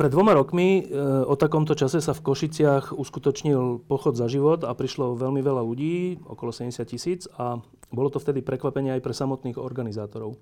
Pred 0.00 0.16
dvoma 0.16 0.32
rokmi 0.32 0.80
e, 0.80 0.82
o 1.28 1.36
takomto 1.36 1.76
čase 1.76 2.00
sa 2.00 2.16
v 2.16 2.24
Košiciach 2.24 2.96
uskutočnil 2.96 3.84
pochod 3.84 4.16
za 4.16 4.32
život 4.32 4.64
a 4.64 4.72
prišlo 4.72 5.12
veľmi 5.12 5.44
veľa 5.44 5.60
ľudí, 5.60 6.24
okolo 6.24 6.56
70 6.56 6.88
tisíc 6.88 7.28
a 7.36 7.60
bolo 7.92 8.08
to 8.08 8.16
vtedy 8.16 8.40
prekvapenie 8.40 8.96
aj 8.96 9.04
pre 9.04 9.12
samotných 9.12 9.60
organizátorov. 9.60 10.40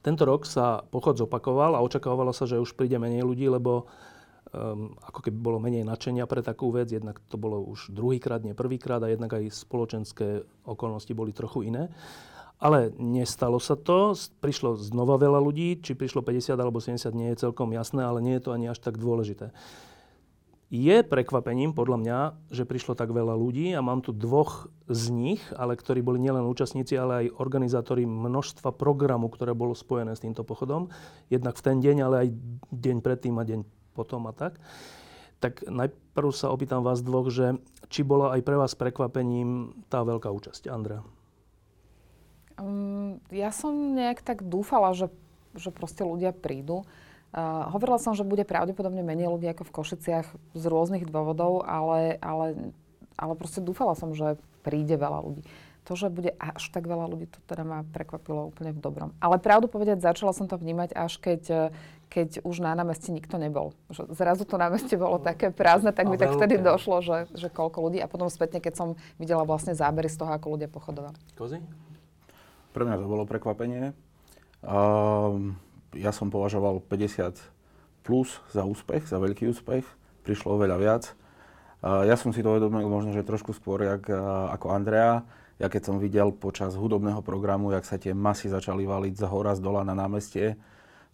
Tento 0.00 0.24
rok 0.24 0.48
sa 0.48 0.80
pochod 0.88 1.20
zopakoval 1.20 1.76
a 1.76 1.84
očakávalo 1.84 2.32
sa, 2.32 2.48
že 2.48 2.56
už 2.56 2.72
príde 2.72 2.96
menej 2.96 3.28
ľudí, 3.28 3.44
lebo 3.44 3.92
um, 4.56 4.96
ako 5.04 5.20
keby 5.28 5.36
bolo 5.44 5.60
menej 5.60 5.84
nadšenia 5.84 6.24
pre 6.24 6.40
takú 6.40 6.72
vec. 6.72 6.88
Jednak 6.88 7.20
to 7.28 7.36
bolo 7.36 7.60
už 7.60 7.92
druhýkrát, 7.92 8.40
nie 8.40 8.56
prvýkrát 8.56 9.04
a 9.04 9.12
jednak 9.12 9.36
aj 9.36 9.52
spoločenské 9.52 10.48
okolnosti 10.64 11.12
boli 11.12 11.36
trochu 11.36 11.68
iné. 11.68 11.92
Ale 12.64 12.96
nestalo 12.96 13.60
sa 13.60 13.76
to, 13.76 14.16
prišlo 14.40 14.80
znova 14.80 15.20
veľa 15.20 15.36
ľudí, 15.36 15.84
či 15.84 15.92
prišlo 15.92 16.24
50 16.24 16.56
alebo 16.56 16.80
70 16.80 17.12
nie 17.12 17.28
je 17.36 17.44
celkom 17.44 17.68
jasné, 17.76 18.00
ale 18.00 18.24
nie 18.24 18.40
je 18.40 18.48
to 18.48 18.56
ani 18.56 18.72
až 18.72 18.80
tak 18.80 18.96
dôležité. 18.96 19.52
Je 20.72 21.04
prekvapením 21.04 21.76
podľa 21.76 21.98
mňa, 22.00 22.18
že 22.48 22.64
prišlo 22.64 22.96
tak 22.96 23.12
veľa 23.12 23.36
ľudí 23.36 23.76
a 23.76 23.84
mám 23.84 24.00
tu 24.00 24.16
dvoch 24.16 24.72
z 24.88 25.12
nich, 25.12 25.44
ale 25.54 25.76
ktorí 25.76 26.00
boli 26.00 26.16
nielen 26.18 26.48
účastníci, 26.48 26.96
ale 26.96 27.28
aj 27.28 27.36
organizátori 27.36 28.08
množstva 28.08 28.72
programu, 28.72 29.28
ktoré 29.28 29.52
bolo 29.52 29.76
spojené 29.76 30.16
s 30.16 30.24
týmto 30.24 30.40
pochodom. 30.40 30.88
Jednak 31.28 31.60
v 31.60 31.64
ten 31.68 31.78
deň, 31.84 31.96
ale 32.00 32.16
aj 32.26 32.28
deň 32.72 32.96
predtým 33.04 33.36
a 33.38 33.44
deň 33.44 33.60
potom 33.92 34.24
a 34.24 34.32
tak. 34.32 34.56
Tak 35.38 35.68
najprv 35.68 36.32
sa 36.32 36.48
opýtam 36.48 36.80
vás 36.80 37.04
dvoch, 37.04 37.28
že 37.28 37.60
či 37.92 38.00
bola 38.00 38.32
aj 38.32 38.40
pre 38.40 38.56
vás 38.56 38.72
prekvapením 38.72 39.84
tá 39.92 40.00
veľká 40.00 40.32
účasť. 40.32 40.72
Andrea. 40.72 41.04
Um, 42.54 43.18
ja 43.34 43.50
som 43.50 43.74
nejak 43.94 44.22
tak 44.22 44.46
dúfala, 44.46 44.94
že, 44.94 45.10
že 45.58 45.74
proste 45.74 46.06
ľudia 46.06 46.30
prídu. 46.30 46.86
Uh, 47.34 47.66
hovorila 47.74 47.98
som, 47.98 48.14
že 48.14 48.22
bude 48.22 48.46
pravdepodobne 48.46 49.02
menej 49.02 49.26
ľudí 49.26 49.50
ako 49.50 49.66
v 49.66 49.74
Košiciach 49.74 50.26
z 50.54 50.64
rôznych 50.70 51.02
dôvodov, 51.10 51.66
ale, 51.66 52.14
ale, 52.22 52.74
ale 53.18 53.32
proste 53.34 53.58
dúfala 53.58 53.98
som, 53.98 54.14
že 54.14 54.38
príde 54.62 54.94
veľa 54.94 55.18
ľudí. 55.18 55.42
To, 55.84 55.92
že 55.92 56.08
bude 56.08 56.32
až 56.40 56.72
tak 56.72 56.88
veľa 56.88 57.12
ľudí, 57.12 57.28
to 57.28 57.36
teda 57.44 57.60
ma 57.60 57.84
prekvapilo 57.92 58.48
úplne 58.48 58.72
v 58.72 58.80
dobrom. 58.80 59.12
Ale 59.20 59.36
pravdu 59.36 59.68
povedať, 59.68 60.00
začala 60.00 60.32
som 60.32 60.48
to 60.48 60.56
vnímať 60.56 60.96
až 60.96 61.20
keď, 61.20 61.76
keď 62.08 62.40
už 62.40 62.64
na 62.64 62.72
námestí 62.72 63.12
nikto 63.12 63.36
nebol. 63.36 63.76
Že 63.92 64.16
zrazu 64.16 64.48
to 64.48 64.56
námestie 64.56 64.96
bolo 64.96 65.20
také 65.20 65.52
prázdne, 65.52 65.92
tak 65.92 66.08
mi 66.08 66.16
tak 66.16 66.32
vtedy 66.40 66.56
došlo, 66.56 67.04
že, 67.04 67.28
že 67.36 67.52
koľko 67.52 67.84
ľudí. 67.84 68.00
A 68.00 68.08
potom 68.08 68.32
spätne, 68.32 68.64
keď 68.64 68.80
som 68.80 68.88
videla 69.20 69.44
vlastne 69.44 69.76
zábery 69.76 70.08
z 70.08 70.24
toho, 70.24 70.32
ako 70.32 70.56
ľudia 70.56 70.72
pochodovali. 70.72 71.20
Kozy? 71.36 71.60
Pre 72.74 72.82
mňa 72.82 72.98
to 72.98 73.06
bolo 73.06 73.22
prekvapenie. 73.22 73.94
Uh, 74.66 75.54
ja 75.94 76.10
som 76.10 76.34
považoval 76.34 76.82
50 76.82 77.38
plus 78.02 78.42
za 78.50 78.66
úspech, 78.66 79.06
za 79.06 79.22
veľký 79.22 79.46
úspech. 79.54 79.86
Prišlo 80.26 80.58
oveľa 80.58 80.76
viac. 80.82 81.04
Uh, 81.78 82.02
ja 82.02 82.18
som 82.18 82.34
si 82.34 82.42
to 82.42 82.50
uvedomil 82.50 82.90
možno, 82.90 83.14
že 83.14 83.22
trošku 83.22 83.54
skôr 83.54 83.86
jak, 83.86 84.10
uh, 84.10 84.50
ako 84.50 84.74
Andrea. 84.74 85.22
Ja 85.62 85.70
keď 85.70 85.86
som 85.86 86.02
videl 86.02 86.34
počas 86.34 86.74
hudobného 86.74 87.22
programu, 87.22 87.70
jak 87.70 87.86
sa 87.86 87.94
tie 87.94 88.10
masy 88.10 88.50
začali 88.50 88.82
valiť 88.82 89.22
z 89.22 89.24
hora, 89.30 89.54
z 89.54 89.62
dola 89.62 89.86
na 89.86 89.94
námestie, 89.94 90.58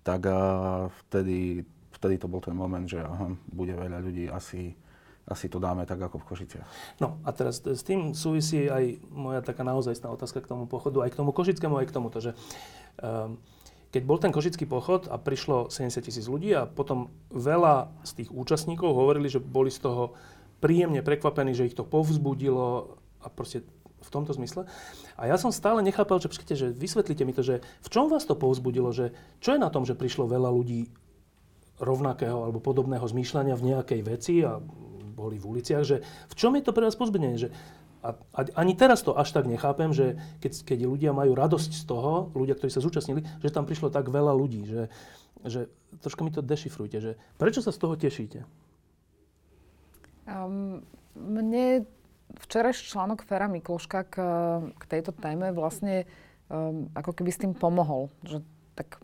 tak 0.00 0.24
uh, 0.24 0.88
vtedy, 1.04 1.68
vtedy 1.92 2.16
to 2.16 2.24
bol 2.24 2.40
ten 2.40 2.56
moment, 2.56 2.88
že 2.88 3.04
aha, 3.04 3.36
bude 3.52 3.76
veľa 3.76 4.00
ľudí 4.00 4.32
asi 4.32 4.72
asi 5.30 5.46
to 5.46 5.62
dáme 5.62 5.86
tak 5.86 6.02
ako 6.02 6.18
v 6.18 6.28
Košiciach. 6.34 6.66
No 6.98 7.22
a 7.22 7.30
teraz 7.30 7.62
s 7.62 7.86
tým 7.86 8.18
súvisí 8.18 8.66
aj 8.66 8.98
moja 9.14 9.40
taká 9.46 9.62
naozajstná 9.62 10.10
otázka 10.10 10.42
k 10.42 10.50
tomu 10.50 10.66
pochodu, 10.66 11.06
aj 11.06 11.14
k 11.14 11.18
tomu 11.22 11.30
košickému, 11.30 11.78
aj 11.78 11.86
k 11.86 11.94
tomuto, 11.94 12.18
že 12.18 12.34
um, 12.98 13.38
keď 13.94 14.02
bol 14.06 14.18
ten 14.18 14.34
košický 14.34 14.66
pochod 14.66 15.06
a 15.06 15.18
prišlo 15.18 15.70
70 15.70 16.02
tisíc 16.02 16.26
ľudí 16.26 16.50
a 16.54 16.66
potom 16.66 17.10
veľa 17.30 17.90
z 18.02 18.22
tých 18.22 18.30
účastníkov 18.34 18.90
hovorili, 18.90 19.30
že 19.30 19.42
boli 19.42 19.70
z 19.70 19.82
toho 19.86 20.14
príjemne 20.62 21.02
prekvapení, 21.02 21.54
že 21.54 21.66
ich 21.66 21.78
to 21.78 21.86
povzbudilo 21.86 22.98
a 23.22 23.26
proste 23.30 23.66
v 24.00 24.10
tomto 24.10 24.32
zmysle. 24.32 24.64
A 25.18 25.28
ja 25.28 25.36
som 25.36 25.52
stále 25.52 25.84
nechápal, 25.84 26.22
že 26.22 26.32
počkajte, 26.32 26.54
že 26.56 26.68
vysvetlite 26.72 27.22
mi 27.26 27.36
to, 27.36 27.44
že 27.44 27.60
v 27.60 27.88
čom 27.92 28.08
vás 28.08 28.24
to 28.24 28.38
povzbudilo, 28.38 28.94
že 28.94 29.12
čo 29.44 29.54
je 29.54 29.60
na 29.60 29.68
tom, 29.68 29.84
že 29.84 29.98
prišlo 29.98 30.24
veľa 30.30 30.48
ľudí 30.48 30.88
rovnakého 31.80 32.44
alebo 32.44 32.60
podobného 32.60 33.04
zmýšľania 33.04 33.56
v 33.56 33.66
nejakej 33.74 34.00
veci 34.04 34.34
a 34.44 34.60
boli 35.20 35.36
v 35.36 35.48
uliciach, 35.56 35.84
že 35.84 36.00
v 36.02 36.34
čom 36.34 36.56
je 36.56 36.64
to 36.64 36.72
pre 36.72 36.88
vás 36.88 36.96
pozbudenie? 36.96 37.36
Že 37.36 37.52
a, 38.00 38.16
a 38.16 38.40
ani 38.56 38.72
teraz 38.72 39.04
to 39.04 39.12
až 39.12 39.36
tak 39.36 39.44
nechápem, 39.44 39.92
že 39.92 40.16
keď, 40.40 40.52
keď 40.64 40.78
ľudia 40.88 41.12
majú 41.12 41.36
radosť 41.36 41.70
z 41.76 41.84
toho, 41.84 42.32
ľudia, 42.32 42.56
ktorí 42.56 42.72
sa 42.72 42.80
zúčastnili, 42.80 43.20
že 43.44 43.52
tam 43.52 43.68
prišlo 43.68 43.92
tak 43.92 44.08
veľa 44.08 44.32
ľudí, 44.32 44.64
že, 44.64 44.82
že 45.44 45.68
troška 46.00 46.24
mi 46.24 46.32
to 46.32 46.40
dešifrujte, 46.40 46.96
že 46.96 47.12
prečo 47.36 47.60
sa 47.60 47.68
z 47.68 47.78
toho 47.78 47.94
tešíte? 48.00 48.48
Um, 50.24 50.80
mne 51.12 51.84
včerajší 52.40 52.88
článok 52.88 53.26
Fera 53.26 53.52
Mikloška 53.52 54.08
k, 54.08 54.16
k 54.80 54.84
tejto 54.88 55.12
téme 55.12 55.52
vlastne 55.52 56.08
um, 56.48 56.88
ako 56.96 57.12
keby 57.12 57.30
s 57.34 57.42
tým 57.42 57.52
pomohol. 57.52 58.08
Že 58.24 58.40
tak 58.78 59.02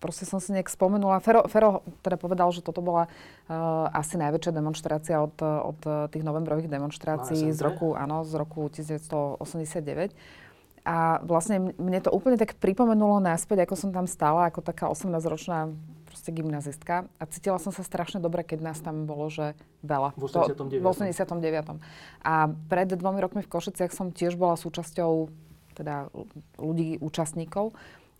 proste 0.00 0.24
som 0.24 0.40
si 0.40 0.50
nejak 0.56 0.72
spomenula. 0.72 1.20
Fero, 1.20 1.44
Fero 1.46 1.84
teda 2.00 2.16
povedal, 2.16 2.48
že 2.50 2.64
toto 2.64 2.80
bola 2.80 3.06
uh, 3.06 3.86
asi 3.92 4.16
najväčšia 4.16 4.52
demonstrácia 4.56 5.20
od, 5.20 5.36
od 5.44 6.08
tých 6.08 6.24
novembrových 6.24 6.72
demonstrácií 6.72 7.52
z 7.52 7.60
roku, 7.60 7.92
áno, 7.92 8.24
z 8.24 8.32
roku 8.40 8.66
1989. 8.72 10.16
A 10.80 11.20
vlastne 11.20 11.76
mne 11.76 12.00
to 12.00 12.08
úplne 12.08 12.40
tak 12.40 12.56
pripomenulo 12.56 13.20
náspäť, 13.20 13.68
ako 13.68 13.74
som 13.76 13.90
tam 13.92 14.08
stála, 14.08 14.48
ako 14.48 14.64
taká 14.64 14.88
18-ročná 14.88 15.68
proste 16.08 16.34
gymnazistka. 16.34 17.06
A 17.20 17.24
cítila 17.28 17.60
som 17.60 17.70
sa 17.70 17.84
strašne 17.84 18.18
dobre, 18.18 18.42
keď 18.42 18.64
nás 18.64 18.82
tam 18.82 19.06
bolo, 19.06 19.30
že 19.30 19.54
veľa. 19.86 20.16
V 20.18 20.24
89. 20.26 20.58
To, 20.58 20.64
v 20.66 20.86
89. 20.88 21.78
A 22.26 22.50
pred 22.66 22.88
dvomi 22.90 23.20
rokmi 23.22 23.40
v 23.44 23.52
Košiciach 23.52 23.94
som 23.94 24.10
tiež 24.10 24.34
bola 24.34 24.56
súčasťou 24.56 25.30
teda 25.78 26.10
ľudí, 26.58 26.98
účastníkov. 26.98 27.76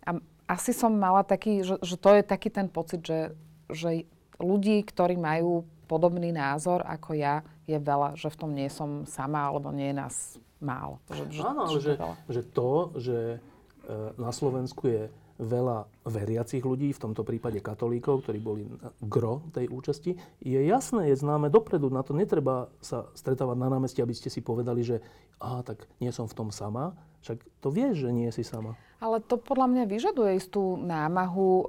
A 0.07 0.17
asi 0.51 0.75
som 0.75 0.91
mala 0.91 1.23
taký, 1.23 1.63
že, 1.63 1.79
že 1.79 1.95
to 1.95 2.11
je 2.19 2.23
taký 2.27 2.51
ten 2.51 2.67
pocit, 2.67 2.99
že, 2.99 3.31
že 3.71 4.03
ľudí, 4.35 4.83
ktorí 4.83 5.15
majú 5.15 5.63
podobný 5.87 6.35
názor 6.35 6.83
ako 6.83 7.15
ja, 7.15 7.39
je 7.63 7.79
veľa, 7.79 8.19
že 8.19 8.27
v 8.27 8.39
tom 8.39 8.51
nie 8.51 8.67
som 8.67 9.07
sama, 9.07 9.47
alebo 9.47 9.71
nie 9.71 9.95
je 9.95 9.99
nás 9.99 10.15
málo. 10.59 10.99
Že, 11.07 11.23
že, 11.31 11.41
Áno, 11.47 11.61
ale 11.71 11.79
že, 11.79 11.93
že 12.27 12.41
to, 12.51 12.71
že 12.99 13.17
e, 13.35 13.37
na 14.19 14.31
Slovensku 14.35 14.91
je 14.91 15.03
veľa 15.41 15.89
veriacich 16.05 16.61
ľudí, 16.61 16.93
v 16.93 17.01
tomto 17.01 17.25
prípade 17.25 17.57
katolíkov, 17.65 18.21
ktorí 18.21 18.37
boli 18.37 18.63
gro 19.01 19.41
tej 19.55 19.73
účasti, 19.73 20.13
je 20.37 20.59
jasné, 20.61 21.09
je 21.09 21.17
známe 21.17 21.49
dopredu. 21.49 21.89
Na 21.89 22.05
to 22.05 22.13
netreba 22.13 22.69
sa 22.77 23.09
stretávať 23.17 23.57
na 23.57 23.73
námestí, 23.73 24.05
aby 24.05 24.13
ste 24.13 24.29
si 24.29 24.45
povedali, 24.45 24.85
že 24.85 25.01
aha, 25.41 25.65
tak 25.65 25.89
nie 25.97 26.13
som 26.13 26.29
v 26.29 26.37
tom 26.37 26.49
sama. 26.53 26.93
Však 27.25 27.41
to 27.57 27.73
vieš, 27.73 28.05
že 28.05 28.09
nie 28.13 28.29
si 28.29 28.45
sama. 28.45 28.77
Ale 29.01 29.17
to 29.17 29.41
podľa 29.41 29.67
mňa 29.73 29.83
vyžaduje 29.89 30.37
istú 30.37 30.77
námahu, 30.77 31.49
e, 31.49 31.65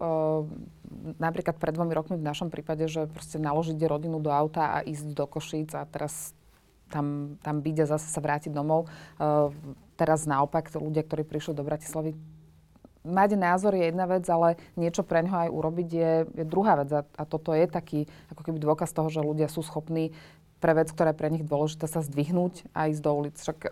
napríklad 1.16 1.56
pred 1.56 1.72
dvomi 1.72 1.96
rokmi 1.96 2.20
v 2.20 2.28
našom 2.28 2.52
prípade, 2.52 2.84
že 2.92 3.08
proste 3.08 3.40
naložiť 3.40 3.80
rodinu 3.88 4.20
do 4.20 4.28
auta 4.28 4.76
a 4.76 4.78
ísť 4.84 5.16
do 5.16 5.24
Košíc 5.24 5.72
a 5.72 5.88
teraz 5.88 6.36
tam, 6.92 7.40
tam 7.40 7.64
byť 7.64 7.76
a 7.82 7.90
zase 7.96 8.12
sa 8.12 8.20
vrátiť 8.20 8.52
domov. 8.52 8.84
E, 8.84 9.48
teraz 9.96 10.28
naopak, 10.28 10.68
ľudia, 10.76 11.00
ktorí 11.08 11.24
prišli 11.24 11.56
do 11.56 11.64
Bratislavy, 11.64 12.12
mať 13.02 13.34
názor 13.34 13.74
je 13.74 13.88
jedna 13.88 14.06
vec, 14.06 14.28
ale 14.28 14.60
niečo 14.78 15.02
pre 15.02 15.24
ňoho 15.26 15.48
aj 15.48 15.50
urobiť 15.50 15.88
je, 15.88 16.12
je 16.36 16.44
druhá 16.44 16.84
vec. 16.84 16.92
A, 16.92 17.00
a 17.16 17.22
toto 17.24 17.56
je 17.56 17.66
taký 17.66 18.06
ako 18.28 18.44
keby 18.44 18.60
dôkaz 18.62 18.92
toho, 18.94 19.10
že 19.10 19.24
ľudia 19.24 19.48
sú 19.48 19.64
schopní 19.64 20.14
pre 20.62 20.78
vec, 20.78 20.94
ktorá 20.94 21.10
je 21.10 21.18
pre 21.18 21.28
nich 21.34 21.42
dôležitá, 21.42 21.90
sa 21.90 22.06
zdvihnúť 22.06 22.70
a 22.70 22.86
ísť 22.86 23.02
do 23.02 23.10
ulic. 23.10 23.34
Však 23.34 23.66
e, 23.66 23.70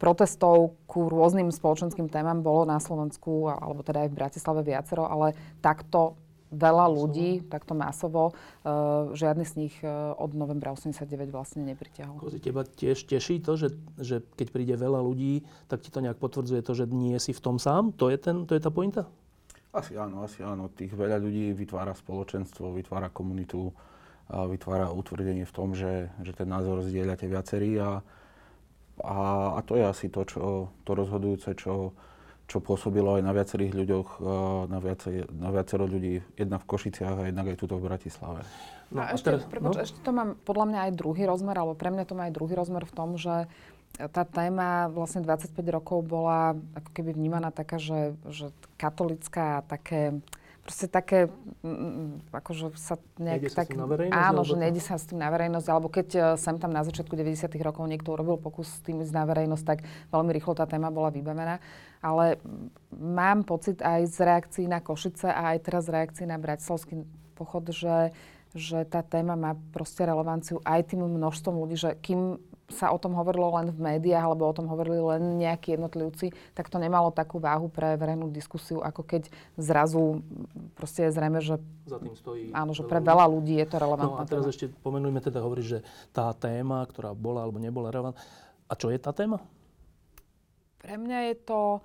protestov 0.00 0.72
ku 0.88 1.12
rôznym 1.12 1.52
spoločenským 1.52 2.08
témam 2.08 2.40
bolo 2.40 2.64
na 2.64 2.80
Slovensku, 2.80 3.52
alebo 3.52 3.84
teda 3.84 4.08
aj 4.08 4.10
v 4.10 4.18
Bratislave 4.18 4.64
viacero, 4.64 5.04
ale 5.04 5.36
takto 5.60 6.16
veľa 6.46 6.86
ľudí, 6.88 7.44
takto 7.50 7.74
masovo, 7.74 8.30
uh, 8.30 9.10
žiadny 9.18 9.44
z 9.44 9.54
nich 9.66 9.74
uh, 9.82 10.14
od 10.14 10.30
novembra 10.30 10.70
89 10.70 11.34
vlastne 11.34 11.66
nepritiahol. 11.66 12.22
Kozi, 12.22 12.38
teba 12.38 12.62
tiež 12.62 13.02
teší 13.02 13.42
to, 13.42 13.58
že, 13.58 13.74
že 13.98 14.22
keď 14.38 14.46
príde 14.54 14.74
veľa 14.78 15.02
ľudí, 15.02 15.42
tak 15.66 15.82
ti 15.82 15.90
to 15.90 15.98
nejak 15.98 16.22
potvrdzuje 16.22 16.62
to, 16.62 16.72
že 16.78 16.86
nie 16.86 17.18
si 17.18 17.34
v 17.34 17.42
tom 17.42 17.58
sám? 17.58 17.90
To 17.98 18.08
je, 18.08 18.16
ten, 18.16 18.46
to 18.46 18.54
je 18.54 18.62
tá 18.62 18.70
pointa? 18.70 19.10
Asi 19.74 19.98
áno, 19.98 20.24
asi 20.24 20.40
áno. 20.40 20.72
Tých 20.72 20.94
veľa 20.94 21.20
ľudí 21.20 21.52
vytvára 21.52 21.92
spoločenstvo, 21.92 22.72
vytvára 22.72 23.12
komunitu, 23.12 23.74
vytvára 24.30 24.90
utvrdenie 24.90 25.46
v 25.46 25.54
tom, 25.54 25.72
že, 25.72 26.10
že 26.22 26.34
ten 26.34 26.50
názor 26.50 26.82
zdieľate 26.82 27.30
viacerí 27.30 27.78
a, 27.78 28.02
a, 29.02 29.16
a 29.54 29.60
to 29.62 29.78
je 29.78 29.84
asi 29.86 30.06
to, 30.10 30.26
čo, 30.26 30.70
to 30.82 30.90
rozhodujúce, 30.98 31.54
čo, 31.54 31.94
čo 32.46 32.58
pôsobilo 32.58 33.18
aj 33.18 33.22
na 33.22 33.32
viacerých 33.34 33.72
ľuďoch, 33.74 34.08
na, 34.66 34.78
viacej, 34.82 35.30
na 35.34 35.50
viacero 35.54 35.86
ľudí, 35.86 36.22
jednak 36.34 36.62
v 36.66 36.70
Košiciach 36.74 37.16
a 37.22 37.26
jednak 37.30 37.54
aj 37.54 37.58
tuto 37.58 37.78
v 37.78 37.86
Bratislave. 37.86 38.42
No, 38.90 39.02
a 39.02 39.14
ešte, 39.14 39.34
teraz, 39.34 39.42
prepáč, 39.50 39.74
no? 39.74 39.82
ešte 39.82 39.98
to 40.02 40.10
mám 40.14 40.38
podľa 40.46 40.66
mňa 40.70 40.80
aj 40.86 40.92
druhý 40.94 41.22
rozmer, 41.26 41.58
alebo 41.58 41.74
pre 41.74 41.90
mňa 41.90 42.04
to 42.06 42.14
má 42.14 42.30
aj 42.30 42.34
druhý 42.34 42.54
rozmer 42.54 42.86
v 42.86 42.94
tom, 42.94 43.18
že 43.18 43.50
tá 43.96 44.22
téma 44.28 44.92
vlastne 44.92 45.24
25 45.24 45.56
rokov 45.72 46.04
bola 46.04 46.54
ako 46.76 46.90
keby 46.92 47.16
vnímaná 47.16 47.48
taká, 47.50 47.80
že, 47.80 48.14
že 48.28 48.52
katolická 48.76 49.62
a 49.62 49.64
také 49.64 50.20
proste 50.66 50.90
také, 50.90 51.30
akože 52.34 52.74
sa 52.74 52.98
nejak 53.22 53.46
nejde 53.46 53.50
sa 53.54 53.62
tak... 53.62 53.66
s 53.66 53.70
tým 53.70 53.78
na 53.78 53.86
verejnosť? 53.86 54.18
áno, 54.18 54.40
že 54.42 54.54
nejde 54.58 54.82
sa 54.82 54.98
s 54.98 55.06
tým 55.06 55.22
na 55.22 55.30
verejnosť, 55.30 55.68
alebo 55.70 55.86
keď 55.86 56.08
e, 56.10 56.20
sem 56.34 56.58
tam 56.58 56.74
na 56.74 56.82
začiatku 56.82 57.14
90 57.14 57.54
rokov 57.62 57.86
niekto 57.86 58.10
urobil 58.10 58.34
pokus 58.34 58.66
s 58.66 58.82
tým 58.82 58.98
ísť 59.06 59.14
na 59.14 59.22
verejnosť, 59.30 59.64
tak 59.64 59.86
veľmi 60.10 60.30
rýchlo 60.34 60.58
tá 60.58 60.66
téma 60.66 60.90
bola 60.90 61.14
vybavená. 61.14 61.62
Ale 62.02 62.42
mám 62.90 63.46
pocit 63.46 63.78
aj 63.78 64.10
z 64.10 64.18
reakcií 64.26 64.66
na 64.66 64.82
Košice 64.82 65.30
a 65.30 65.54
aj 65.54 65.58
teraz 65.62 65.86
z 65.86 65.94
reakcií 65.94 66.26
na 66.26 66.42
Bratislavský 66.42 67.06
pochod, 67.38 67.70
že, 67.70 68.10
že 68.50 68.82
tá 68.90 69.06
téma 69.06 69.38
má 69.38 69.54
proste 69.70 70.02
relevanciu 70.02 70.58
aj 70.66 70.90
tým 70.90 71.06
množstvom 71.06 71.54
ľudí, 71.54 71.78
že 71.78 71.94
kým 72.02 72.42
sa 72.66 72.90
o 72.90 72.98
tom 72.98 73.14
hovorilo 73.14 73.54
len 73.54 73.70
v 73.70 73.78
médiách, 73.78 74.26
alebo 74.26 74.46
o 74.46 74.56
tom 74.56 74.66
hovorili 74.66 74.98
len 74.98 75.38
nejakí 75.38 75.78
jednotlivci, 75.78 76.34
tak 76.50 76.66
to 76.66 76.82
nemalo 76.82 77.14
takú 77.14 77.38
váhu 77.38 77.70
pre 77.70 77.94
verejnú 77.94 78.26
diskusiu, 78.34 78.82
ako 78.82 79.06
keď 79.06 79.30
zrazu 79.54 80.26
proste 80.74 81.06
je 81.06 81.14
zrejme, 81.14 81.38
že 81.38 81.62
Za 81.86 82.02
tým 82.02 82.14
stojí... 82.18 82.50
áno, 82.50 82.74
že 82.74 82.82
pre 82.82 82.98
veľa 82.98 83.26
ľudí 83.30 83.54
je 83.54 83.66
to 83.70 83.78
No 83.78 83.82
relevantná 83.86 84.22
a 84.22 84.26
teraz 84.26 84.44
téma. 84.46 84.54
ešte 84.54 84.66
pomenujme 84.82 85.20
teda, 85.22 85.38
hovoríš, 85.46 85.66
že 85.66 85.78
tá 86.10 86.34
téma, 86.34 86.82
ktorá 86.90 87.14
bola 87.14 87.46
alebo 87.46 87.62
nebola 87.62 87.94
relevantná. 87.94 88.18
A 88.66 88.74
čo 88.74 88.90
je 88.90 88.98
tá 88.98 89.14
téma? 89.14 89.38
Pre 90.82 90.94
mňa 90.98 91.18
je 91.30 91.36
to 91.46 91.60
e, 91.78 91.80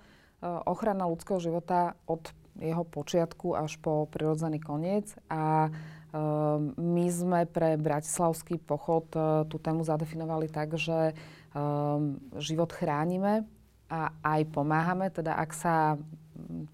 ochrana 0.66 1.06
ľudského 1.06 1.38
života 1.38 1.94
od 2.10 2.26
jeho 2.58 2.84
počiatku 2.84 3.54
až 3.56 3.78
po 3.80 4.10
prirodzený 4.12 4.60
koniec 4.60 5.14
a 5.32 5.72
my 6.76 7.06
sme 7.08 7.48
pre 7.48 7.80
bratislavský 7.80 8.60
pochod 8.60 9.08
e, 9.16 9.48
tú 9.48 9.56
tému 9.56 9.88
zadefinovali 9.88 10.52
tak, 10.52 10.76
že 10.76 11.12
e, 11.12 11.14
život 12.36 12.76
chránime 12.76 13.48
a 13.88 14.12
aj 14.20 14.42
pomáhame. 14.52 15.08
Teda 15.08 15.40
ak 15.40 15.56
sa 15.56 15.96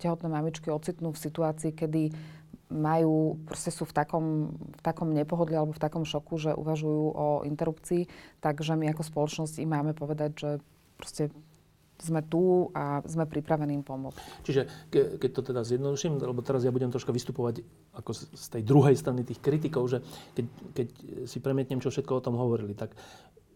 tehotné 0.02 0.26
mamičky 0.30 0.74
ocitnú 0.74 1.14
v 1.14 1.22
situácii, 1.22 1.70
kedy 1.78 2.10
majú, 2.68 3.40
proste 3.48 3.72
sú 3.72 3.88
v 3.88 3.94
takom, 3.96 4.26
v 4.58 4.82
takom 4.84 5.14
nepohodli 5.14 5.56
alebo 5.56 5.72
v 5.72 5.84
takom 5.86 6.04
šoku, 6.04 6.36
že 6.42 6.52
uvažujú 6.58 7.06
o 7.16 7.28
interrupcii, 7.48 8.10
takže 8.44 8.76
my 8.76 8.92
ako 8.92 9.04
spoločnosť 9.08 9.62
im 9.64 9.72
máme 9.72 9.94
povedať, 9.96 10.32
že 10.36 10.50
proste 11.00 11.24
sme 11.98 12.22
tu 12.26 12.70
a 12.78 13.02
sme 13.06 13.26
pripravení 13.26 13.74
im 13.74 13.82
pomôcť. 13.82 14.46
Čiže 14.46 14.62
ke, 14.94 15.18
keď 15.18 15.30
to 15.34 15.42
teda 15.42 15.62
zjednoduším, 15.66 16.22
lebo 16.22 16.46
teraz 16.46 16.62
ja 16.62 16.72
budem 16.74 16.94
troška 16.94 17.10
vystupovať 17.10 17.66
ako 17.98 18.12
z, 18.14 18.22
z 18.38 18.46
tej 18.58 18.64
druhej 18.64 18.96
strany 18.96 19.26
tých 19.26 19.42
kritikov, 19.42 19.90
že 19.90 20.06
keď, 20.38 20.46
keď 20.78 20.88
si 21.26 21.38
premietnem, 21.42 21.82
čo 21.82 21.90
všetko 21.90 22.22
o 22.22 22.26
tom 22.26 22.36
hovorili, 22.38 22.78
tak 22.78 22.94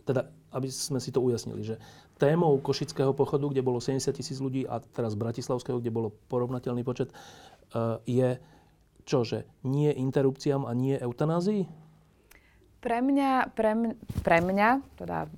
teda, 0.01 0.25
aby 0.57 0.67
sme 0.67 0.97
si 0.97 1.13
to 1.13 1.21
ujasnili, 1.21 1.61
že 1.61 1.77
témou 2.17 2.57
Košického 2.57 3.13
pochodu, 3.13 3.49
kde 3.49 3.61
bolo 3.61 3.77
70 3.77 4.09
tisíc 4.13 4.41
ľudí 4.41 4.65
a 4.65 4.81
teraz 4.81 5.13
Bratislavského, 5.13 5.77
kde 5.77 5.93
bolo 5.93 6.13
porovnateľný 6.29 6.81
počet, 6.81 7.13
uh, 7.73 8.01
je 8.09 8.41
čo, 9.05 9.25
že 9.25 9.49
nie 9.65 9.89
interrupciám 9.93 10.65
a 10.65 10.73
nie 10.77 10.97
eutanázii? 10.97 11.65
Pre 12.81 12.97
mňa, 12.97 13.53
pre, 13.53 13.71
mňa, 13.77 13.93
pre 14.25 14.37
mňa, 14.41 14.69
teda 14.97 15.29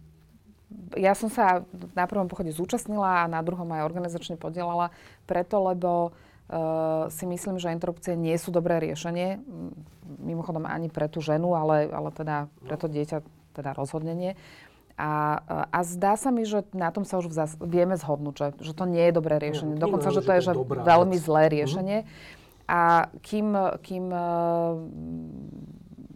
ja 0.98 1.14
som 1.18 1.30
sa 1.32 1.66
na 1.94 2.06
prvom 2.06 2.30
pochode 2.30 2.54
zúčastnila 2.54 3.26
a 3.26 3.32
na 3.32 3.42
druhom 3.42 3.66
aj 3.72 3.86
organizačne 3.86 4.38
podielala, 4.38 4.94
preto 5.26 5.58
lebo 5.62 6.12
uh, 6.12 7.10
si 7.10 7.26
myslím, 7.26 7.58
že 7.58 7.74
interrupcie 7.74 8.14
nie 8.14 8.36
sú 8.38 8.54
dobré 8.54 8.78
riešenie. 8.84 9.42
Mimochodom 10.22 10.70
ani 10.70 10.94
pre 10.94 11.10
tú 11.10 11.24
ženu, 11.24 11.56
ale, 11.58 11.90
ale 11.90 12.10
teda 12.14 12.52
pre 12.66 12.76
to 12.78 12.88
dieťa 12.92 13.24
teda 13.54 13.74
rozhodne 13.78 14.14
nie. 14.14 14.34
A, 14.94 15.42
a 15.74 15.80
zdá 15.82 16.14
sa 16.14 16.30
mi, 16.30 16.46
že 16.46 16.70
na 16.70 16.94
tom 16.94 17.02
sa 17.02 17.18
už 17.18 17.34
vzas- 17.34 17.58
vieme 17.58 17.98
zhodnúť, 17.98 18.36
že, 18.38 18.48
že 18.62 18.74
to 18.78 18.86
nie 18.86 19.10
je 19.10 19.14
dobré 19.18 19.42
riešenie. 19.42 19.74
Nie, 19.74 19.82
Dokonca, 19.82 20.14
že 20.14 20.22
to 20.22 20.32
je 20.38 20.42
že 20.46 20.54
veľmi 20.86 21.18
vec. 21.18 21.26
zlé 21.26 21.44
riešenie. 21.50 21.98
A 22.70 23.10
kým, 23.26 23.58
kým 23.82 24.06
eh, 24.14 24.22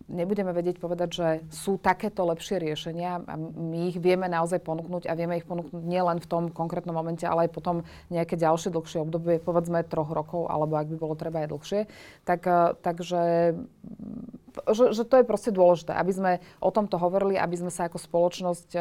nebudeme 0.07 0.55
vedieť 0.55 0.79
povedať, 0.79 1.09
že 1.11 1.27
sú 1.51 1.75
takéto 1.77 2.23
lepšie 2.23 2.63
riešenia 2.63 3.23
a 3.27 3.33
my 3.37 3.91
ich 3.91 3.99
vieme 3.99 4.31
naozaj 4.31 4.63
ponúknuť 4.63 5.07
a 5.07 5.13
vieme 5.13 5.35
ich 5.35 5.47
ponúknuť 5.47 5.83
nielen 5.83 6.23
v 6.23 6.27
tom 6.27 6.43
konkrétnom 6.47 6.95
momente, 6.95 7.27
ale 7.27 7.47
aj 7.47 7.51
potom 7.55 7.75
nejaké 8.07 8.39
ďalšie 8.39 8.71
dlhšie 8.71 9.03
obdobie, 9.03 9.43
povedzme 9.43 9.83
troch 9.83 10.09
rokov, 10.11 10.47
alebo 10.47 10.79
ak 10.79 10.87
by 10.87 10.97
bolo 10.97 11.15
treba 11.19 11.43
aj 11.43 11.51
dlhšie. 11.51 11.81
Tak, 12.23 12.41
eh, 12.47 12.55
takže 12.79 13.21
že, 14.71 14.93
že 14.93 15.03
to 15.05 15.15
je 15.21 15.25
proste 15.25 15.51
dôležité, 15.53 15.93
aby 15.93 16.11
sme 16.13 16.31
o 16.61 16.69
tomto 16.69 16.97
hovorili, 16.97 17.37
aby 17.37 17.55
sme 17.57 17.71
sa 17.71 17.87
ako 17.87 17.97
spoločnosť 18.01 18.69
e, 18.73 18.79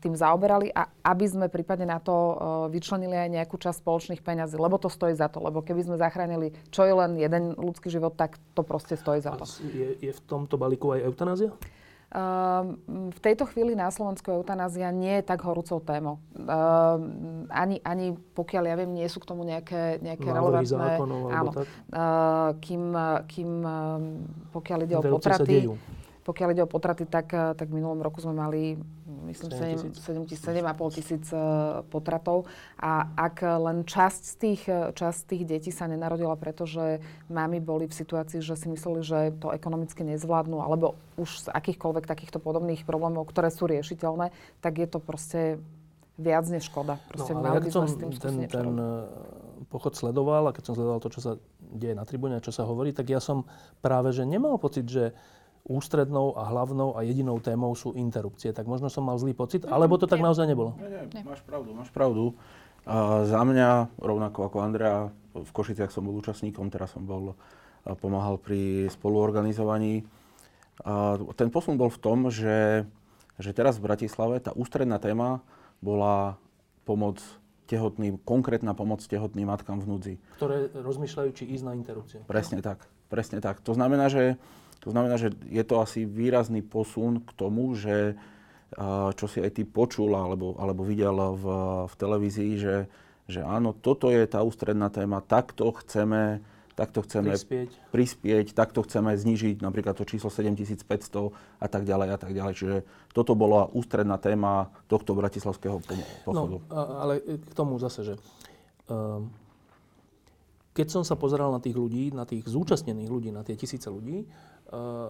tým 0.00 0.14
zaoberali 0.14 0.70
a 0.70 0.88
aby 1.06 1.26
sme 1.26 1.46
prípadne 1.48 1.88
na 1.88 1.98
to 1.98 2.14
e, 2.14 2.34
vyčlenili 2.74 3.14
aj 3.14 3.28
nejakú 3.40 3.56
časť 3.58 3.82
spoločných 3.82 4.22
peňazí, 4.24 4.56
lebo 4.58 4.78
to 4.78 4.88
stojí 4.88 5.14
za 5.14 5.28
to. 5.28 5.42
Lebo 5.42 5.60
keby 5.60 5.84
sme 5.84 5.96
zachránili 5.96 6.54
čo 6.70 6.82
je 6.86 6.94
len 6.94 7.18
jeden 7.18 7.54
ľudský 7.54 7.88
život, 7.90 8.14
tak 8.18 8.38
to 8.56 8.66
proste 8.66 8.98
stojí 8.98 9.22
za 9.22 9.34
A 9.34 9.38
to. 9.38 9.46
je, 9.70 9.88
je 10.00 10.12
v 10.12 10.20
tomto 10.26 10.58
balíku 10.58 10.94
aj 10.94 11.06
eutanázia? 11.06 11.50
Um, 12.14 12.78
v 13.10 13.18
tejto 13.18 13.42
chvíli 13.50 13.74
na 13.74 13.90
Slovensku 13.90 14.30
eutanázia 14.30 14.94
nie 14.94 15.18
je 15.18 15.26
tak 15.26 15.42
horúcou 15.42 15.82
témou. 15.82 16.22
Um, 16.38 17.50
ani, 17.50 17.82
ani 17.82 18.14
pokiaľ 18.38 18.70
ja 18.70 18.74
viem, 18.78 18.94
nie 18.94 19.08
sú 19.10 19.18
k 19.18 19.34
tomu 19.34 19.42
nejaké, 19.42 19.98
nejaké 19.98 20.30
Návrhy 20.30 20.62
relevantné... 20.62 20.94
zákonov 20.94 21.20
áno. 21.34 21.50
tak? 21.50 21.66
Uh, 21.90 22.50
kým, 22.62 22.82
kým 23.26 23.50
pokiaľ 24.54 24.78
ide 24.86 24.94
o 24.94 25.02
Interrupcie 25.02 25.26
sa 25.26 25.42
potraty... 25.42 25.54
dejú. 25.58 25.74
Pokiaľ 26.24 26.48
ide 26.56 26.64
o 26.64 26.70
potraty, 26.70 27.04
tak, 27.04 27.30
eh, 27.36 27.52
tak 27.52 27.68
v 27.68 27.76
minulom 27.78 28.00
roku 28.00 28.18
sme 28.18 28.32
mali, 28.32 28.80
myslím, 29.28 29.50
7 29.52 29.92
7 29.92 30.24
7,5 30.24 30.88
tisíc 30.96 31.28
eh, 31.30 31.38
potratov. 31.92 32.48
A 32.80 33.12
ak 33.12 33.44
len 33.44 33.84
časť 33.84 34.22
z 34.24 34.34
tých, 34.40 34.62
eh, 34.66 34.90
časť 34.96 35.20
tých 35.28 35.42
detí 35.44 35.70
sa 35.70 35.84
nenarodila, 35.84 36.34
pretože 36.40 37.04
mami 37.28 37.60
boli 37.60 37.84
v 37.86 37.94
situácii, 37.94 38.40
že 38.40 38.56
si 38.56 38.66
mysleli, 38.72 39.04
že 39.04 39.36
to 39.36 39.52
ekonomicky 39.52 40.00
nezvládnu, 40.00 40.64
alebo 40.64 40.96
už 41.20 41.44
z 41.44 41.46
akýchkoľvek 41.52 42.08
takýchto 42.08 42.40
podobných 42.40 42.88
problémov, 42.88 43.28
ktoré 43.28 43.52
sú 43.52 43.68
riešiteľné, 43.68 44.32
tak 44.64 44.80
je 44.80 44.88
to 44.88 44.98
proste 44.98 45.60
viac 46.14 46.46
než 46.46 46.70
škoda. 46.70 46.98
Proste 47.10 47.34
No, 47.34 47.42
ale 47.42 47.58
ja 47.58 47.74
som 47.74 47.90
s 47.90 47.98
tým 47.98 48.10
ten, 48.14 48.36
ten 48.46 48.68
eh, 48.78 48.86
pochod 49.66 49.94
sledoval 49.98 50.50
a 50.50 50.54
keď 50.54 50.62
som 50.70 50.74
sledoval 50.78 51.02
to, 51.02 51.10
čo 51.10 51.20
sa 51.20 51.32
deje 51.58 51.94
na 51.98 52.06
tribúne 52.06 52.38
a 52.38 52.44
čo 52.44 52.54
sa 52.54 52.62
hovorí, 52.62 52.94
tak 52.94 53.10
ja 53.10 53.18
som 53.18 53.42
práve 53.82 54.14
že 54.14 54.22
nemal 54.22 54.54
pocit, 54.62 54.86
že 54.86 55.10
ústrednou 55.64 56.36
a 56.36 56.44
hlavnou 56.44 56.92
a 56.92 57.02
jedinou 57.02 57.40
témou 57.40 57.72
sú 57.72 57.96
interrupcie. 57.96 58.52
Tak 58.52 58.68
možno 58.68 58.92
som 58.92 59.04
mal 59.04 59.16
zlý 59.16 59.32
pocit, 59.32 59.64
alebo 59.64 59.96
to 59.96 60.04
tak 60.04 60.20
naozaj 60.20 60.44
nebolo. 60.44 60.76
Nie, 60.76 61.08
nie, 61.08 61.24
máš 61.24 61.40
pravdu, 61.40 61.72
máš 61.72 61.88
pravdu. 61.88 62.36
A 62.84 63.24
za 63.24 63.40
mňa, 63.40 63.96
rovnako 63.96 64.52
ako 64.52 64.58
Andrea, 64.60 65.08
v 65.32 65.50
Košiciach 65.50 65.88
som 65.88 66.04
bol 66.04 66.20
účastníkom, 66.20 66.68
teraz 66.68 66.92
som 66.92 67.08
bol, 67.08 67.32
pomáhal 68.04 68.36
pri 68.36 68.92
spoluorganizovaní. 68.92 70.04
A 70.84 71.16
ten 71.32 71.48
posun 71.48 71.80
bol 71.80 71.88
v 71.88 72.00
tom, 72.00 72.28
že, 72.28 72.84
že 73.40 73.50
teraz 73.56 73.80
v 73.80 73.88
Bratislave 73.88 74.36
tá 74.44 74.52
ústredná 74.52 75.00
téma 75.00 75.40
bola 75.80 76.36
pomoc 76.84 77.24
tehotným, 77.64 78.20
konkrétna 78.20 78.76
pomoc 78.76 79.00
tehotným 79.00 79.48
matkám 79.48 79.80
v 79.80 79.88
núdzi. 79.88 80.14
Ktoré 80.36 80.68
rozmýšľajú, 80.76 81.30
či 81.32 81.48
ísť 81.56 81.64
na 81.64 81.72
interrupciu. 81.72 82.20
Presne 82.28 82.60
tak, 82.60 82.84
presne 83.08 83.40
tak. 83.40 83.64
To 83.64 83.72
znamená, 83.72 84.12
že, 84.12 84.36
to 84.84 84.92
znamená, 84.92 85.16
že 85.16 85.32
je 85.48 85.64
to 85.64 85.80
asi 85.80 86.04
výrazný 86.04 86.60
posun 86.60 87.24
k 87.24 87.30
tomu, 87.32 87.72
že 87.72 88.14
čo 89.14 89.26
si 89.30 89.38
aj 89.38 89.50
ty 89.54 89.62
počul 89.62 90.12
alebo, 90.14 90.58
alebo 90.58 90.82
videl 90.82 91.14
v, 91.14 91.44
v 91.86 91.94
televízii, 91.94 92.52
že, 92.58 92.76
že 93.30 93.40
áno, 93.40 93.72
toto 93.72 94.10
je 94.10 94.26
tá 94.26 94.42
ústredná 94.42 94.90
téma, 94.90 95.22
takto 95.22 95.70
chceme, 95.78 96.42
takto 96.74 97.06
chceme 97.06 97.38
Prispieť. 97.38 97.70
prispieť, 97.94 98.46
takto 98.50 98.82
chceme 98.82 99.14
znižiť 99.14 99.62
napríklad 99.62 99.94
to 99.94 100.02
číslo 100.02 100.26
7500 100.26 100.90
a 101.62 101.66
tak 101.70 101.86
ďalej 101.86 102.08
a 102.10 102.18
tak 102.18 102.34
ďalej. 102.34 102.54
Čiže 102.58 102.76
toto 103.14 103.38
bola 103.38 103.70
ústredná 103.70 104.18
téma 104.18 104.74
tohto 104.90 105.14
bratislavského 105.14 105.78
po- 105.78 106.08
pochodu. 106.26 106.56
No, 106.66 106.76
ale 106.98 107.22
k 107.22 107.52
tomu 107.54 107.78
zase, 107.78 108.02
že 108.02 108.14
um, 108.90 109.30
keď 110.74 110.86
som 110.90 111.02
sa 111.06 111.14
pozeral 111.14 111.54
na 111.54 111.62
tých 111.62 111.78
ľudí, 111.78 112.10
na 112.10 112.26
tých 112.26 112.50
zúčastnených 112.50 113.06
ľudí, 113.08 113.30
na 113.30 113.46
tie 113.46 113.54
tisíce 113.54 113.86
ľudí, 113.86 114.26
uh, 114.26 115.08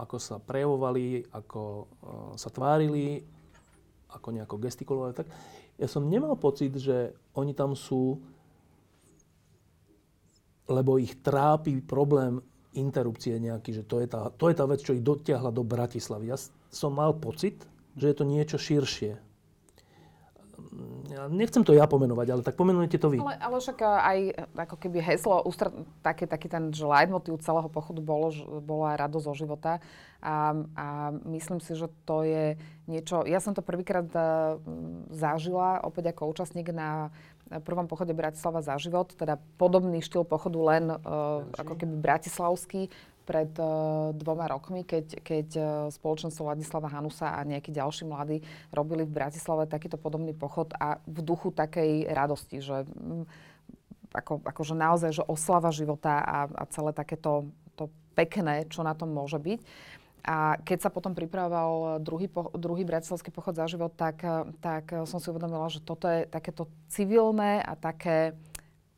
ako 0.00 0.16
sa 0.16 0.40
prejavovali, 0.40 1.28
ako 1.36 1.62
uh, 1.62 1.84
sa 2.40 2.48
tvárili, 2.48 3.20
ako 4.08 4.28
nejako 4.32 4.56
gestikulovali, 4.56 5.12
tak 5.12 5.28
ja 5.76 5.88
som 5.88 6.08
nemal 6.08 6.36
pocit, 6.40 6.72
že 6.80 7.12
oni 7.36 7.52
tam 7.52 7.76
sú, 7.76 8.20
lebo 10.68 10.96
ich 10.96 11.20
trápi 11.20 11.84
problém 11.84 12.40
interrupcie 12.72 13.36
nejaký, 13.36 13.80
že 13.80 13.84
to 13.84 14.00
je 14.00 14.08
tá, 14.08 14.32
to 14.32 14.48
je 14.48 14.56
tá 14.56 14.64
vec, 14.64 14.80
čo 14.80 14.96
ich 14.96 15.04
dotiahla 15.04 15.52
do 15.52 15.60
Bratislavy. 15.60 16.32
Ja 16.32 16.40
som 16.72 16.96
mal 16.96 17.12
pocit, 17.12 17.60
že 18.00 18.08
je 18.08 18.16
to 18.16 18.24
niečo 18.24 18.56
širšie. 18.56 19.31
Ja 21.12 21.28
nechcem 21.28 21.60
to 21.60 21.76
ja 21.76 21.84
pomenovať, 21.84 22.26
ale 22.32 22.42
tak 22.42 22.56
pomenujete 22.56 22.96
to 22.96 23.12
vy. 23.12 23.20
Ale, 23.20 23.36
ale 23.36 23.56
však 23.60 23.78
aj 23.84 24.18
ako 24.56 24.76
keby 24.80 24.98
heslo, 25.04 25.44
ústr- 25.44 25.84
taký, 26.00 26.24
taký 26.24 26.48
ten, 26.48 26.72
že 26.72 26.88
leitmotiv 26.88 27.36
celého 27.44 27.68
pochodu 27.68 28.00
bolo, 28.00 28.32
bolo 28.64 28.88
aj 28.88 28.96
radosť 29.04 29.26
zo 29.28 29.34
života. 29.36 29.84
A, 30.24 30.56
a 30.72 30.86
myslím 31.28 31.60
si, 31.60 31.76
že 31.76 31.92
to 32.08 32.24
je 32.24 32.56
niečo... 32.88 33.28
Ja 33.28 33.44
som 33.44 33.52
to 33.52 33.60
prvýkrát 33.60 34.08
uh, 34.16 34.56
zažila 35.12 35.84
opäť 35.84 36.16
ako 36.16 36.32
účastník 36.32 36.72
na 36.72 37.12
prvom 37.60 37.84
pochode 37.84 38.16
Bratislava 38.16 38.64
za 38.64 38.80
život, 38.80 39.12
teda 39.12 39.36
podobný 39.60 40.00
štýl 40.00 40.24
pochodu 40.24 40.56
len 40.56 40.88
uh, 40.88 41.44
ako 41.60 41.76
keby 41.76 42.00
bratislavský, 42.00 42.88
pred 43.22 43.50
uh, 43.58 44.10
dvoma 44.12 44.50
rokmi, 44.50 44.82
keď, 44.82 45.06
keď 45.22 45.48
uh, 45.56 45.64
spoločenstvo 45.88 46.50
Ladislava 46.50 46.90
Hanusa 46.90 47.38
a 47.38 47.46
nejakí 47.46 47.70
ďalší 47.70 48.04
mladí 48.04 48.42
robili 48.74 49.06
v 49.06 49.14
Bratislave 49.14 49.70
takýto 49.70 49.96
podobný 49.96 50.34
pochod 50.34 50.74
a 50.76 50.98
v 51.06 51.18
duchu 51.22 51.54
takej 51.54 52.10
radosti, 52.10 52.58
že 52.58 52.84
um, 52.98 53.24
ako, 54.12 54.44
akože 54.44 54.74
naozaj, 54.76 55.10
že 55.22 55.24
oslava 55.24 55.72
života 55.72 56.20
a, 56.20 56.38
a 56.50 56.62
celé 56.68 56.92
takéto 56.92 57.48
to 57.78 57.88
pekné, 58.12 58.68
čo 58.68 58.84
na 58.84 58.92
tom 58.92 59.08
môže 59.08 59.40
byť. 59.40 59.60
A 60.22 60.54
keď 60.62 60.86
sa 60.86 60.90
potom 60.94 61.18
pripravoval 61.18 61.98
druhý, 61.98 62.30
po, 62.30 62.46
druhý 62.54 62.86
bratislavský 62.86 63.34
pochod 63.34 63.58
za 63.58 63.66
život, 63.66 63.90
tak, 63.98 64.22
tak 64.62 65.02
som 65.02 65.18
si 65.18 65.26
uvedomila, 65.34 65.66
že 65.66 65.82
toto 65.82 66.06
je 66.06 66.30
takéto 66.30 66.70
civilné 66.86 67.58
a 67.58 67.74
také 67.74 68.38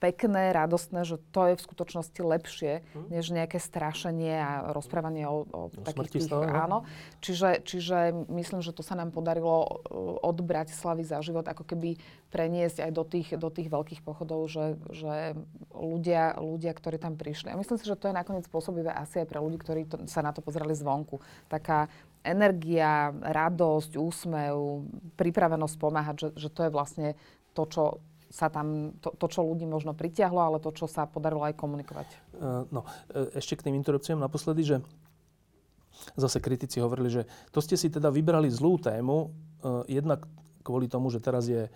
pekné, 0.04 0.52
radostné, 0.52 1.08
že 1.08 1.16
to 1.32 1.48
je 1.48 1.54
v 1.56 1.64
skutočnosti 1.64 2.20
lepšie, 2.20 2.84
hm. 2.84 3.08
než 3.08 3.32
nejaké 3.32 3.56
strašenie 3.56 4.36
a 4.36 4.50
rozprávanie 4.76 5.24
o, 5.24 5.48
o, 5.48 5.60
o 5.72 5.80
takých 5.80 6.20
tých, 6.20 6.24
stále, 6.28 6.52
áno. 6.52 6.84
Čiže, 7.24 7.64
čiže 7.64 8.12
myslím, 8.28 8.60
že 8.60 8.76
to 8.76 8.84
sa 8.84 8.92
nám 9.00 9.16
podarilo 9.16 9.64
uh, 9.64 10.20
od 10.20 10.36
Bratislavy 10.44 11.08
za 11.08 11.24
život 11.24 11.48
ako 11.48 11.64
keby 11.64 11.96
preniesť 12.28 12.84
aj 12.84 12.90
do 12.92 13.04
tých, 13.08 13.28
do 13.40 13.48
tých 13.48 13.72
veľkých 13.72 14.04
pochodov, 14.04 14.50
že, 14.52 14.76
že 14.92 15.38
ľudia, 15.72 16.36
ľudia, 16.36 16.74
ktorí 16.76 17.00
tam 17.00 17.16
prišli. 17.16 17.54
A 17.54 17.56
myslím 17.56 17.78
si, 17.80 17.88
že 17.88 17.96
to 17.96 18.10
je 18.10 18.18
nakoniec 18.18 18.44
spôsobivé 18.44 18.92
asi 18.92 19.24
aj 19.24 19.30
pre 19.30 19.40
ľudí, 19.40 19.56
ktorí 19.62 19.86
to, 19.88 19.96
sa 20.10 20.20
na 20.20 20.34
to 20.34 20.44
pozerali 20.44 20.74
zvonku. 20.76 21.22
Taká 21.48 21.88
energia, 22.26 23.12
radosť, 23.12 24.00
úsmev, 24.00 24.82
pripravenosť 25.14 25.76
pomáhať, 25.76 26.16
že, 26.18 26.28
že 26.34 26.48
to 26.50 26.60
je 26.66 26.70
vlastne 26.74 27.08
to, 27.54 27.62
čo 27.70 27.82
sa 28.34 28.50
tam, 28.50 28.98
to, 28.98 29.14
to, 29.14 29.26
čo 29.30 29.46
ľudí 29.46 29.62
možno 29.62 29.94
pritiahlo, 29.94 30.42
ale 30.42 30.58
to, 30.58 30.74
čo 30.74 30.90
sa 30.90 31.06
podarilo 31.06 31.46
aj 31.46 31.54
komunikovať. 31.54 32.08
Uh, 32.34 32.66
no, 32.74 32.82
e, 33.14 33.38
ešte 33.38 33.54
k 33.54 33.70
tým 33.70 33.78
interrupciám 33.78 34.18
naposledy, 34.18 34.66
že 34.66 34.76
zase 36.18 36.42
kritici 36.42 36.82
hovorili, 36.82 37.14
že 37.14 37.22
to 37.54 37.62
ste 37.62 37.78
si 37.78 37.94
teda 37.94 38.10
vybrali 38.10 38.50
zlú 38.50 38.82
tému, 38.82 39.30
uh, 39.30 39.86
jednak 39.86 40.26
kvôli 40.66 40.90
tomu, 40.90 41.14
že 41.14 41.22
teraz 41.22 41.46
je 41.46 41.70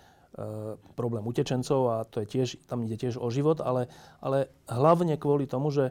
problém 0.93 1.25
utečencov 1.25 1.81
a 1.89 1.95
to 2.05 2.21
je 2.21 2.27
tiež, 2.29 2.47
tam 2.69 2.85
ide 2.85 3.01
tiež 3.01 3.17
o 3.17 3.27
život, 3.33 3.65
ale, 3.65 3.89
ale 4.21 4.47
hlavne 4.69 5.17
kvôli 5.17 5.49
tomu, 5.49 5.73
že 5.73 5.89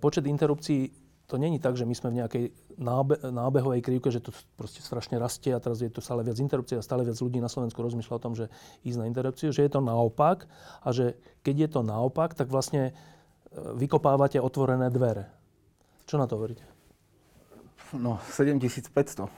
počet 0.00 0.24
interrupcií 0.24 0.90
to 1.28 1.36
není 1.36 1.60
tak, 1.60 1.76
že 1.76 1.84
my 1.84 1.92
sme 1.92 2.08
v 2.10 2.18
nejakej 2.24 2.44
nábe, 2.80 3.20
nábehovej 3.20 3.84
krivke, 3.84 4.08
že 4.08 4.24
to 4.24 4.32
proste 4.56 4.80
strašne 4.80 5.20
rastie 5.20 5.52
a 5.52 5.60
teraz 5.60 5.84
je 5.84 5.92
tu 5.92 6.00
stále 6.00 6.24
viac 6.24 6.40
interrupcií 6.40 6.80
a 6.80 6.82
stále 6.82 7.04
viac 7.04 7.20
ľudí 7.20 7.36
na 7.36 7.52
Slovensku 7.52 7.84
rozmýšľa 7.84 8.16
o 8.16 8.24
tom, 8.24 8.32
že 8.32 8.48
ísť 8.88 8.98
na 9.04 9.04
interrupciu, 9.04 9.52
že 9.52 9.60
je 9.60 9.70
to 9.76 9.84
naopak 9.84 10.48
a 10.80 10.88
že 10.88 11.20
keď 11.44 11.56
je 11.60 11.68
to 11.68 11.80
naopak, 11.84 12.32
tak 12.32 12.48
vlastne 12.48 12.90
e, 12.90 12.92
vykopávate 13.76 14.40
otvorené 14.40 14.88
dvere. 14.88 15.28
Čo 16.08 16.16
na 16.16 16.24
to 16.24 16.40
hovoríte? 16.40 16.64
No, 17.92 18.16
7500. 18.32 19.28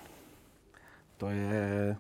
To 1.18 1.26
je 1.26 1.98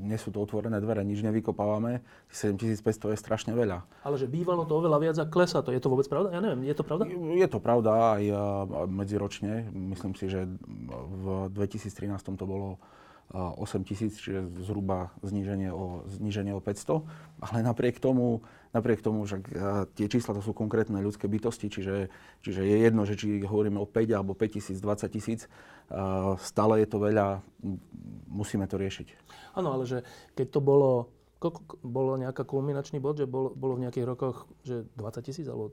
nie 0.00 0.16
sú 0.16 0.32
to 0.32 0.40
otvorené 0.40 0.80
dvere, 0.80 1.04
nič 1.04 1.20
nevykopávame. 1.20 2.00
7500 2.32 3.12
je 3.12 3.18
strašne 3.20 3.52
veľa. 3.52 3.84
Ale 4.04 4.16
že 4.16 4.24
bývalo 4.24 4.64
to 4.64 4.80
oveľa 4.80 4.98
viac 4.98 5.16
a 5.20 5.28
klesá 5.28 5.60
to. 5.60 5.70
Je 5.70 5.80
to 5.80 5.92
vôbec 5.92 6.08
pravda? 6.08 6.32
Ja 6.32 6.40
neviem, 6.40 6.64
je 6.64 6.74
to 6.74 6.84
pravda? 6.84 7.04
Je 7.12 7.48
to 7.48 7.58
pravda 7.60 8.18
aj 8.18 8.24
medziročne. 8.88 9.68
Myslím 9.72 10.16
si, 10.16 10.32
že 10.32 10.48
v 10.88 11.52
2013 11.52 12.40
to 12.40 12.46
bolo 12.48 12.80
8 13.32 13.84
tisíc, 13.84 14.16
čiže 14.16 14.48
zhruba 14.64 15.12
zníženie 15.20 15.68
o, 15.68 16.08
zníženie 16.08 16.56
o 16.56 16.64
500. 16.64 17.04
Ale 17.44 17.60
napriek 17.60 18.00
tomu, 18.00 18.40
napriek 18.72 19.00
tomu, 19.00 19.24
že 19.24 19.40
tie 19.96 20.06
čísla 20.06 20.36
to 20.36 20.42
sú 20.44 20.52
konkrétne 20.52 21.00
ľudské 21.00 21.26
bytosti, 21.26 21.72
čiže, 21.72 22.12
čiže 22.44 22.60
je 22.62 22.76
jedno, 22.84 23.02
že 23.08 23.16
či 23.16 23.42
hovoríme 23.42 23.80
o 23.80 23.88
5 23.88 24.12
alebo 24.12 24.36
5 24.36 24.56
tisíc, 24.60 24.78
20 24.80 25.08
tisíc, 25.08 25.40
stále 26.40 26.84
je 26.84 26.88
to 26.88 26.98
veľa, 27.00 27.40
musíme 28.28 28.68
to 28.68 28.76
riešiť. 28.76 29.06
Áno, 29.56 29.72
ale 29.72 29.88
že 29.88 30.04
keď 30.36 30.46
to 30.52 30.60
bolo 30.60 30.90
Koľko 31.38 31.78
bolo 31.86 32.18
nejaká 32.18 32.42
kulminačný 32.42 32.98
bod, 32.98 33.22
že 33.22 33.26
bolo, 33.30 33.54
bolo 33.54 33.78
v 33.78 33.86
nejakých 33.86 34.06
rokoch, 34.10 34.50
že 34.66 34.90
20 34.98 35.22
tisíc, 35.22 35.46
alebo 35.46 35.70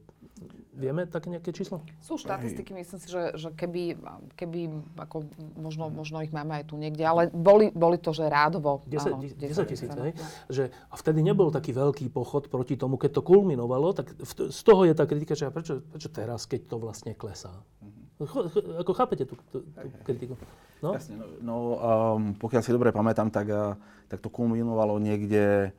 vieme 0.78 1.10
také 1.10 1.34
nejaké 1.34 1.50
číslo? 1.50 1.82
Sú 2.06 2.22
štatistiky, 2.22 2.70
myslím 2.78 3.00
si, 3.02 3.08
že, 3.10 3.34
že 3.34 3.50
keby, 3.50 3.98
keby 4.38 4.70
ako 5.02 5.26
možno, 5.58 5.90
možno 5.90 6.22
ich 6.22 6.30
máme 6.30 6.62
aj 6.62 6.70
tu 6.70 6.78
niekde, 6.78 7.02
ale 7.02 7.34
boli, 7.34 7.74
boli 7.74 7.98
to, 7.98 8.14
že 8.14 8.30
rádovo. 8.30 8.86
10, 8.86 9.10
áno, 9.10 9.18
10, 9.26 9.42
10 9.42 9.72
tisíc, 9.72 9.90
hej? 9.90 10.14
Že, 10.54 10.64
a 10.70 10.96
vtedy 11.02 11.26
nebol 11.26 11.50
taký 11.50 11.74
veľký 11.74 12.14
pochod 12.14 12.46
proti 12.46 12.78
tomu, 12.78 13.02
keď 13.02 13.18
to 13.18 13.22
kulminovalo, 13.26 13.98
tak 13.98 14.14
v, 14.14 14.32
z 14.54 14.62
toho 14.62 14.86
je 14.86 14.94
tá 14.94 15.10
kritika, 15.10 15.34
že 15.34 15.50
prečo, 15.50 15.82
prečo 15.82 16.14
teraz, 16.14 16.46
keď 16.46 16.62
to 16.70 16.76
vlastne 16.78 17.18
klesá? 17.18 17.50
Mm-hmm. 17.82 18.06
Ako 18.86 18.92
chápete 18.94 19.28
tú, 19.28 19.36
tú, 19.52 19.66
tú 19.66 19.88
kritiku? 20.06 20.38
No? 20.84 20.96
Jasne, 20.96 21.16
no, 21.20 21.26
no 21.40 21.56
um, 21.56 22.24
pokiaľ 22.36 22.62
si 22.64 22.72
dobre 22.76 22.92
pamätám, 22.92 23.32
tak, 23.32 23.48
uh, 23.48 23.80
tak 24.12 24.20
to 24.20 24.28
kulminovalo 24.28 25.00
niekde, 25.00 25.72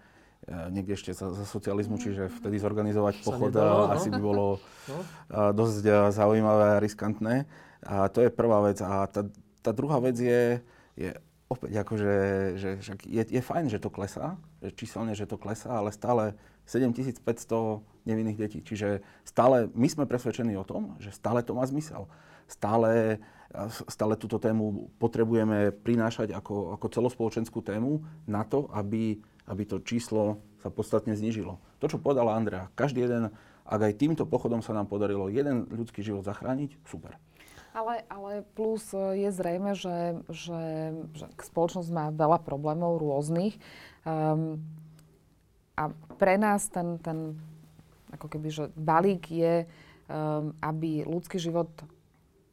uh, 0.48 0.68
niekde 0.72 0.96
ešte 0.96 1.12
za, 1.12 1.32
za 1.32 1.44
socializmu, 1.44 2.00
čiže 2.00 2.32
vtedy 2.40 2.56
zorganizovať 2.56 3.20
pochod 3.20 3.52
nedalo, 3.52 3.88
no? 3.88 3.92
asi 3.92 4.08
by 4.08 4.20
bolo 4.20 4.46
no? 4.90 4.98
uh, 5.32 5.50
dosť 5.52 5.84
uh, 5.86 5.96
zaujímavé 6.12 6.80
a 6.80 6.82
riskantné. 6.82 7.44
A 7.86 8.08
to 8.08 8.24
je 8.24 8.32
prvá 8.32 8.64
vec. 8.66 8.80
A 8.82 9.06
tá, 9.06 9.22
tá 9.62 9.70
druhá 9.70 10.00
vec 10.02 10.18
je, 10.18 10.58
je 10.98 11.10
opäť 11.46 11.86
akože, 11.86 12.14
že, 12.58 12.70
že 12.82 12.92
je, 13.06 13.22
je 13.22 13.42
fajn, 13.42 13.70
že 13.70 13.78
to 13.78 13.92
klesá, 13.92 14.34
že 14.58 14.74
číselne, 14.74 15.14
že 15.14 15.30
to 15.30 15.38
klesá, 15.38 15.78
ale 15.78 15.94
stále 15.94 16.34
7500 16.66 17.22
nevinných 18.02 18.38
detí. 18.38 18.58
Čiže 18.62 19.02
stále 19.22 19.70
my 19.70 19.86
sme 19.86 20.10
presvedčení 20.10 20.58
o 20.58 20.66
tom, 20.66 20.98
že 20.98 21.14
stále 21.14 21.46
to 21.46 21.54
má 21.54 21.62
zmysel. 21.62 22.10
Stále 22.50 23.22
stále 23.88 24.14
túto 24.20 24.36
tému 24.36 24.92
potrebujeme 25.00 25.72
prinášať 25.72 26.36
ako, 26.36 26.76
ako 26.76 26.86
celospoločenskú 26.92 27.64
tému 27.64 28.04
na 28.28 28.44
to, 28.44 28.68
aby, 28.76 29.18
aby 29.48 29.62
to 29.64 29.80
číslo 29.80 30.44
sa 30.60 30.68
podstatne 30.68 31.16
znížilo. 31.16 31.56
To, 31.80 31.86
čo 31.88 32.00
povedala 32.00 32.36
Andrea, 32.36 32.68
každý 32.76 33.08
jeden, 33.08 33.32
ak 33.64 33.80
aj 33.80 33.98
týmto 33.98 34.24
pochodom 34.28 34.60
sa 34.60 34.76
nám 34.76 34.90
podarilo 34.90 35.32
jeden 35.32 35.64
ľudský 35.72 36.04
život 36.04 36.24
zachrániť, 36.24 36.76
super. 36.84 37.16
Ale, 37.76 38.08
ale 38.08 38.40
plus 38.56 38.96
je 38.96 39.28
zrejme, 39.28 39.76
že, 39.76 40.16
že, 40.32 40.96
že 41.12 41.26
spoločnosť 41.36 41.88
má 41.92 42.08
veľa 42.08 42.40
problémov 42.40 42.96
rôznych. 42.96 43.60
Um, 44.08 44.64
a 45.76 45.92
pre 46.16 46.40
nás 46.40 46.72
ten, 46.72 46.96
ten 47.04 47.36
ako 48.16 48.32
keby, 48.32 48.48
že 48.48 48.64
balík 48.72 49.28
je, 49.28 49.68
um, 50.08 50.56
aby 50.64 51.04
ľudský 51.04 51.36
život 51.36 51.68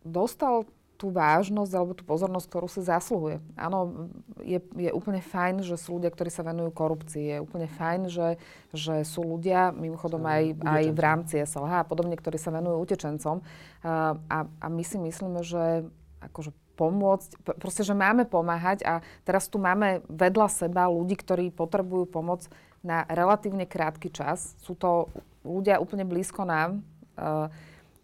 dostal 0.03 0.67
tú 0.97 1.11
vážnosť 1.11 1.73
alebo 1.75 1.97
tú 1.97 2.07
pozornosť, 2.07 2.47
ktorú 2.47 2.67
si 2.69 2.81
zasluhuje. 2.85 3.43
Áno, 3.59 4.09
je, 4.39 4.61
je 4.77 4.89
úplne 4.93 5.19
fajn, 5.19 5.65
že 5.65 5.75
sú 5.75 5.99
ľudia, 5.99 6.13
ktorí 6.13 6.31
sa 6.31 6.45
venujú 6.45 6.71
korupcii. 6.71 7.35
Je 7.35 7.37
úplne 7.43 7.67
fajn, 7.67 8.01
že, 8.07 8.39
že 8.71 9.03
sú 9.03 9.25
ľudia, 9.25 9.73
mimochodom 9.75 10.23
aj, 10.23 10.63
aj 10.63 10.83
v 10.93 10.99
rámci 10.99 11.33
SLH 11.43 11.83
a 11.83 11.87
podobne, 11.87 12.15
ktorí 12.15 12.39
sa 12.39 12.53
venujú 12.53 12.79
utečencom. 12.79 13.43
A, 13.83 14.15
a, 14.15 14.37
a 14.47 14.67
my 14.71 14.83
si 14.85 14.95
myslíme, 15.01 15.41
že 15.43 15.83
akože 16.23 16.55
pomôcť, 16.73 17.29
proste, 17.61 17.85
že 17.85 17.93
máme 17.93 18.25
pomáhať 18.25 18.81
a 18.87 19.05
teraz 19.27 19.45
tu 19.45 19.61
máme 19.61 20.01
vedľa 20.09 20.47
seba 20.49 20.89
ľudí, 20.89 21.19
ktorí 21.19 21.53
potrebujú 21.53 22.09
pomoc 22.09 22.49
na 22.81 23.05
relatívne 23.07 23.69
krátky 23.69 24.09
čas. 24.09 24.57
Sú 24.63 24.73
to 24.73 25.11
ľudia 25.45 25.77
úplne 25.77 26.07
blízko 26.07 26.43
nám. 26.47 26.81
Uh, 27.13 27.47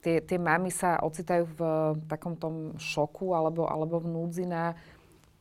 tie, 0.01 0.23
tie 0.23 0.39
mamy 0.39 0.71
sa 0.71 0.99
ocitajú 1.03 1.43
v 1.55 1.59
takom 2.07 2.35
tom 2.35 2.75
šoku 2.79 3.35
alebo, 3.35 3.67
alebo 3.67 3.99
v 3.99 4.07
núdzi 4.07 4.47
na 4.47 4.73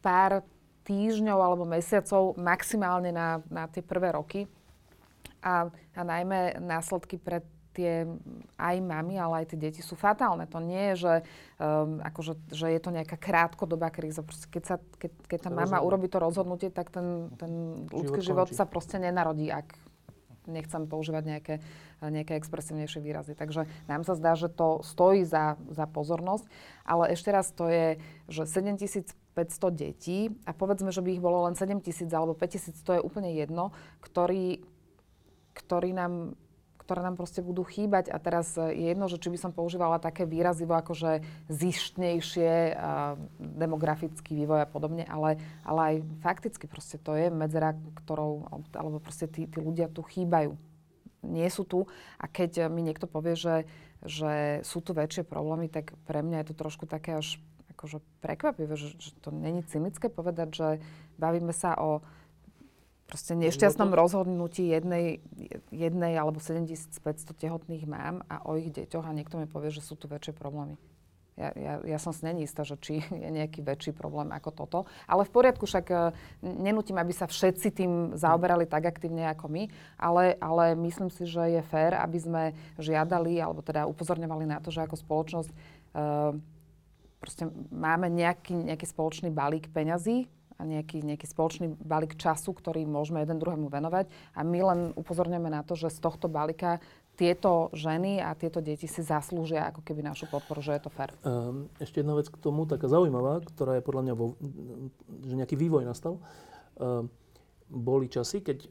pár 0.03 0.43
týždňov 0.89 1.39
alebo 1.39 1.65
mesiacov, 1.69 2.35
maximálne 2.41 3.13
na, 3.13 3.45
na 3.53 3.69
tie 3.69 3.85
prvé 3.85 4.17
roky. 4.17 4.49
A, 5.39 5.71
a 5.95 6.01
najmä 6.03 6.59
následky 6.59 7.21
pre 7.21 7.45
tie 7.79 8.11
aj 8.59 8.77
mamy, 8.83 9.23
ale 9.23 9.45
aj 9.45 9.55
tie 9.55 9.71
deti 9.71 9.87
sú 9.87 9.95
fatálne. 9.95 10.51
To 10.51 10.59
nie 10.59 10.91
je, 10.91 10.95
že, 11.07 11.15
um, 11.63 12.03
akože, 12.03 12.35
že 12.51 12.75
je 12.75 12.81
to 12.83 12.91
nejaká 12.91 13.15
krátkodobá 13.15 13.95
kríza. 13.95 14.27
Proste 14.27 14.51
keď, 14.51 14.63
sa, 14.67 14.77
keď, 14.99 15.13
keď 15.31 15.39
tá 15.47 15.51
mama 15.55 15.79
urobí 15.79 16.11
to 16.11 16.19
rozhodnutie, 16.19 16.75
tak 16.75 16.91
ten, 16.91 17.31
ten 17.39 17.87
ľudský 17.87 18.19
život, 18.19 18.51
život 18.51 18.59
sa 18.59 18.67
proste 18.67 18.99
nenarodí, 18.99 19.55
ak 19.55 19.79
nechcem 20.49 20.89
používať 20.89 21.25
nejaké, 21.25 21.55
nejaké 22.01 22.35
expresívnejšie 22.41 23.01
výrazy. 23.05 23.33
Takže 23.37 23.69
nám 23.87 24.03
sa 24.03 24.17
zdá, 24.17 24.35
že 24.35 24.49
to 24.49 24.81
stojí 24.83 25.23
za, 25.29 25.61
za 25.69 25.85
pozornosť, 25.85 26.49
ale 26.83 27.13
ešte 27.13 27.31
raz 27.31 27.53
to 27.53 27.69
je, 27.69 28.01
že 28.27 28.49
7500 28.49 29.15
detí 29.71 30.33
a 30.49 30.57
povedzme, 30.57 30.91
že 30.91 31.05
by 31.05 31.15
ich 31.15 31.23
bolo 31.23 31.47
len 31.47 31.55
7 31.55 31.85
tisíc 31.85 32.11
alebo 32.11 32.33
5 32.33 32.49
tisíc, 32.49 32.77
to 32.81 32.97
je 32.97 33.05
úplne 33.05 33.31
jedno, 33.37 33.71
ktorí, 34.01 34.65
ktorí 35.55 35.93
nám 35.93 36.35
ktoré 36.89 37.05
nám 37.05 37.21
proste 37.21 37.45
budú 37.45 37.69
chýbať. 37.69 38.09
A 38.09 38.17
teraz 38.17 38.57
je 38.57 38.89
jedno, 38.89 39.13
že 39.13 39.21
či 39.21 39.29
by 39.29 39.37
som 39.37 39.53
používala 39.53 40.01
také 40.01 40.25
výrazivo 40.25 40.73
ako 40.73 40.97
že 40.97 41.13
zištnejšie, 41.53 42.81
demografický 43.37 44.33
vývoj 44.33 44.65
a 44.65 44.69
podobne, 44.73 45.05
ale, 45.05 45.37
ale 45.69 45.81
aj 45.85 45.95
fakticky 46.25 46.65
proste 46.65 46.97
to 46.97 47.13
je 47.13 47.29
medzera, 47.29 47.77
ktorou, 48.01 48.49
alebo 48.73 49.05
proste 49.05 49.29
tí, 49.29 49.45
tí 49.45 49.61
ľudia 49.61 49.93
tu 49.93 50.01
chýbajú. 50.01 50.57
Nie 51.29 51.53
sú 51.53 51.69
tu 51.69 51.85
a 52.17 52.25
keď 52.25 52.73
mi 52.73 52.81
niekto 52.81 53.05
povie, 53.05 53.37
že, 53.37 53.69
že 54.01 54.65
sú 54.65 54.81
tu 54.81 54.97
väčšie 54.97 55.29
problémy, 55.29 55.69
tak 55.69 55.93
pre 56.09 56.25
mňa 56.25 56.41
je 56.41 56.49
to 56.49 56.55
trošku 56.57 56.89
také 56.89 57.21
až 57.21 57.37
akože 57.77 58.01
prekvapivé, 58.25 58.81
že, 58.81 58.97
že 58.97 59.13
to 59.21 59.29
není 59.29 59.61
cynické 59.61 60.09
povedať, 60.09 60.49
že 60.57 60.69
bavíme 61.21 61.53
sa 61.53 61.77
o 61.77 62.01
proste 63.09 63.33
nešťastnom 63.33 63.89
rozhodnutí 63.97 64.69
jednej, 64.69 65.25
jednej 65.73 66.13
alebo 66.21 66.45
7500 66.45 67.33
tehotných 67.33 67.89
mám 67.89 68.21
a 68.29 68.45
o 68.45 68.61
ich 68.61 68.69
deťoch 68.69 69.09
a 69.09 69.17
niekto 69.17 69.41
mi 69.41 69.49
povie, 69.49 69.73
že 69.73 69.81
sú 69.81 69.97
tu 69.97 70.13
väčšie 70.13 70.37
problémy. 70.37 70.77
Ja, 71.39 71.55
ja, 71.55 71.75
ja 71.87 71.99
som 72.03 72.11
si 72.11 72.27
není 72.27 72.45
istá, 72.45 72.67
že 72.67 72.75
či 72.77 73.01
je 73.25 73.31
nejaký 73.33 73.65
väčší 73.65 73.97
problém 73.97 74.29
ako 74.35 74.51
toto. 74.53 74.79
Ale 75.09 75.25
v 75.25 75.33
poriadku, 75.33 75.65
však 75.65 75.87
e, 75.89 75.97
nenutím, 76.43 76.99
aby 77.01 77.15
sa 77.15 77.31
všetci 77.31 77.69
tým 77.73 77.93
zaoberali 78.19 78.69
tak 78.69 78.91
aktívne 78.91 79.25
ako 79.31 79.47
my, 79.49 79.71
ale, 79.97 80.37
ale 80.43 80.77
myslím 80.77 81.09
si, 81.09 81.25
že 81.25 81.41
je 81.49 81.63
fér, 81.65 81.97
aby 81.97 82.19
sme 82.21 82.43
žiadali, 82.77 83.41
alebo 83.41 83.65
teda 83.65 83.89
upozorňovali 83.89 84.45
na 84.51 84.59
to, 84.61 84.69
že 84.75 84.85
ako 84.85 84.99
spoločnosť 84.99 85.51
uh, 85.95 86.35
proste 87.23 87.51
máme 87.71 88.11
nejaký, 88.11 88.55
nejaký 88.55 88.87
spoločný 88.87 89.31
balík 89.31 89.71
peňazí, 89.71 90.27
nejaký, 90.65 91.07
nejaký 91.07 91.27
spoločný 91.31 91.79
balík 91.79 92.19
času, 92.19 92.51
ktorý 92.51 92.83
môžeme 92.87 93.23
jeden 93.23 93.39
druhému 93.39 93.71
venovať. 93.71 94.11
A 94.35 94.43
my 94.43 94.59
len 94.63 94.81
upozorňujeme 94.99 95.51
na 95.51 95.63
to, 95.63 95.79
že 95.79 95.95
z 95.95 95.99
tohto 96.03 96.27
balíka 96.27 96.83
tieto 97.19 97.71
ženy 97.75 98.23
a 98.23 98.31
tieto 98.39 98.63
deti 98.63 98.87
si 98.87 99.03
zaslúžia 99.03 99.75
ako 99.75 99.83
keby 99.83 100.07
našu 100.07 100.31
podporu, 100.31 100.63
že 100.63 100.79
je 100.79 100.83
to 100.87 100.91
fér. 100.95 101.11
Ehm, 101.27 101.67
ešte 101.83 102.03
jedna 102.03 102.15
vec 102.15 102.31
k 102.31 102.39
tomu, 102.39 102.63
taká 102.67 102.87
zaujímavá, 102.87 103.43
ktorá 103.43 103.79
je 103.79 103.83
podľa 103.83 104.03
mňa, 104.07 104.15
vo, 104.15 104.39
že 105.27 105.35
nejaký 105.35 105.59
vývoj 105.59 105.83
nastal. 105.83 106.23
Ehm, 106.79 107.11
boli 107.69 108.09
časy, 108.09 108.41
keď, 108.41 108.59
e, 108.65 108.69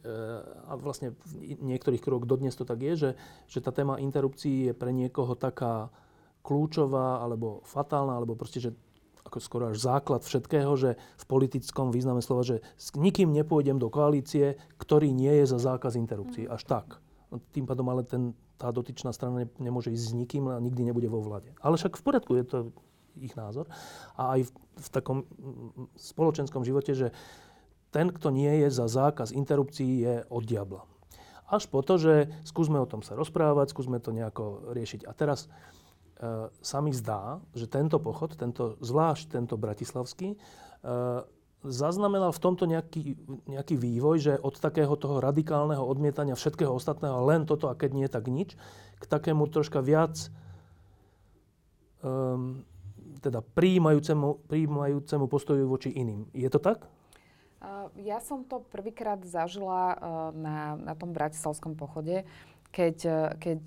a 0.67 0.73
vlastne 0.73 1.13
v 1.27 1.61
niektorých 1.61 2.01
kruhoch 2.01 2.25
dodnes 2.25 2.57
to 2.57 2.65
tak 2.65 2.81
je, 2.81 2.93
že, 2.97 3.09
že 3.45 3.59
tá 3.61 3.69
téma 3.69 4.01
interrupcií 4.01 4.71
je 4.71 4.73
pre 4.73 4.89
niekoho 4.89 5.37
taká 5.37 5.93
kľúčová 6.41 7.21
alebo 7.21 7.61
fatálna, 7.67 8.17
alebo 8.17 8.33
proste, 8.33 8.57
že 8.57 8.71
ako 9.27 9.43
skoro 9.43 9.63
až 9.69 9.83
základ 9.83 10.23
všetkého, 10.23 10.71
že 10.79 10.95
v 10.95 11.25
politickom 11.27 11.91
význame 11.91 12.23
slova, 12.23 12.47
že 12.47 12.63
s 12.79 12.95
nikým 12.95 13.35
nepôjdem 13.35 13.75
do 13.75 13.91
koalície, 13.91 14.55
ktorý 14.79 15.11
nie 15.11 15.43
je 15.43 15.51
za 15.51 15.59
zákaz 15.59 15.99
interrupcií. 15.99 16.47
Mm. 16.47 16.55
Až 16.55 16.63
tak. 16.63 16.87
No, 17.27 17.43
tým 17.51 17.67
pádom 17.67 17.91
ale 17.91 18.07
ten, 18.07 18.31
tá 18.55 18.71
dotyčná 18.71 19.11
strana 19.11 19.43
ne, 19.43 19.47
nemôže 19.59 19.91
ísť 19.91 20.05
s 20.07 20.13
nikým 20.15 20.47
a 20.47 20.63
nikdy 20.63 20.87
nebude 20.87 21.11
vo 21.11 21.19
vláde. 21.19 21.51
Ale 21.59 21.75
však 21.75 21.99
v 21.99 22.05
poriadku, 22.07 22.31
je 22.39 22.45
to 22.47 22.57
ich 23.19 23.35
názor. 23.35 23.67
A 24.15 24.39
aj 24.39 24.47
v, 24.47 24.51
v 24.79 24.87
takom 24.95 25.17
spoločenskom 25.99 26.63
živote, 26.63 26.95
že 26.95 27.11
ten, 27.91 28.07
kto 28.07 28.31
nie 28.31 28.63
je 28.63 28.69
za 28.71 28.87
zákaz 28.87 29.35
interrupcií, 29.35 30.07
je 30.07 30.15
od 30.31 30.43
diabla. 30.47 30.87
Až 31.47 31.71
po 31.71 31.79
to, 31.79 31.95
že 31.95 32.27
skúsme 32.43 32.75
o 32.75 32.87
tom 32.87 32.99
sa 32.99 33.15
rozprávať, 33.15 33.71
skúsme 33.71 34.03
to 34.03 34.11
nejako 34.11 34.75
riešiť. 34.75 35.07
A 35.07 35.15
teraz 35.15 35.47
sa 36.65 36.81
mi 36.81 36.89
zdá, 36.97 37.37
že 37.53 37.69
tento 37.69 38.01
pochod, 38.01 38.33
tento, 38.33 38.73
zvlášť 38.81 39.37
tento 39.37 39.53
bratislavský, 39.53 40.33
e, 40.33 40.37
zaznamenal 41.61 42.33
v 42.33 42.41
tomto 42.41 42.65
nejaký, 42.65 43.17
nejaký 43.45 43.75
vývoj, 43.77 44.15
že 44.17 44.33
od 44.41 44.57
takého 44.57 44.93
toho 44.97 45.21
radikálneho 45.21 45.81
odmietania 45.81 46.37
všetkého 46.37 46.73
ostatného, 46.73 47.21
len 47.27 47.45
toto 47.45 47.69
a 47.69 47.77
keď 47.77 47.89
nie, 47.93 48.07
tak 48.09 48.29
nič, 48.29 48.57
k 48.97 49.03
takému 49.05 49.45
troška 49.49 49.81
viac 49.81 50.17
um, 52.01 52.65
teda 53.19 53.41
prijímajúcemu, 53.41 54.47
prijímajúcemu 54.47 55.25
postoju 55.25 55.65
voči 55.65 55.91
iným. 55.91 56.29
Je 56.31 56.47
to 56.47 56.61
tak? 56.61 56.85
Ja 57.97 58.21
som 58.21 58.45
to 58.45 58.61
prvýkrát 58.69 59.17
zažila 59.25 59.97
na, 60.37 60.77
na 60.77 60.93
tom 60.93 61.09
bratislavskom 61.09 61.73
pochode, 61.73 62.23
keď, 62.69 62.97
keď 63.41 63.61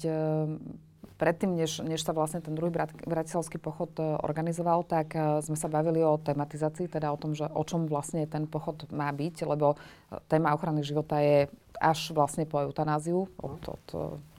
predtým, 1.21 1.53
než, 1.53 1.85
než 1.85 2.01
sa 2.01 2.17
vlastne 2.17 2.41
ten 2.41 2.57
druhý 2.57 2.73
brat, 2.73 2.89
bratislavský 3.05 3.61
pochod 3.61 3.93
e, 4.01 4.17
organizoval, 4.25 4.89
tak 4.89 5.13
e, 5.13 5.45
sme 5.45 5.53
sa 5.53 5.69
bavili 5.69 6.01
o 6.01 6.17
tematizácii, 6.17 6.89
teda 6.89 7.13
o 7.13 7.21
tom, 7.21 7.37
že 7.37 7.45
o 7.45 7.61
čom 7.61 7.85
vlastne 7.85 8.25
ten 8.25 8.49
pochod 8.49 8.89
má 8.89 9.13
byť, 9.13 9.45
lebo 9.45 9.77
e, 9.77 10.17
téma 10.33 10.57
ochrany 10.57 10.81
života 10.81 11.21
je 11.21 11.53
až 11.77 12.17
vlastne 12.17 12.49
po 12.49 12.65
eutanáziu, 12.65 13.29
od, 13.37 13.61
od, 13.69 13.85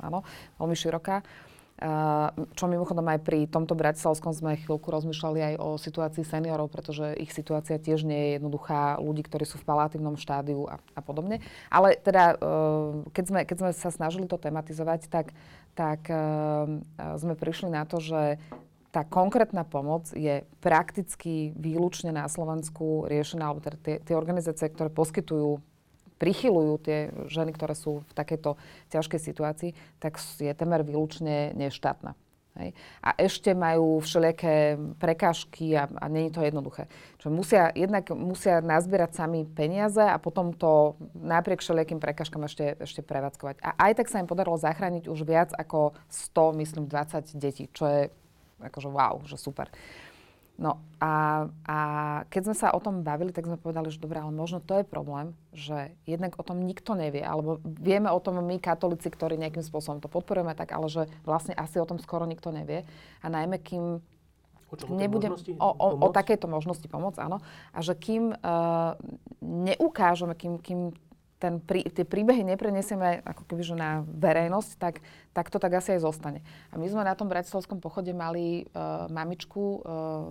áno, 0.02 0.26
veľmi 0.58 0.78
široká. 0.78 1.22
Čo 2.54 2.70
mimochodom 2.70 3.02
aj 3.10 3.26
pri 3.26 3.50
tomto 3.50 3.74
bratislavskom 3.74 4.30
sme 4.38 4.54
chvíľku 4.54 4.86
rozmýšľali 4.94 5.40
aj 5.42 5.54
o 5.58 5.82
situácii 5.82 6.22
seniorov, 6.22 6.70
pretože 6.70 7.18
ich 7.18 7.34
situácia 7.34 7.82
tiež 7.82 8.06
nie 8.06 8.22
je 8.22 8.30
jednoduchá, 8.38 9.02
ľudí, 9.02 9.26
ktorí 9.26 9.50
sú 9.50 9.58
v 9.58 9.66
palatívnom 9.66 10.14
štádiu 10.14 10.70
a, 10.70 10.78
a 10.94 11.02
podobne. 11.02 11.42
Ale 11.74 11.98
teda, 11.98 12.38
keď 13.18 13.24
sme, 13.26 13.40
keď 13.50 13.58
sme 13.58 13.70
sa 13.74 13.90
snažili 13.90 14.30
to 14.30 14.38
tematizovať, 14.38 15.10
tak 15.10 15.34
tak 15.76 16.12
uh, 16.12 16.68
sme 17.16 17.34
prišli 17.36 17.72
na 17.72 17.88
to, 17.88 18.04
že 18.04 18.40
tá 18.92 19.08
konkrétna 19.08 19.64
pomoc 19.64 20.12
je 20.12 20.44
prakticky 20.60 21.56
výlučne 21.56 22.12
na 22.12 22.28
Slovensku 22.28 23.08
riešená, 23.08 23.48
alebo 23.48 23.64
teda 23.64 23.80
tie, 23.80 23.96
tie 24.04 24.16
organizácie, 24.20 24.68
ktoré 24.68 24.92
poskytujú, 24.92 25.64
prichylujú 26.20 26.74
tie 26.84 27.08
ženy, 27.32 27.56
ktoré 27.56 27.74
sú 27.74 28.04
v 28.04 28.14
takejto 28.14 28.60
ťažkej 28.92 29.20
situácii, 29.20 29.72
tak 30.04 30.20
je 30.20 30.52
temer 30.52 30.84
výlučne 30.84 31.56
neštátna. 31.56 32.20
Hej. 32.60 32.76
A 33.00 33.16
ešte 33.16 33.56
majú 33.56 34.04
všelijaké 34.04 34.76
prekážky 35.00 35.72
a, 35.72 35.88
a 35.88 36.12
je 36.12 36.36
to 36.36 36.44
jednoduché. 36.44 36.92
Čo 37.16 37.32
musia, 37.32 37.72
jednak 37.72 38.12
musia 38.12 38.60
nazbierať 38.60 39.16
sami 39.16 39.48
peniaze 39.48 40.04
a 40.04 40.20
potom 40.20 40.52
to 40.52 41.00
napriek 41.16 41.64
všelijakým 41.64 42.04
prekážkam 42.04 42.44
ešte, 42.44 42.76
ešte 42.76 43.08
prevádzkovať. 43.08 43.64
A 43.64 43.72
aj 43.88 44.04
tak 44.04 44.12
sa 44.12 44.20
im 44.20 44.28
podarilo 44.28 44.60
zachrániť 44.60 45.08
už 45.08 45.24
viac 45.24 45.56
ako 45.56 45.96
100, 46.12 46.60
myslím 46.60 46.84
20 46.92 47.40
detí, 47.40 47.72
čo 47.72 47.88
je 47.88 48.02
akože 48.60 48.90
wow, 48.92 49.24
že 49.24 49.40
super. 49.40 49.72
No 50.62 50.78
a, 51.02 51.50
a 51.66 51.78
keď 52.30 52.42
sme 52.46 52.56
sa 52.56 52.70
o 52.70 52.78
tom 52.78 53.02
bavili, 53.02 53.34
tak 53.34 53.50
sme 53.50 53.58
povedali, 53.58 53.90
že 53.90 53.98
dobre, 53.98 54.22
ale 54.22 54.30
možno 54.30 54.62
to 54.62 54.78
je 54.78 54.86
problém, 54.86 55.34
že 55.58 55.90
jednak 56.06 56.38
o 56.38 56.46
tom 56.46 56.62
nikto 56.62 56.94
nevie, 56.94 57.26
alebo 57.26 57.58
vieme 57.66 58.14
o 58.14 58.22
tom 58.22 58.38
my, 58.46 58.62
katolíci, 58.62 59.10
ktorí 59.10 59.42
nejakým 59.42 59.66
spôsobom 59.66 59.98
to 59.98 60.06
podporujeme, 60.06 60.54
tak 60.54 60.78
ale 60.78 60.86
že 60.86 61.10
vlastne 61.26 61.58
asi 61.58 61.82
o 61.82 61.90
tom 61.90 61.98
skoro 61.98 62.30
nikto 62.30 62.54
nevie. 62.54 62.86
A 63.26 63.28
najmä 63.34 63.58
kým 63.58 64.06
O, 64.72 64.80
čom, 64.80 64.96
nebudem, 64.96 65.36
o, 65.36 65.68
o, 65.68 65.88
o 66.00 66.08
takéto 66.16 66.48
možnosti 66.48 66.88
pomôcť, 66.88 67.20
áno. 67.20 67.44
A 67.76 67.84
že 67.84 67.92
kým 67.92 68.32
uh, 68.32 68.96
neukážeme, 69.44 70.32
kým, 70.32 70.64
kým 70.64 70.96
ten 71.42 71.58
prí, 71.58 71.82
tie 71.90 72.06
príbehy 72.06 72.46
neprenesieme 72.46 73.26
ako 73.26 73.50
keby 73.50 73.62
že 73.66 73.74
na 73.74 74.06
verejnosť, 74.06 74.78
tak, 74.78 75.02
tak 75.34 75.50
to 75.50 75.58
tak 75.58 75.74
asi 75.74 75.98
aj 75.98 76.06
zostane. 76.06 76.46
A 76.70 76.78
my 76.78 76.86
sme 76.86 77.02
na 77.02 77.18
tom 77.18 77.26
bratislavskom 77.26 77.82
pochode 77.82 78.14
mali 78.14 78.70
uh, 78.78 79.10
mamičku 79.10 79.58
uh, 79.58 79.80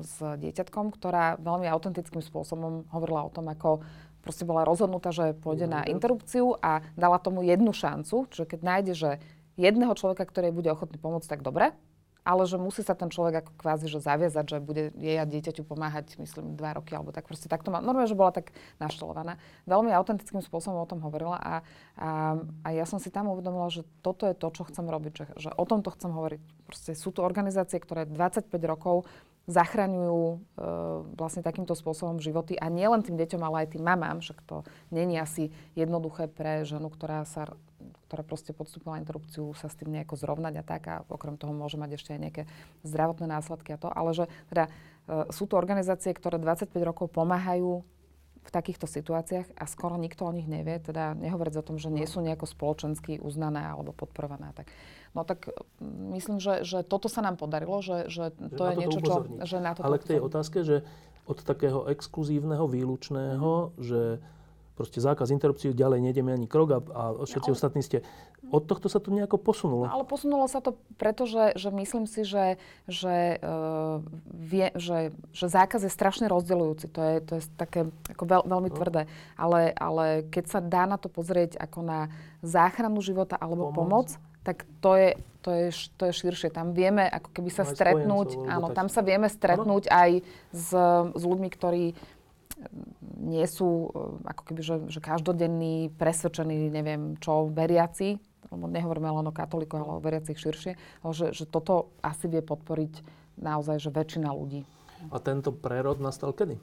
s 0.06 0.22
dieťatkom, 0.22 0.94
ktorá 0.94 1.34
veľmi 1.42 1.66
autentickým 1.66 2.22
spôsobom 2.22 2.86
hovorila 2.94 3.26
o 3.26 3.34
tom, 3.34 3.50
ako 3.50 3.82
proste 4.22 4.46
bola 4.46 4.62
rozhodnutá, 4.62 5.10
že 5.10 5.34
pôjde 5.34 5.66
na 5.66 5.82
interrupciu 5.90 6.54
a 6.62 6.84
dala 6.94 7.18
tomu 7.18 7.42
jednu 7.42 7.74
šancu, 7.74 8.30
čiže 8.30 8.46
keď 8.46 8.60
nájde, 8.62 8.92
že 8.94 9.10
jedného 9.58 9.92
človeka, 9.98 10.22
ktorý 10.28 10.54
bude 10.54 10.70
ochotný 10.70 10.96
pomôcť, 11.02 11.26
tak 11.26 11.42
dobre, 11.42 11.74
ale 12.30 12.46
že 12.46 12.62
musí 12.62 12.86
sa 12.86 12.94
ten 12.94 13.10
človek 13.10 13.42
ako 13.42 13.52
kvázi 13.58 13.90
že 13.90 13.98
zaviazať, 13.98 14.46
že 14.46 14.58
bude 14.62 14.94
jej 14.94 15.18
a 15.18 15.26
dieťaťu 15.26 15.66
pomáhať, 15.66 16.14
myslím, 16.22 16.54
dva 16.54 16.78
roky 16.78 16.94
alebo 16.94 17.10
tak. 17.10 17.26
Proste 17.26 17.50
takto 17.50 17.74
má, 17.74 17.82
normálne, 17.82 18.06
že 18.06 18.14
bola 18.14 18.30
tak 18.30 18.54
naštelovaná. 18.78 19.42
Veľmi 19.66 19.90
autentickým 19.90 20.38
spôsobom 20.38 20.78
o 20.78 20.86
tom 20.86 21.02
hovorila 21.02 21.42
a, 21.42 21.54
a, 21.98 22.38
a 22.62 22.68
ja 22.70 22.86
som 22.86 23.02
si 23.02 23.10
tam 23.10 23.26
uvedomila, 23.34 23.66
že 23.66 23.82
toto 24.06 24.30
je 24.30 24.38
to, 24.38 24.46
čo 24.54 24.62
chcem 24.70 24.86
robiť, 24.86 25.12
že, 25.12 25.26
že 25.34 25.50
o 25.58 25.64
tomto 25.66 25.90
chcem 25.98 26.14
hovoriť. 26.14 26.40
Proste 26.70 26.94
sú 26.94 27.10
to 27.10 27.26
organizácie, 27.26 27.82
ktoré 27.82 28.06
25 28.06 28.46
rokov 28.62 29.10
zachraňujú 29.48 30.22
e, 30.26 30.36
vlastne 31.16 31.40
takýmto 31.40 31.72
spôsobom 31.72 32.20
životy. 32.20 32.58
A 32.60 32.68
nielen 32.68 33.00
tým 33.00 33.16
deťom, 33.16 33.40
ale 33.40 33.66
aj 33.66 33.78
tým 33.78 33.84
mamám, 33.84 34.20
však 34.20 34.38
to 34.44 34.62
není 34.92 35.16
asi 35.16 35.54
jednoduché 35.78 36.28
pre 36.28 36.66
ženu, 36.68 36.92
ktorá 36.92 37.24
sa 37.24 37.48
ktorá 38.10 38.26
proste 38.26 38.50
podstúpila 38.50 38.98
interrupciu, 38.98 39.54
sa 39.54 39.70
s 39.70 39.78
tým 39.78 39.94
nejako 39.94 40.18
zrovnať 40.18 40.54
a 40.60 40.64
tak. 40.66 40.82
A 40.90 40.94
okrem 41.06 41.38
toho 41.38 41.54
môže 41.54 41.78
mať 41.78 41.94
ešte 41.94 42.10
aj 42.10 42.20
nejaké 42.20 42.42
zdravotné 42.82 43.30
následky 43.30 43.70
a 43.70 43.78
to, 43.78 43.86
ale 43.86 44.10
že 44.12 44.24
teda 44.50 44.66
e, 44.66 44.70
sú 45.30 45.46
to 45.46 45.54
organizácie, 45.54 46.10
ktoré 46.10 46.42
25 46.42 46.74
rokov 46.82 47.06
pomáhajú 47.14 47.86
v 48.40 48.50
takýchto 48.50 48.88
situáciách 48.88 49.52
a 49.52 49.64
skoro 49.68 50.00
nikto 50.00 50.24
o 50.24 50.32
nich 50.32 50.48
nevie, 50.48 50.80
teda 50.80 51.12
nehovoriť 51.12 51.54
o 51.60 51.66
tom, 51.66 51.76
že 51.76 51.92
nie 51.92 52.08
sú 52.08 52.24
nejako 52.24 52.48
spoločensky 52.48 53.20
uznané 53.20 53.60
alebo 53.60 53.92
podporované. 53.92 54.56
Tak. 54.56 54.72
No 55.12 55.28
tak 55.28 55.52
mm, 55.78 56.16
myslím, 56.16 56.38
že, 56.40 56.64
že 56.64 56.80
toto 56.80 57.12
sa 57.12 57.20
nám 57.20 57.36
podarilo, 57.36 57.84
že, 57.84 58.08
že 58.08 58.32
to 58.32 58.62
že 58.64 58.70
je 58.72 58.76
niečo, 58.80 59.00
čo... 59.04 59.14
Že 59.44 59.56
na 59.60 59.72
to 59.76 59.80
Ale 59.84 60.00
k 60.00 60.16
tej 60.16 60.20
otázke, 60.24 60.58
že 60.64 60.82
od 61.28 61.38
takého 61.44 61.86
exkluzívneho, 61.92 62.64
výlučného, 62.66 63.50
mm. 63.50 63.84
že 63.84 64.00
proste 64.80 65.04
zákaz 65.04 65.28
interrupcií, 65.28 65.76
ďalej 65.76 66.00
nejdeme 66.00 66.32
ani 66.32 66.48
krok 66.48 66.68
a, 66.72 66.78
a 66.80 67.02
všetci 67.28 67.52
no, 67.52 67.54
ostatní 67.54 67.84
ste... 67.84 68.00
Od 68.48 68.64
tohto 68.64 68.88
sa 68.88 68.96
to 68.96 69.12
nejako 69.12 69.36
posunulo? 69.36 69.84
No, 69.84 69.92
ale 69.92 70.08
posunulo 70.08 70.48
sa 70.48 70.64
to 70.64 70.80
preto, 70.96 71.28
že, 71.28 71.52
že 71.60 71.68
myslím 71.68 72.08
si, 72.08 72.24
že, 72.24 72.56
že, 72.88 73.36
uh, 73.44 74.00
vie, 74.32 74.72
že, 74.80 75.12
že 75.36 75.46
zákaz 75.52 75.84
je 75.84 75.92
strašne 75.92 76.32
rozdeľujúci. 76.32 76.88
To 76.96 77.00
je, 77.04 77.14
to 77.20 77.32
je 77.36 77.42
také 77.60 77.92
ako 78.08 78.24
veľ, 78.24 78.42
veľmi 78.48 78.70
no. 78.72 78.76
tvrdé. 78.80 79.02
Ale, 79.36 79.76
ale 79.76 80.24
keď 80.32 80.44
sa 80.48 80.60
dá 80.64 80.88
na 80.88 80.96
to 80.96 81.12
pozrieť 81.12 81.60
ako 81.60 81.84
na 81.84 82.08
záchranu 82.40 83.04
života 83.04 83.36
alebo 83.36 83.68
pomoc, 83.68 84.16
pomoc 84.16 84.30
tak 84.40 84.64
to 84.80 84.96
je, 84.96 85.10
to, 85.44 85.50
je, 85.52 85.68
to 86.00 86.02
je 86.08 86.12
širšie. 86.16 86.48
Tam 86.48 86.72
vieme 86.72 87.04
ako 87.04 87.28
keby 87.36 87.50
sa 87.52 87.68
stretnúť, 87.68 88.48
áno, 88.48 88.72
tam 88.72 88.88
sa 88.88 89.04
vieme 89.04 89.28
stretnúť 89.28 89.92
aj 89.92 90.10
s, 90.48 90.68
s 91.12 91.22
ľuďmi, 91.22 91.48
ktorí 91.52 91.84
nie 93.20 93.44
sú 93.44 93.92
e, 93.92 94.24
ako 94.24 94.42
keby, 94.48 94.60
že, 94.64 94.76
že 94.88 95.00
každodenní, 95.04 95.92
presvedčení, 96.00 96.72
neviem 96.72 97.20
čo, 97.20 97.52
veriaci, 97.52 98.16
lebo 98.48 98.64
nehovoríme 98.66 99.12
len 99.12 99.28
o 99.28 99.36
katolíkoch, 99.36 99.84
ale 99.84 99.92
o 100.00 100.02
veriacich 100.02 100.40
širšie, 100.40 100.72
ale 101.04 101.12
že, 101.12 101.36
že 101.36 101.44
toto 101.44 101.92
asi 102.00 102.26
vie 102.26 102.40
podporiť 102.40 103.04
naozaj, 103.36 103.76
že 103.78 103.92
väčšina 103.92 104.32
ľudí. 104.32 104.64
A 105.12 105.20
tento 105.20 105.52
prerod 105.52 106.00
nastal 106.00 106.32
kedy? 106.32 106.56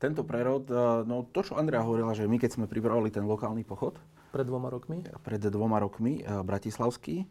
Tento 0.00 0.22
prerod, 0.24 0.70
e, 0.70 1.04
no 1.04 1.26
to, 1.26 1.42
čo 1.42 1.58
Andrea 1.58 1.82
hovorila, 1.82 2.14
že 2.14 2.30
my 2.30 2.38
keď 2.38 2.56
sme 2.56 2.70
pripravili 2.70 3.10
ten 3.10 3.26
lokálny 3.26 3.66
pochod, 3.66 3.98
pred 4.30 4.46
dvoma 4.46 4.70
rokmi? 4.70 5.02
Pred 5.26 5.50
dvoma 5.50 5.82
rokmi, 5.82 6.22
e, 6.22 6.46
bratislavský, 6.46 7.26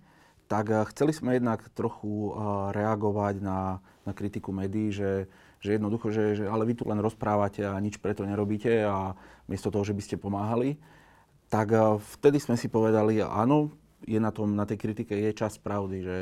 tak 0.50 0.74
chceli 0.92 1.14
sme 1.14 1.38
jednak 1.38 1.62
trochu 1.78 2.34
reagovať 2.74 3.38
na, 3.38 3.86
na 4.02 4.12
kritiku 4.18 4.50
médií, 4.50 4.90
že 4.90 5.30
že 5.60 5.76
jednoducho, 5.76 6.12
že, 6.12 6.40
že 6.40 6.46
ale 6.48 6.64
vy 6.64 6.74
tu 6.80 6.88
len 6.88 7.00
rozprávate 7.04 7.68
a 7.68 7.76
nič 7.80 8.00
preto 8.00 8.24
nerobíte 8.24 8.84
a 8.88 9.16
miesto 9.52 9.68
toho, 9.72 9.84
že 9.84 9.96
by 9.96 10.02
ste 10.04 10.16
pomáhali, 10.16 10.80
tak 11.52 11.74
eh, 11.76 11.82
vtedy 12.20 12.40
sme 12.40 12.56
si 12.56 12.72
povedali, 12.72 13.20
áno, 13.20 13.74
je 14.08 14.20
na, 14.22 14.32
tom, 14.32 14.56
na 14.56 14.64
tej 14.64 14.80
kritike 14.80 15.12
je 15.12 15.32
čas 15.36 15.60
pravdy, 15.60 15.98
že, 16.00 16.18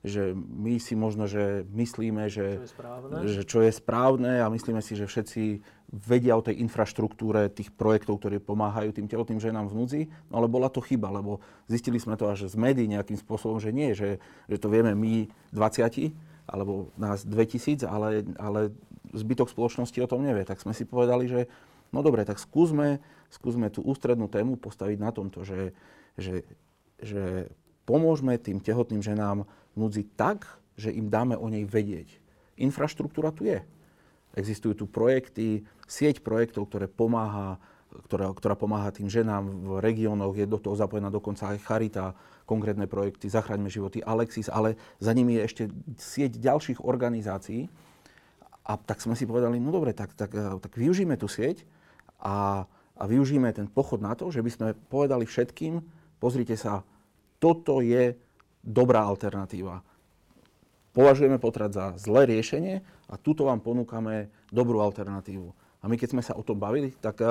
že 0.00 0.32
my 0.32 0.80
si 0.80 0.96
možno, 0.96 1.28
že 1.28 1.68
myslíme, 1.68 2.30
že 2.32 2.56
čo, 2.56 2.64
je 2.64 2.72
správne. 2.72 3.14
že 3.28 3.42
čo 3.44 3.58
je 3.60 3.72
správne 3.74 4.32
a 4.40 4.48
myslíme 4.48 4.80
si, 4.80 4.96
že 4.96 5.04
všetci 5.04 5.42
vedia 5.92 6.36
o 6.36 6.44
tej 6.44 6.64
infraštruktúre 6.64 7.52
tých 7.52 7.68
projektov, 7.76 8.24
ktoré 8.24 8.40
pomáhajú 8.40 8.96
tým 8.96 9.12
tehotným 9.12 9.40
ženám 9.44 9.68
v 9.68 9.76
núdzi, 9.76 10.02
no 10.32 10.40
ale 10.40 10.48
bola 10.48 10.72
to 10.72 10.80
chyba, 10.80 11.12
lebo 11.12 11.44
zistili 11.68 12.00
sme 12.00 12.16
to 12.16 12.28
až 12.28 12.48
z 12.48 12.56
médií 12.56 12.88
nejakým 12.88 13.20
spôsobom, 13.20 13.60
že 13.60 13.74
nie, 13.76 13.92
že, 13.92 14.22
že 14.48 14.56
to 14.56 14.72
vieme 14.72 14.96
my 14.96 15.28
20, 15.52 16.16
alebo 16.48 16.88
nás 16.96 17.28
2000, 17.28 17.84
ale, 17.84 18.24
ale 18.40 18.72
zbytok 19.12 19.52
spoločnosti 19.52 19.98
o 20.00 20.10
tom 20.10 20.24
nevie. 20.24 20.48
Tak 20.48 20.64
sme 20.64 20.72
si 20.72 20.88
povedali, 20.88 21.28
že 21.28 21.40
no 21.92 22.00
dobre, 22.00 22.24
tak 22.24 22.40
skúsme, 22.40 23.04
skúsme 23.28 23.68
tú 23.68 23.84
ústrednú 23.84 24.26
tému 24.32 24.56
postaviť 24.56 24.98
na 24.98 25.12
tomto, 25.12 25.44
že, 25.44 25.76
že, 26.16 26.48
že 27.00 27.52
pomôžeme 27.84 28.40
tým 28.40 28.64
tehotným 28.64 29.04
ženám 29.04 29.44
núdzi 29.76 30.08
tak, 30.16 30.48
že 30.80 30.88
im 30.88 31.12
dáme 31.12 31.36
o 31.36 31.46
nej 31.52 31.68
vedieť. 31.68 32.08
Infraštruktúra 32.58 33.30
tu 33.30 33.46
je. 33.46 33.60
Existujú 34.36 34.84
tu 34.84 34.86
projekty, 34.88 35.68
sieť 35.88 36.20
projektov, 36.20 36.68
ktoré 36.68 36.86
pomáha 36.86 37.56
ktorá, 38.04 38.30
ktorá 38.30 38.54
pomáha 38.54 38.94
tým 38.94 39.10
ženám 39.10 39.44
v 39.48 39.70
regiónoch, 39.82 40.38
je 40.38 40.46
do 40.46 40.60
toho 40.60 40.78
zapojená 40.78 41.10
dokonca 41.10 41.50
aj 41.50 41.64
Charita, 41.64 42.06
konkrétne 42.48 42.88
projekty 42.88 43.28
Zachraňme 43.28 43.68
životy, 43.68 44.00
Alexis, 44.00 44.48
ale 44.48 44.78
za 45.02 45.12
nimi 45.12 45.36
je 45.36 45.42
ešte 45.44 45.64
sieť 46.00 46.40
ďalších 46.40 46.80
organizácií. 46.80 47.68
A 48.68 48.76
tak 48.76 49.00
sme 49.00 49.16
si 49.16 49.24
povedali, 49.24 49.60
no 49.60 49.72
dobre, 49.72 49.96
tak, 49.96 50.12
tak, 50.12 50.32
tak 50.32 50.72
využíme 50.76 51.16
tú 51.16 51.28
sieť 51.28 51.64
a, 52.20 52.68
a 52.96 53.02
využíme 53.08 53.48
ten 53.52 53.68
pochod 53.68 54.00
na 54.00 54.12
to, 54.12 54.28
že 54.28 54.44
by 54.44 54.50
sme 54.52 54.68
povedali 54.92 55.24
všetkým, 55.24 55.80
pozrite 56.20 56.56
sa, 56.56 56.84
toto 57.40 57.80
je 57.80 58.12
dobrá 58.60 59.04
alternatíva. 59.08 59.80
Považujeme 60.92 61.38
potrat 61.38 61.70
za 61.72 61.94
zlé 61.96 62.26
riešenie 62.26 62.82
a 63.08 63.14
tuto 63.16 63.46
vám 63.46 63.62
ponúkame 63.62 64.28
dobrú 64.50 64.82
alternatívu. 64.82 65.48
A 65.78 65.84
my 65.86 65.94
keď 65.94 66.18
sme 66.18 66.22
sa 66.26 66.34
o 66.34 66.42
tom 66.42 66.58
bavili, 66.58 66.90
tak 66.98 67.22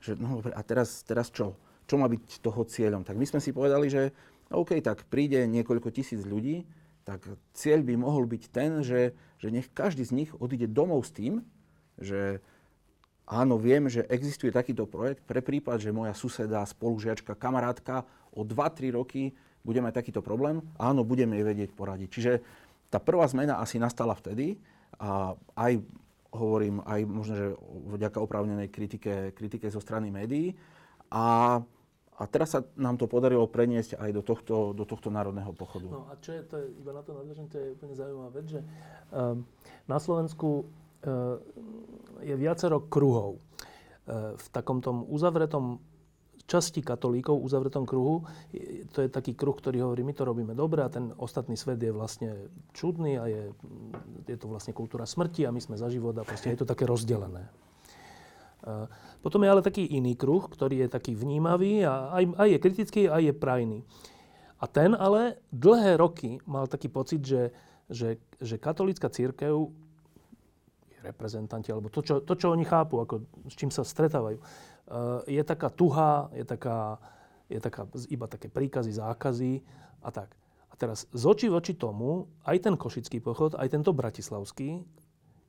že 0.00 0.18
no 0.18 0.40
a 0.42 0.60
teraz, 0.62 1.02
teraz 1.02 1.32
čo? 1.32 1.56
Čo 1.86 1.96
má 1.96 2.10
byť 2.10 2.42
toho 2.42 2.66
cieľom? 2.66 3.06
Tak 3.06 3.14
my 3.14 3.26
sme 3.26 3.40
si 3.40 3.54
povedali, 3.54 3.86
že 3.86 4.10
OK, 4.50 4.78
tak 4.82 5.06
príde 5.10 5.42
niekoľko 5.46 5.90
tisíc 5.90 6.22
ľudí, 6.22 6.66
tak 7.06 7.22
cieľ 7.54 7.86
by 7.86 7.94
mohol 7.98 8.26
byť 8.26 8.42
ten, 8.50 8.82
že, 8.82 9.14
že 9.38 9.48
nech 9.54 9.70
každý 9.70 10.02
z 10.02 10.12
nich 10.12 10.30
odíde 10.34 10.66
domov 10.66 11.06
s 11.06 11.14
tým, 11.14 11.42
že 11.98 12.42
áno, 13.26 13.58
viem, 13.58 13.86
že 13.86 14.06
existuje 14.10 14.50
takýto 14.50 14.86
projekt 14.90 15.22
pre 15.26 15.38
prípad, 15.42 15.82
že 15.82 15.94
moja 15.94 16.14
suseda, 16.14 16.66
spolužiačka, 16.66 17.38
kamarátka 17.38 18.06
o 18.34 18.42
2-3 18.42 18.94
roky 18.94 19.34
bude 19.66 19.82
mať 19.82 20.02
takýto 20.02 20.22
problém, 20.22 20.62
áno, 20.78 21.02
budeme 21.02 21.34
jej 21.38 21.46
vedieť 21.46 21.70
poradiť. 21.74 22.08
Čiže 22.10 22.32
tá 22.90 23.02
prvá 23.02 23.26
zmena 23.26 23.58
asi 23.58 23.82
nastala 23.82 24.14
vtedy 24.14 24.62
a 24.98 25.34
aj 25.58 25.82
hovorím 26.36 26.84
aj 26.84 27.00
možno, 27.08 27.34
že 27.34 27.46
vďaka 27.96 28.18
oprávnenej 28.20 28.68
kritike, 28.68 29.32
kritike 29.32 29.66
zo 29.72 29.80
strany 29.80 30.12
médií. 30.12 30.52
A, 31.08 31.58
a 32.20 32.22
teraz 32.28 32.52
sa 32.52 32.60
nám 32.76 33.00
to 33.00 33.08
podarilo 33.08 33.48
preniesť 33.48 33.96
aj 33.96 34.10
do 34.12 34.22
tohto, 34.22 34.56
do 34.76 34.84
tohto 34.84 35.08
národného 35.08 35.50
pochodu. 35.56 35.88
No 35.88 36.06
a 36.12 36.20
čo 36.20 36.36
je, 36.36 36.44
to 36.44 36.54
je 36.60 36.66
iba 36.76 36.92
na 36.92 37.00
to 37.00 37.16
nadväžím, 37.16 37.48
to 37.48 37.56
je 37.56 37.72
úplne 37.72 37.94
zaujímavá 37.96 38.30
vec, 38.36 38.46
že 38.52 38.60
um, 39.10 39.42
na 39.88 39.98
Slovensku 39.98 40.48
uh, 40.62 41.40
je 42.20 42.34
viacero 42.36 42.84
kruhov. 42.84 43.40
Uh, 44.06 44.36
v 44.38 44.46
takom 44.52 44.78
tom 44.84 45.08
uzavretom 45.08 45.80
časti 46.46 46.78
katolíkov, 46.80 47.42
uzavretom 47.42 47.82
kruhu, 47.82 48.22
to 48.94 49.02
je 49.02 49.10
taký 49.10 49.34
kruh, 49.34 49.54
ktorý 49.54 49.82
hovorí, 49.82 50.06
my 50.06 50.14
to 50.14 50.22
robíme 50.22 50.54
dobre 50.54 50.86
a 50.86 50.88
ten 50.88 51.10
ostatný 51.18 51.58
svet 51.58 51.82
je 51.82 51.90
vlastne 51.90 52.50
čudný 52.70 53.18
a 53.18 53.26
je, 53.26 53.42
je 54.30 54.36
to 54.38 54.46
vlastne 54.46 54.70
kultúra 54.70 55.04
smrti 55.04 55.42
a 55.42 55.50
my 55.50 55.58
sme 55.58 55.74
za 55.74 55.90
život 55.90 56.14
a 56.18 56.22
proste 56.22 56.54
je 56.54 56.62
to 56.62 56.70
také 56.70 56.86
rozdelené. 56.86 57.50
Potom 59.22 59.42
je 59.42 59.50
ale 59.50 59.62
taký 59.62 59.86
iný 59.86 60.14
kruh, 60.14 60.42
ktorý 60.46 60.86
je 60.86 60.88
taký 60.90 61.14
vnímavý 61.14 61.86
a 61.86 62.14
aj, 62.14 62.24
aj 62.34 62.48
je 62.50 62.58
kritický, 62.62 63.02
aj 63.06 63.22
je 63.30 63.34
prajný. 63.34 63.80
A 64.56 64.64
ten 64.66 64.96
ale 64.96 65.38
dlhé 65.52 66.00
roky 66.00 66.40
mal 66.48 66.66
taký 66.66 66.88
pocit, 66.88 67.22
že, 67.22 67.52
že, 67.90 68.16
že 68.40 68.56
katolícka 68.56 69.10
církev 69.12 69.70
reprezentanti, 71.06 71.70
alebo 71.70 71.88
to 71.88 72.02
čo, 72.02 72.20
to, 72.20 72.34
čo 72.34 72.50
oni 72.50 72.66
chápu, 72.66 72.98
ako, 72.98 73.22
s 73.46 73.54
čím 73.54 73.70
sa 73.70 73.86
stretávajú, 73.86 74.42
Eh, 74.86 75.42
je 75.42 75.42
taká 75.42 75.66
tuha, 75.66 76.30
je, 76.30 76.46
taká, 76.46 77.02
je 77.50 77.58
taká, 77.58 77.90
iba 78.06 78.30
také 78.30 78.46
príkazy, 78.46 78.94
zákazy 78.94 79.58
a 79.98 80.14
tak. 80.14 80.30
A 80.70 80.78
teraz 80.78 81.10
z 81.10 81.24
očí 81.26 81.50
voči 81.50 81.74
tomu, 81.74 82.30
aj 82.46 82.62
ten 82.62 82.78
košický 82.78 83.18
pochod, 83.18 83.58
aj 83.58 83.66
tento 83.66 83.90
bratislavský, 83.90 84.86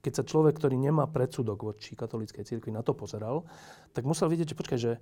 keď 0.01 0.13
sa 0.13 0.23
človek, 0.25 0.57
ktorý 0.57 0.81
nemá 0.81 1.05
predsudok 1.05 1.69
voči 1.69 1.93
katolíckej 1.93 2.49
cirkvi 2.49 2.73
na 2.73 2.81
to 2.81 2.97
pozeral, 2.97 3.45
tak 3.93 4.09
musel 4.09 4.25
vidieť, 4.25 4.53
že 4.53 4.57
počkaj, 4.57 4.79
že, 4.81 4.93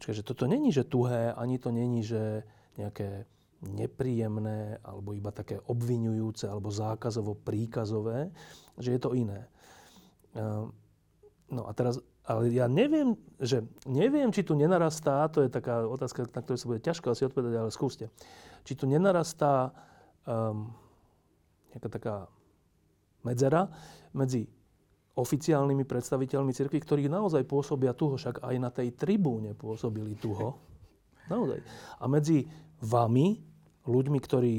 počkaj, 0.00 0.14
že 0.16 0.24
toto 0.24 0.48
není, 0.48 0.72
že 0.72 0.88
tuhé, 0.88 1.36
ani 1.36 1.60
to 1.60 1.68
není, 1.68 2.00
že 2.00 2.40
nejaké 2.80 3.28
nepríjemné, 3.68 4.78
alebo 4.82 5.12
iba 5.12 5.30
také 5.34 5.58
obvinujúce, 5.66 6.46
alebo 6.46 6.70
zákazovo 6.70 7.34
príkazové, 7.34 8.30
že 8.78 8.94
je 8.94 9.00
to 9.00 9.14
iné. 9.14 9.46
Eh, 10.36 10.64
no 11.50 11.62
a 11.66 11.72
teraz 11.74 11.98
ale 12.26 12.50
ja 12.50 12.66
neviem, 12.66 13.14
že 13.38 13.62
neviem, 13.86 14.34
či 14.34 14.42
tu 14.42 14.58
nenarastá, 14.58 15.30
to 15.30 15.46
je 15.46 15.50
taká 15.50 15.86
otázka, 15.86 16.26
na 16.26 16.42
ktorú 16.42 16.58
sa 16.58 16.66
bude 16.66 16.82
ťažko 16.82 17.14
asi 17.14 17.22
odpovedať, 17.22 17.54
ale 17.54 17.70
skúste. 17.70 18.10
Či 18.66 18.74
tu 18.74 18.90
nenarastá 18.90 19.70
um, 20.26 20.74
nejaká 21.70 21.86
taká 21.86 22.14
medzera 23.22 23.70
medzi 24.10 24.50
oficiálnymi 25.14 25.86
predstaviteľmi 25.86 26.50
cirkvi, 26.50 26.82
ktorí 26.82 27.06
naozaj 27.06 27.46
pôsobia 27.46 27.94
tuho, 27.94 28.18
však 28.18 28.42
aj 28.42 28.56
na 28.58 28.74
tej 28.74 28.90
tribúne 28.98 29.54
pôsobili 29.54 30.18
tuho. 30.18 30.58
Naozaj. 31.30 31.62
A 32.02 32.04
medzi 32.10 32.42
vami, 32.82 33.38
ľuďmi, 33.86 34.18
ktorí 34.20 34.54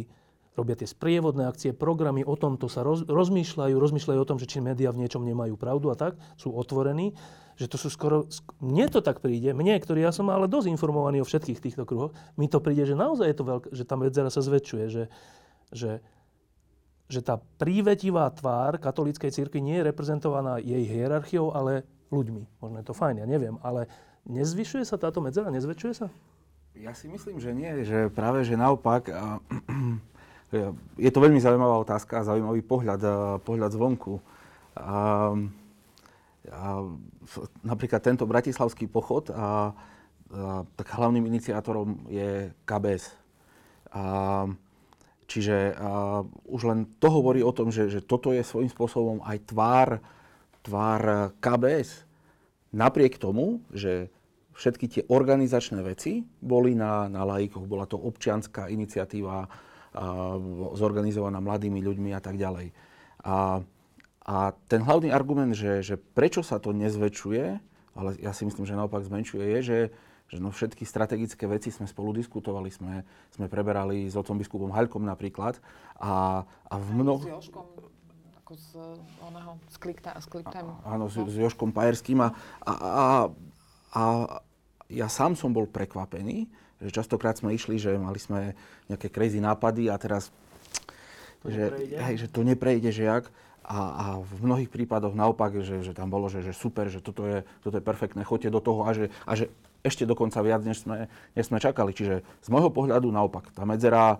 robia 0.57 0.73
tie 0.73 0.89
sprievodné 0.89 1.45
akcie, 1.45 1.69
programy, 1.69 2.25
o 2.25 2.33
tomto 2.33 2.65
sa 2.65 2.81
roz, 2.81 3.05
rozmýšľajú, 3.05 3.77
rozmýšľajú 3.77 4.19
o 4.19 4.29
tom, 4.29 4.41
že 4.41 4.49
či 4.49 4.57
médiá 4.57 4.89
v 4.89 5.05
niečom 5.05 5.21
nemajú 5.21 5.53
pravdu 5.53 5.93
a 5.93 5.95
tak, 5.95 6.17
sú 6.33 6.49
otvorení, 6.49 7.13
že 7.61 7.69
to 7.69 7.77
sú 7.77 7.93
skoro, 7.93 8.25
mne 8.57 8.89
to 8.89 9.05
tak 9.05 9.21
príde, 9.21 9.53
mne, 9.53 9.77
ktorý 9.77 10.09
ja 10.09 10.09
som 10.09 10.25
ale 10.33 10.49
dosť 10.49 10.73
informovaný 10.73 11.21
o 11.21 11.29
všetkých 11.29 11.61
týchto 11.61 11.85
kruhoch, 11.85 12.17
mi 12.41 12.49
to 12.49 12.57
príde, 12.57 12.89
že 12.89 12.97
naozaj 12.97 13.29
je 13.29 13.37
to 13.37 13.45
veľké, 13.45 13.67
že 13.69 13.83
tá 13.85 13.93
medzera 13.93 14.33
sa 14.33 14.41
zväčšuje, 14.41 14.85
že, 14.89 15.03
že 15.69 16.01
že 17.07 17.23
tá 17.23 17.39
prívetivá 17.39 18.27
tvár 18.35 18.83
katolíckej 18.83 19.31
cirkvi 19.31 19.63
nie 19.63 19.79
je 19.79 19.87
reprezentovaná 19.87 20.59
jej 20.59 20.83
hierarchiou, 20.83 21.55
ale 21.55 21.87
ľuďmi. 22.11 22.59
Možno 22.59 22.75
je 22.83 22.85
to 22.87 22.95
fajn, 22.95 23.23
ja 23.23 23.27
neviem, 23.27 23.55
ale 23.63 23.87
nezvyšuje 24.27 24.83
sa 24.83 24.99
táto 24.99 25.23
medzera, 25.23 25.47
nezväčšuje 25.47 25.93
sa? 25.95 26.11
Ja 26.77 26.93
si 26.93 27.09
myslím, 27.09 27.41
že 27.41 27.57
nie, 27.57 27.81
že 27.81 28.13
práve, 28.13 28.45
že 28.45 28.53
naopak, 28.53 29.09
je 31.05 31.09
to 31.09 31.19
veľmi 31.23 31.41
zaujímavá 31.41 31.81
otázka 31.81 32.21
a 32.21 32.27
zaujímavý 32.29 32.61
pohľad, 32.61 33.01
pohľad 33.41 33.71
zvonku. 33.73 34.21
A, 34.77 34.85
a, 34.85 36.59
napríklad 37.65 38.01
tento 38.05 38.29
bratislavský 38.29 38.85
pochod, 38.85 39.33
a, 39.33 39.33
a, 39.33 40.61
tak 40.77 40.87
hlavným 40.93 41.25
iniciátorom 41.25 42.05
je 42.13 42.53
KBS. 42.61 43.09
A, 43.89 44.45
čiže 45.25 45.73
a, 45.73 46.21
už 46.45 46.61
len 46.61 46.85
to 47.01 47.09
hovorí 47.09 47.41
o 47.41 47.55
tom, 47.55 47.73
že, 47.73 47.89
že 47.89 48.05
toto 48.05 48.29
je 48.37 48.45
svojím 48.45 48.69
spôsobom 48.69 49.25
aj 49.25 49.49
tvár, 49.49 49.89
tvár 50.61 51.33
KBS. 51.41 52.05
Napriek 52.69 53.17
tomu, 53.17 53.65
že 53.73 54.13
všetky 54.57 54.85
tie 54.89 55.03
organizačné 55.05 55.85
veci 55.85 56.25
boli 56.41 56.73
na, 56.73 57.05
na 57.05 57.21
laikoch. 57.21 57.69
Bola 57.69 57.85
to 57.85 58.01
občianská 58.01 58.73
iniciatíva 58.73 59.45
a, 59.45 59.47
zorganizovaná 60.73 61.37
mladými 61.37 61.77
ľuďmi 61.85 62.09
a 62.17 62.21
tak 62.21 62.41
ďalej. 62.41 62.73
A, 63.21 63.61
a 64.25 64.35
ten 64.65 64.81
hlavný 64.81 65.13
argument, 65.13 65.53
že, 65.53 65.85
že 65.85 65.95
prečo 65.95 66.41
sa 66.41 66.57
to 66.57 66.73
nezväčšuje, 66.73 67.45
ale 67.97 68.09
ja 68.17 68.33
si 68.33 68.49
myslím, 68.49 68.65
že 68.65 68.77
naopak 68.77 69.05
zmenšuje, 69.05 69.45
je, 69.45 69.59
že, 69.61 69.79
že 70.33 70.37
no 70.41 70.49
všetky 70.49 70.85
strategické 70.85 71.45
veci 71.45 71.69
sme 71.69 71.85
spolu 71.85 72.17
diskutovali, 72.17 72.73
sme, 72.73 73.05
sme 73.33 73.45
preberali 73.45 74.09
s 74.09 74.17
otcom 74.17 74.41
biskupom 74.41 74.73
Haľkom 74.73 75.05
napríklad 75.05 75.61
a, 76.01 76.45
a 76.45 76.75
v 76.77 76.89
mnoho... 76.97 77.21
Ako 78.47 78.55
z 78.55 78.79
oného, 79.19 79.59
z 79.67 79.75
Áno, 80.87 81.11
s, 81.11 81.19
s 81.19 81.35
Joškom 81.35 81.75
Pajerským 81.75 82.23
a, 82.23 82.31
a, 82.63 82.73
a, 82.79 83.03
a 83.91 84.03
ja 84.87 85.07
sám 85.11 85.35
som 85.35 85.51
bol 85.51 85.67
prekvapený, 85.67 86.47
že 86.79 86.89
častokrát 86.93 87.35
sme 87.35 87.55
išli, 87.57 87.81
že 87.81 87.97
mali 87.97 88.19
sme 88.21 88.53
nejaké 88.87 89.09
crazy 89.11 89.41
nápady 89.41 89.89
a 89.91 89.95
teraz, 89.99 90.29
to 91.41 91.49
že, 91.49 91.73
hej, 91.97 92.15
že 92.25 92.27
to 92.29 92.45
neprejde, 92.45 92.89
že 92.93 93.03
jak. 93.07 93.25
A, 93.67 93.79
a 93.79 94.05
v 94.23 94.47
mnohých 94.47 94.71
prípadoch 94.71 95.11
naopak, 95.11 95.59
že, 95.59 95.83
že 95.83 95.91
tam 95.91 96.07
bolo, 96.07 96.31
že, 96.31 96.39
že 96.39 96.55
super, 96.55 96.87
že 96.87 97.03
toto 97.03 97.27
je, 97.27 97.43
toto 97.59 97.75
je 97.75 97.83
perfektné, 97.83 98.23
choďte 98.23 98.47
do 98.47 98.63
toho 98.63 98.87
a 98.87 98.95
že, 98.95 99.11
a 99.27 99.35
že 99.35 99.51
ešte 99.83 100.07
dokonca 100.07 100.39
viac, 100.39 100.63
než 100.63 100.87
sme, 100.87 101.11
než 101.35 101.51
sme 101.51 101.59
čakali. 101.59 101.91
Čiže 101.91 102.23
z 102.23 102.47
môjho 102.47 102.71
pohľadu 102.71 103.11
naopak, 103.11 103.51
tá 103.51 103.67
medzera 103.67 104.15
e, 104.15 104.19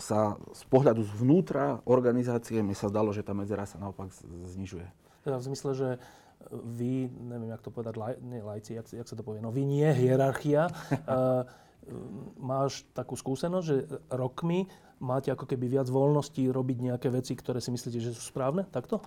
sa 0.00 0.40
z 0.56 0.62
pohľadu 0.72 1.04
zvnútra 1.12 1.84
organizácie 1.84 2.64
mi 2.64 2.72
sa 2.72 2.88
zdalo, 2.88 3.12
že 3.12 3.20
tá 3.20 3.36
medzera 3.36 3.68
sa 3.68 3.76
naopak 3.76 4.08
znižuje. 4.56 4.88
Teda 5.20 5.36
v 5.36 5.46
zmysle, 5.52 5.70
že 5.76 5.88
vy, 6.48 7.12
neviem, 7.12 7.52
jak 7.52 7.62
to 7.62 7.70
povedať, 7.70 7.94
laj, 8.00 8.14
nie 8.24 8.40
lajci, 8.40 8.80
jak, 8.80 8.86
jak 8.88 9.08
sa 9.08 9.16
to 9.16 9.22
povie, 9.22 9.44
no 9.44 9.52
vy 9.52 9.68
nie 9.68 9.86
hierarchia, 9.92 10.72
uh, 11.04 11.44
máš 12.52 12.84
takú 12.96 13.16
skúsenosť, 13.16 13.66
že 13.66 13.76
rokmi 14.12 14.68
máte 15.00 15.32
ako 15.32 15.48
keby 15.48 15.80
viac 15.80 15.88
voľností 15.88 16.48
robiť 16.52 16.78
nejaké 16.92 17.08
veci, 17.08 17.32
ktoré 17.32 17.58
si 17.58 17.72
myslíte, 17.72 17.98
že 17.98 18.12
sú 18.12 18.20
správne? 18.20 18.68
Takto? 18.68 19.00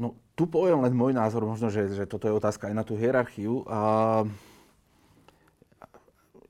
No, 0.00 0.16
tu 0.32 0.48
poviem 0.48 0.80
len 0.80 0.96
môj 0.96 1.12
názor, 1.12 1.44
možno, 1.44 1.68
že, 1.68 1.92
že 1.92 2.08
toto 2.08 2.26
je 2.26 2.34
otázka 2.34 2.72
aj 2.72 2.74
na 2.74 2.84
tú 2.84 2.96
hierarchiu. 2.96 3.68
A 3.68 3.80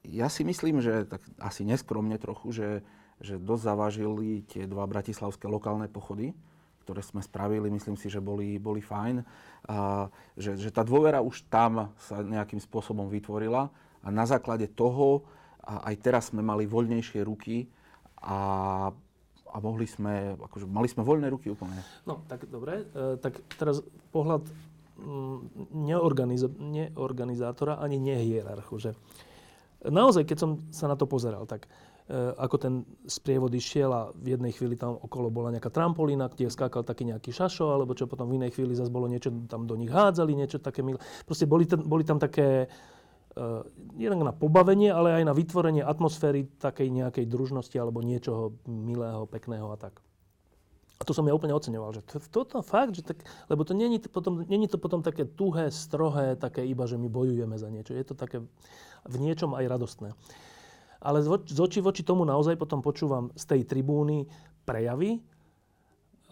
ja 0.06 0.30
si 0.30 0.46
myslím, 0.46 0.78
že 0.78 1.04
tak 1.04 1.20
asi 1.42 1.66
neskromne 1.66 2.14
trochu, 2.16 2.54
že, 2.54 2.68
že 3.18 3.42
dosť 3.42 3.62
zavážili 3.66 4.46
tie 4.46 4.70
dva 4.70 4.86
bratislavské 4.86 5.50
lokálne 5.50 5.90
pochody 5.90 6.32
ktoré 6.84 7.00
sme 7.04 7.20
spravili, 7.22 7.68
myslím 7.70 7.94
si, 7.94 8.10
že 8.10 8.18
boli, 8.18 8.56
boli 8.56 8.80
fajn. 8.80 9.22
A, 9.70 10.08
že, 10.34 10.56
že 10.56 10.70
tá 10.72 10.80
dôvera 10.82 11.20
už 11.20 11.46
tam 11.46 11.92
sa 12.00 12.24
nejakým 12.24 12.58
spôsobom 12.58 13.06
vytvorila 13.06 13.68
a 14.00 14.08
na 14.08 14.24
základe 14.24 14.66
toho 14.72 15.22
a 15.60 15.92
aj 15.92 15.94
teraz 16.00 16.32
sme 16.32 16.40
mali 16.40 16.64
voľnejšie 16.64 17.20
ruky 17.22 17.68
a, 18.24 18.38
a 19.48 19.56
mohli 19.60 19.84
sme, 19.84 20.36
akože 20.40 20.66
mali 20.66 20.88
sme 20.88 21.04
voľné 21.04 21.28
ruky 21.28 21.52
úplne. 21.52 21.80
No, 22.08 22.24
tak 22.26 22.48
dobre. 22.48 22.88
E, 22.90 23.20
tak 23.20 23.38
teraz 23.60 23.84
pohľad 24.10 24.48
mm, 24.96 25.36
neorganiz- 25.84 26.58
neorganizátora 26.58 27.76
ani 27.76 28.00
nehierarchu, 28.00 28.76
že 28.80 28.90
naozaj, 29.84 30.28
keď 30.28 30.38
som 30.40 30.50
sa 30.68 30.88
na 30.88 30.96
to 30.96 31.08
pozeral, 31.08 31.48
tak 31.48 31.64
ako 32.36 32.56
ten 32.58 32.74
sprievod 33.06 33.54
išiel 33.54 33.90
a 33.94 34.10
v 34.10 34.34
jednej 34.34 34.50
chvíli 34.50 34.74
tam 34.74 34.98
okolo 34.98 35.30
bola 35.30 35.54
nejaká 35.54 35.70
trampolína, 35.70 36.26
kde 36.26 36.50
skákal 36.50 36.82
taký 36.82 37.06
nejaký 37.06 37.30
šašo, 37.30 37.70
alebo 37.70 37.94
čo 37.94 38.10
potom 38.10 38.26
v 38.26 38.42
inej 38.42 38.58
chvíli 38.58 38.74
zase 38.74 38.90
bolo 38.90 39.06
niečo, 39.06 39.30
tam 39.46 39.70
do 39.70 39.78
nich 39.78 39.94
hádzali, 39.94 40.34
niečo 40.34 40.58
také 40.58 40.82
milé. 40.82 40.98
Proste 41.22 41.46
boli, 41.46 41.70
tam, 41.70 41.86
boli 41.86 42.02
tam 42.02 42.18
také, 42.18 42.66
uh, 43.38 43.62
jednak 43.94 44.26
na 44.26 44.34
pobavenie, 44.34 44.90
ale 44.90 45.22
aj 45.22 45.24
na 45.30 45.34
vytvorenie 45.38 45.86
atmosféry 45.86 46.50
takej 46.58 46.90
nejakej 46.90 47.30
družnosti 47.30 47.76
alebo 47.78 48.02
niečoho 48.02 48.58
milého, 48.66 49.30
pekného 49.30 49.70
a 49.70 49.78
tak. 49.78 50.02
A 51.00 51.02
to 51.06 51.16
som 51.16 51.24
ja 51.24 51.32
úplne 51.32 51.56
oceňoval, 51.56 51.96
že 51.96 52.04
toto 52.04 52.44
to, 52.44 52.58
fakt, 52.60 52.92
že 52.92 53.06
tak, 53.06 53.22
lebo 53.48 53.64
to 53.64 53.72
není, 53.72 54.02
potom, 54.02 54.44
není 54.44 54.66
to 54.68 54.76
potom 54.76 55.00
také 55.00 55.24
tuhé, 55.24 55.72
strohé, 55.72 56.36
také 56.36 56.66
iba, 56.66 56.84
že 56.84 57.00
my 57.00 57.08
bojujeme 57.08 57.56
za 57.56 57.72
niečo. 57.72 57.96
Je 57.96 58.04
to 58.04 58.12
také 58.12 58.44
v 59.08 59.16
niečom 59.16 59.56
aj 59.56 59.64
radostné. 59.64 60.12
Ale 61.00 61.24
z 61.24 61.58
oči 61.60 61.80
voči 61.80 62.04
tomu 62.04 62.28
naozaj 62.28 62.60
potom 62.60 62.84
počúvam 62.84 63.32
z 63.32 63.44
tej 63.48 63.60
tribúny 63.64 64.28
prejavy 64.68 65.24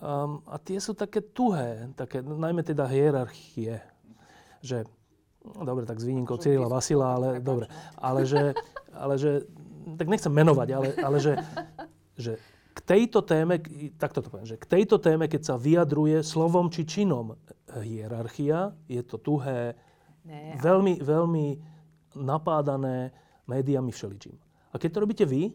um, 0.04 0.44
a 0.44 0.60
tie 0.60 0.76
sú 0.76 0.92
také 0.92 1.24
tuhé, 1.24 1.88
také, 1.96 2.20
najmä 2.20 2.60
teda 2.60 2.84
hierarchie, 2.84 3.80
že 4.60 4.84
No 5.56 5.64
dobre, 5.64 5.86
tak 5.86 6.02
s 6.02 6.04
výnimkou 6.04 6.36
Cyrila 6.36 6.68
Vasila, 6.68 7.16
ale 7.16 7.40
dobre. 7.40 7.70
Ale 7.96 8.26
že, 8.28 8.52
ale 8.92 9.14
že, 9.16 9.46
tak 9.96 10.10
nechcem 10.10 10.32
menovať, 10.34 10.68
ale, 10.74 10.88
ale 10.98 11.16
že, 11.22 11.32
že 12.18 12.32
k 12.74 12.80
tejto 12.84 13.24
téme, 13.24 13.62
takto 13.96 14.22
to 14.22 14.28
poviem, 14.30 14.46
že 14.46 14.60
k 14.60 14.66
tejto 14.66 14.98
téme, 15.00 15.26
keď 15.26 15.42
sa 15.42 15.54
vyjadruje 15.56 16.20
slovom 16.22 16.68
či 16.70 16.84
činom 16.84 17.38
hierarchia, 17.70 18.74
je 18.90 19.02
to 19.02 19.18
tuhé, 19.18 19.78
Nie, 20.26 20.58
veľmi, 20.60 21.00
veľmi 21.00 21.46
napádané 22.18 23.14
médiami 23.48 23.90
všeličím. 23.94 24.36
A 24.72 24.80
keď 24.80 24.90
to 24.92 25.02
robíte 25.02 25.24
vy, 25.24 25.52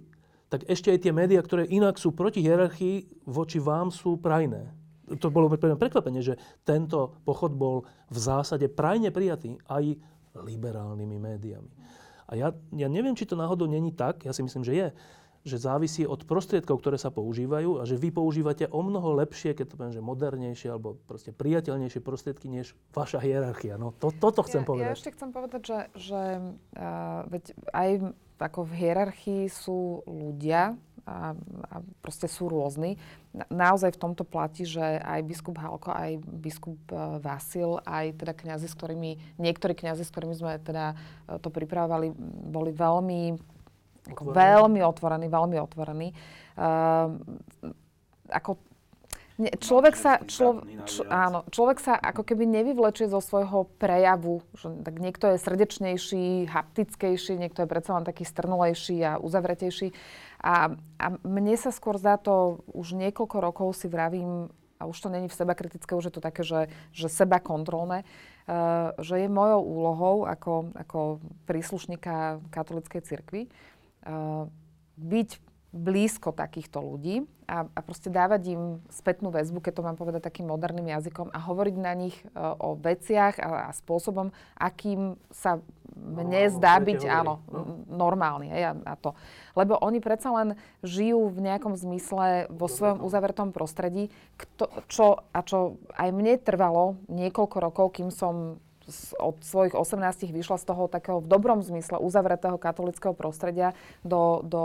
tak 0.53 0.69
ešte 0.69 0.93
aj 0.93 0.99
tie 1.01 1.13
médiá, 1.13 1.41
ktoré 1.41 1.65
inak 1.65 1.97
sú 1.97 2.13
proti 2.13 2.45
hierarchii, 2.45 3.25
voči 3.25 3.57
vám 3.57 3.89
sú 3.89 4.21
prajné. 4.21 4.69
To 5.17 5.33
bolo 5.33 5.49
pre 5.49 5.73
mňa 5.73 5.81
prekvapenie, 5.81 6.21
že 6.21 6.37
tento 6.61 7.17
pochod 7.25 7.51
bol 7.57 7.89
v 8.13 8.17
zásade 8.17 8.69
prajne 8.69 9.09
prijatý 9.09 9.57
aj 9.65 9.97
liberálnymi 10.37 11.17
médiami. 11.17 11.73
A 12.29 12.37
ja, 12.39 12.47
ja 12.73 12.87
neviem, 12.87 13.13
či 13.13 13.27
to 13.27 13.37
náhodou 13.37 13.65
není 13.65 13.93
tak, 13.93 14.25
ja 14.25 14.31
si 14.33 14.41
myslím, 14.41 14.63
že 14.63 14.73
je, 14.73 14.87
že 15.43 15.59
závisí 15.59 16.07
od 16.07 16.23
prostriedkov, 16.23 16.79
ktoré 16.79 16.95
sa 16.95 17.11
používajú 17.11 17.81
a 17.81 17.83
že 17.83 17.99
vy 17.99 18.15
používate 18.15 18.63
o 18.71 18.79
mnoho 18.79 19.19
lepšie, 19.19 19.51
keď 19.51 19.65
to 19.67 19.75
poviem, 19.75 19.91
že 19.91 19.99
modernejšie 19.99 20.71
alebo 20.71 20.95
proste 21.03 21.35
priateľnejšie 21.35 21.99
prostriedky, 21.99 22.47
než 22.47 22.71
vaša 22.95 23.19
hierarchia. 23.19 23.75
No 23.75 23.91
to, 23.91 24.15
toto 24.15 24.47
chcem 24.47 24.63
ja, 24.63 24.67
povedať. 24.67 24.95
Ja 24.95 24.95
ešte 24.95 25.11
chcem 25.11 25.29
povedať, 25.35 25.61
že, 25.67 25.79
že 25.99 26.21
uh, 26.79 27.27
veď 27.27 27.43
aj 27.75 27.89
ako 28.43 28.67
v 28.67 28.73
hierarchii 28.83 29.43
sú 29.47 30.03
ľudia 30.03 30.75
a, 31.03 31.35
a 31.71 31.75
proste 31.99 32.31
sú 32.31 32.47
rôzni. 32.47 32.95
Na, 33.35 33.47
naozaj 33.51 33.95
v 33.95 34.01
tomto 34.03 34.23
platí, 34.23 34.63
že 34.63 34.79
aj 34.83 35.19
biskup 35.27 35.59
Halko, 35.59 35.91
aj 35.91 36.19
biskup 36.23 36.79
uh, 36.91 37.19
Vasil, 37.19 37.79
aj 37.83 38.19
teda 38.19 38.33
kňazi, 38.35 38.67
s 38.67 38.75
ktorými, 38.75 39.11
niektorí 39.39 39.75
kňazi, 39.75 40.03
s 40.03 40.11
ktorými 40.11 40.35
sme 40.35 40.59
teda 40.63 40.95
uh, 40.95 41.39
to 41.39 41.51
pripravovali, 41.51 42.15
boli 42.51 42.71
veľmi, 42.71 43.21
ako 44.11 44.21
veľmi 44.31 44.79
otvorení, 44.83 45.27
veľmi 45.27 45.57
otvorení. 45.59 46.07
Uh, 46.55 47.19
ako 48.31 48.72
nie, 49.41 49.49
človek 49.49 49.97
sa, 49.97 50.21
člo, 50.29 50.61
č, 50.85 51.01
áno, 51.09 51.41
človek 51.49 51.81
sa 51.81 51.97
ako 51.97 52.21
keby 52.21 52.45
nevyvlečie 52.45 53.09
zo 53.09 53.17
svojho 53.17 53.65
prejavu. 53.81 54.45
Že, 54.53 54.85
tak 54.85 54.95
niekto 55.01 55.25
je 55.33 55.37
srdečnejší, 55.41 56.25
haptickejší, 56.53 57.41
niekto 57.41 57.65
je 57.65 57.71
predsa 57.71 57.97
len 57.97 58.05
taký 58.05 58.29
strnulejší 58.29 59.01
a 59.01 59.11
uzavretejší. 59.17 59.89
A, 60.37 60.77
a 60.77 61.05
mne 61.25 61.55
sa 61.57 61.73
skôr 61.73 61.97
zdá 61.97 62.21
to, 62.21 62.61
už 62.77 62.93
niekoľko 62.93 63.37
rokov 63.41 63.67
si 63.73 63.89
vravím, 63.89 64.53
a 64.77 64.85
už 64.85 64.99
to 65.01 65.09
není 65.09 65.31
v 65.31 65.37
seba 65.39 65.57
kritické, 65.57 65.95
už 65.95 66.11
je 66.11 66.13
to 66.13 66.21
také, 66.21 66.43
že, 66.43 66.67
že 66.91 67.07
seba 67.07 67.39
kontrolné, 67.39 68.03
uh, 68.03 68.91
že 68.99 69.23
je 69.23 69.31
mojou 69.31 69.63
úlohou 69.63 70.17
ako, 70.27 70.75
ako 70.75 70.99
príslušníka 71.47 72.43
katolíckej 72.51 73.01
cirkvi 73.01 73.41
uh, 73.47 74.51
byť 74.99 75.52
blízko 75.73 76.29
takýchto 76.31 76.77
ľudí 76.79 77.25
a, 77.49 77.65
a 77.65 77.79
proste 77.81 78.13
dávať 78.13 78.53
im 78.53 78.61
spätnú 78.93 79.33
väzbu, 79.33 79.57
keď 79.57 79.73
to 79.81 79.85
mám 79.85 79.97
povedať 79.97 80.21
takým 80.21 80.45
moderným 80.45 80.85
jazykom 80.85 81.33
a 81.33 81.39
hovoriť 81.41 81.75
na 81.81 81.93
nich 81.97 82.13
uh, 82.37 82.53
o 82.61 82.77
veciach 82.77 83.41
a, 83.41 83.67
a 83.67 83.71
spôsobom, 83.73 84.29
akým 84.53 85.17
sa 85.33 85.57
mne 85.93 86.49
Áno, 86.49 86.53
zdá 86.57 86.77
byť, 86.77 87.01
hovorí. 87.05 87.17
áno, 87.21 87.33
No. 87.49 87.85
normálny. 87.89 88.49
Hej, 88.49 88.63
a, 88.69 88.73
a 88.85 88.93
to. 88.97 89.13
Lebo 89.53 89.77
oni 89.77 89.97
predsa 89.97 90.29
len 90.33 90.57
žijú 90.81 91.29
v 91.29 91.41
nejakom 91.41 91.73
zmysle 91.73 92.49
vo 92.49 92.65
svojom 92.65 93.01
uzavretom 93.01 93.49
prostredí, 93.49 94.09
kto, 94.37 94.69
čo, 94.89 95.05
a 95.29 95.39
čo 95.41 95.77
aj 95.93 96.09
mne 96.09 96.37
trvalo 96.41 96.97
niekoľko 97.09 97.57
rokov, 97.61 97.97
kým 97.97 98.09
som 98.09 98.57
od 99.15 99.39
svojich 99.39 99.79
18 99.79 100.27
vyšla 100.27 100.59
z 100.59 100.65
toho 100.67 100.91
takého 100.91 101.23
v 101.23 101.29
dobrom 101.31 101.63
zmysle 101.63 102.03
uzavretého 102.03 102.59
katolického 102.59 103.15
prostredia 103.15 103.71
do, 104.03 104.43
do 104.43 104.63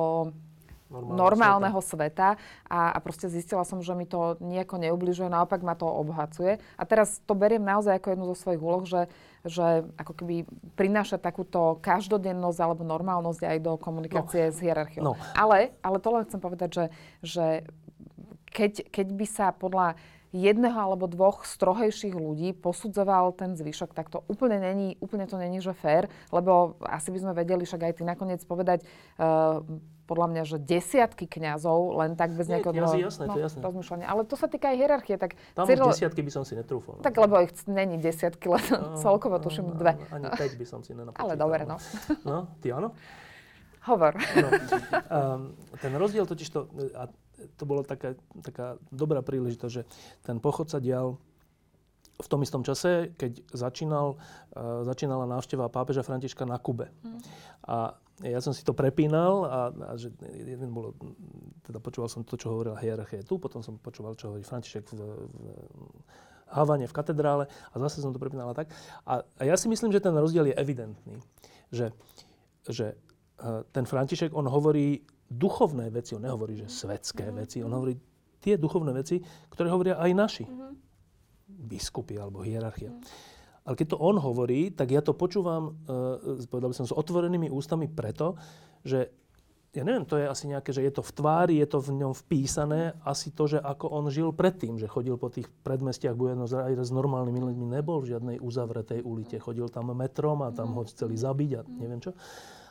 Normálneho 0.88 1.20
normálneho 1.20 1.80
sveta, 1.84 2.40
a, 2.64 2.80
a 2.96 2.98
proste 3.04 3.28
zistila 3.28 3.60
som, 3.68 3.84
že 3.84 3.92
mi 3.92 4.08
to 4.08 4.40
nejako 4.40 4.80
neubližuje, 4.80 5.28
naopak 5.28 5.60
ma 5.60 5.76
to 5.76 5.84
obohacuje. 5.84 6.56
A 6.80 6.82
teraz 6.88 7.20
to 7.28 7.36
beriem 7.36 7.60
naozaj 7.60 8.00
ako 8.00 8.16
jednu 8.16 8.24
zo 8.32 8.36
svojich 8.40 8.62
úloh, 8.64 8.88
že, 8.88 9.12
že 9.44 9.84
ako 10.00 10.12
keby 10.16 10.48
prináša 10.80 11.20
takúto 11.20 11.76
každodennosť 11.84 12.58
alebo 12.64 12.88
normálnosť 12.88 13.42
aj 13.44 13.58
do 13.60 13.72
komunikácie 13.76 14.48
no. 14.48 14.52
s 14.52 14.58
hierarchiou. 14.64 15.04
No. 15.04 15.14
Ale, 15.36 15.76
ale 15.84 16.00
to 16.00 16.08
len 16.08 16.24
chcem 16.24 16.40
povedať, 16.40 16.70
že, 16.72 16.84
že 17.20 17.46
keď, 18.48 18.88
keď 18.88 19.06
by 19.12 19.26
sa 19.28 19.46
podľa 19.52 20.00
jedného 20.32 20.76
alebo 20.76 21.08
dvoch 21.08 21.44
strohejších 21.48 22.12
ľudí 22.12 22.52
posudzoval 22.52 23.32
ten 23.32 23.56
zvyšok, 23.56 23.96
tak 23.96 24.12
to 24.12 24.24
úplne 24.28 24.60
není, 24.60 25.00
úplne 25.00 25.24
to 25.24 25.40
není, 25.40 25.60
že 25.64 25.72
fér, 25.72 26.12
lebo 26.28 26.76
asi 26.84 27.08
by 27.08 27.18
sme 27.24 27.32
vedeli 27.32 27.64
však 27.64 27.80
aj 27.80 27.92
ty 28.00 28.02
nakoniec 28.04 28.40
povedať, 28.44 28.84
uh, 29.16 29.64
podľa 30.08 30.26
mňa, 30.32 30.42
že 30.48 30.56
desiatky 30.56 31.28
kňazov 31.28 32.00
len 32.00 32.16
tak 32.16 32.32
bez 32.32 32.48
nejakého 32.48 32.72
kňazi, 32.72 32.98
jasné, 33.04 33.24
to 33.28 33.36
je 33.36 33.44
jasné. 33.44 33.60
rozmýšľania. 33.60 34.06
Ale 34.08 34.24
to 34.24 34.40
sa 34.40 34.48
týka 34.48 34.72
aj 34.72 34.76
hierarchie. 34.80 35.20
Tak 35.20 35.36
Tam 35.52 35.68
Cyril- 35.68 35.92
desiatky 35.92 36.24
by 36.24 36.32
som 36.32 36.42
si 36.48 36.56
netrúfal. 36.56 36.96
no. 36.96 37.04
tak 37.04 37.12
lebo 37.20 37.36
ich 37.44 37.52
není 37.68 38.00
desiatky, 38.00 38.48
len 38.48 38.64
celkovo 39.04 39.36
tuším 39.36 39.76
dve. 39.76 40.00
Ani 40.08 40.32
5 40.32 40.56
by 40.56 40.64
som 40.64 40.80
si 40.80 40.96
nenapočítal. 40.96 41.28
Ale 41.28 41.32
dobre, 41.36 41.68
no. 41.68 41.76
No, 42.24 42.48
ty 42.64 42.72
áno? 42.72 42.96
Hovor. 43.84 44.16
No, 44.16 44.48
um, 44.48 45.40
ten 45.84 45.92
rozdiel 45.92 46.24
totiž 46.24 46.48
to, 46.48 46.66
a 46.96 47.12
to 47.60 47.62
bola 47.68 47.84
taká, 47.84 48.16
taká 48.40 48.80
dobrá 48.90 49.20
príležitosť, 49.20 49.72
že 49.72 49.82
ten 50.24 50.40
pochod 50.40 50.66
sa 50.72 50.80
dial 50.80 51.20
v 52.18 52.26
tom 52.26 52.42
istom 52.42 52.66
čase, 52.66 53.14
keď 53.14 53.46
začínal, 53.54 54.18
uh, 54.18 54.82
začínala 54.82 55.22
návšteva 55.30 55.70
pápeža 55.70 56.02
Františka 56.02 56.42
na 56.42 56.58
Kube. 56.58 56.90
A 57.62 57.94
ja 58.26 58.42
som 58.42 58.50
si 58.50 58.66
to 58.66 58.74
prepínal 58.74 59.46
a, 59.46 59.60
a 59.70 59.92
že 59.94 60.10
jeden 60.26 60.74
bolo, 60.74 60.94
teda 61.62 61.78
počúval 61.78 62.10
som 62.10 62.26
to, 62.26 62.34
čo 62.34 62.50
hovorila 62.50 62.78
hierarchia 62.82 63.22
tu, 63.22 63.38
potom 63.38 63.62
som 63.62 63.78
počúval, 63.78 64.18
čo 64.18 64.34
hovorí 64.34 64.42
František 64.42 64.90
v, 64.90 64.98
v 64.98 65.44
Havane, 66.50 66.88
v 66.88 66.96
katedrále 66.96 67.44
a 67.46 67.74
zase 67.78 68.02
som 68.02 68.10
to 68.10 68.18
prepínal 68.18 68.50
a 68.50 68.56
tak. 68.56 68.72
A, 69.06 69.22
a 69.22 69.42
ja 69.44 69.54
si 69.54 69.70
myslím, 69.70 69.94
že 69.94 70.02
ten 70.02 70.16
rozdiel 70.16 70.50
je 70.50 70.56
evidentný. 70.56 71.20
Že, 71.70 71.86
že 72.66 72.86
eh, 72.96 73.60
ten 73.70 73.84
František, 73.84 74.34
on 74.34 74.48
hovorí 74.48 75.04
duchovné 75.28 75.92
veci, 75.92 76.16
on 76.16 76.24
nehovorí, 76.24 76.56
že 76.56 76.72
svetské 76.72 77.28
veci, 77.30 77.60
on 77.60 77.70
hovorí 77.70 77.94
tie 78.40 78.56
duchovné 78.56 78.96
veci, 78.96 79.20
ktoré 79.52 79.68
hovoria 79.68 80.00
aj 80.00 80.10
naši 80.16 80.44
biskupy 81.48 82.16
alebo 82.16 82.40
hierarchia. 82.40 82.92
Ale 83.68 83.76
keď 83.76 83.92
to 83.92 83.98
on 84.00 84.16
hovorí, 84.16 84.72
tak 84.72 84.88
ja 84.88 85.04
to 85.04 85.12
počúvam, 85.12 85.76
uh, 85.84 86.40
povedal 86.48 86.72
by 86.72 86.76
som, 86.80 86.88
s 86.88 86.96
otvorenými 86.96 87.52
ústami 87.52 87.84
preto, 87.84 88.40
že 88.80 89.12
ja 89.76 89.84
neviem, 89.84 90.08
to 90.08 90.16
je 90.16 90.24
asi 90.24 90.48
nejaké, 90.48 90.72
že 90.72 90.80
je 90.80 90.92
to 90.96 91.04
v 91.04 91.12
tvári, 91.12 91.54
je 91.60 91.68
to 91.68 91.78
v 91.84 92.00
ňom 92.00 92.16
vpísané, 92.16 92.96
asi 93.04 93.28
to, 93.28 93.44
že 93.44 93.60
ako 93.60 93.92
on 93.92 94.08
žil 94.08 94.32
predtým, 94.32 94.80
že 94.80 94.88
chodil 94.88 95.20
po 95.20 95.28
tých 95.28 95.44
predmestiach 95.60 96.16
Buenos 96.16 96.56
Aires 96.56 96.88
s 96.88 96.96
normálnymi 96.96 97.36
ľuďmi, 97.36 97.76
nebol 97.76 98.00
v 98.00 98.16
žiadnej 98.16 98.36
uzavretej 98.40 99.04
ulite, 99.04 99.36
chodil 99.36 99.68
tam 99.68 99.92
metrom 99.92 100.40
a 100.40 100.48
tam 100.56 100.72
ho 100.72 100.88
chceli 100.88 101.20
zabiť 101.20 101.50
a 101.52 101.60
neviem 101.68 102.00
čo. 102.00 102.16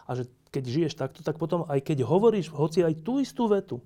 A 0.10 0.18
že 0.18 0.26
keď 0.50 0.64
žiješ 0.66 0.94
takto, 0.98 1.22
tak 1.22 1.38
potom 1.38 1.70
aj 1.70 1.86
keď 1.86 2.02
hovoríš, 2.02 2.50
hoci 2.50 2.82
aj 2.82 3.06
tú 3.06 3.22
istú 3.22 3.46
vetu, 3.46 3.78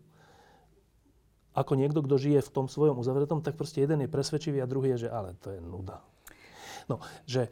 ako 1.52 1.76
niekto, 1.76 2.00
kto 2.00 2.15
žije 2.15 2.39
v 2.47 2.54
tom 2.56 2.71
svojom 2.71 2.95
uzavretom, 2.95 3.43
tak 3.43 3.60
proste 3.60 3.84
jeden 3.84 4.00
je 4.02 4.10
presvedčivý 4.10 4.63
a 4.63 4.69
druhý 4.71 4.95
je, 4.95 5.08
že 5.08 5.10
ale 5.12 5.36
to 5.43 5.52
je 5.52 5.60
nuda. 5.60 6.00
No, 6.91 6.99
že 7.23 7.47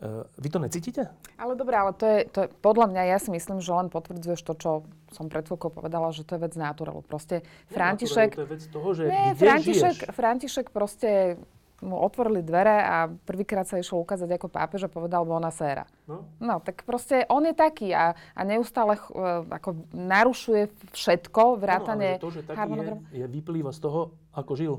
e, 0.00 0.24
vy 0.40 0.48
to 0.48 0.56
necítite? 0.56 1.12
Ale 1.36 1.52
dobre, 1.52 1.76
ale 1.76 1.92
to 1.92 2.08
je, 2.08 2.18
to 2.32 2.38
je, 2.44 2.48
podľa 2.64 2.88
mňa, 2.88 3.02
ja 3.12 3.18
si 3.20 3.28
myslím, 3.28 3.60
že 3.60 3.68
len 3.76 3.92
potvrdzuješ 3.92 4.40
to, 4.40 4.52
čo 4.56 4.70
som 5.12 5.28
pred 5.28 5.44
chvíľkou 5.44 5.68
povedala, 5.68 6.08
že 6.16 6.24
to 6.24 6.40
je 6.40 6.44
vec 6.48 6.56
naturelu. 6.56 7.04
Proste 7.04 7.44
František... 7.68 8.32
To 8.40 8.48
je 8.48 8.52
vec 8.56 8.62
toho, 8.72 8.88
že 8.96 9.02
Nie, 9.12 9.36
kde 9.36 9.40
František, 9.44 9.96
žiješ. 10.08 10.16
František 10.16 10.66
proste 10.72 11.36
mu 11.82 11.98
otvorili 11.98 12.46
dvere 12.46 12.78
a 12.78 13.10
prvýkrát 13.10 13.66
sa 13.66 13.74
išiel 13.74 14.06
ukázať 14.06 14.30
ako 14.38 14.46
pápež 14.48 14.86
a 14.86 14.88
povedal 14.88 15.26
bona 15.26 15.50
séra. 15.50 15.82
No? 16.06 16.30
No, 16.38 16.62
tak 16.62 16.86
proste 16.86 17.26
on 17.26 17.42
je 17.42 17.52
taký 17.58 17.90
a, 17.90 18.14
a 18.14 18.40
neustále 18.46 18.94
ch- 18.94 19.10
e, 19.10 19.50
ako 19.50 19.90
narušuje 19.90 20.70
všetko, 20.94 21.58
vrátane 21.58 22.16
že 22.16 22.22
to, 22.22 22.30
že 22.30 22.42
taký 22.46 22.70
je, 22.78 23.18
je, 23.18 23.26
vyplýva 23.26 23.74
z 23.74 23.82
toho, 23.82 24.14
ako 24.30 24.52
žil. 24.54 24.74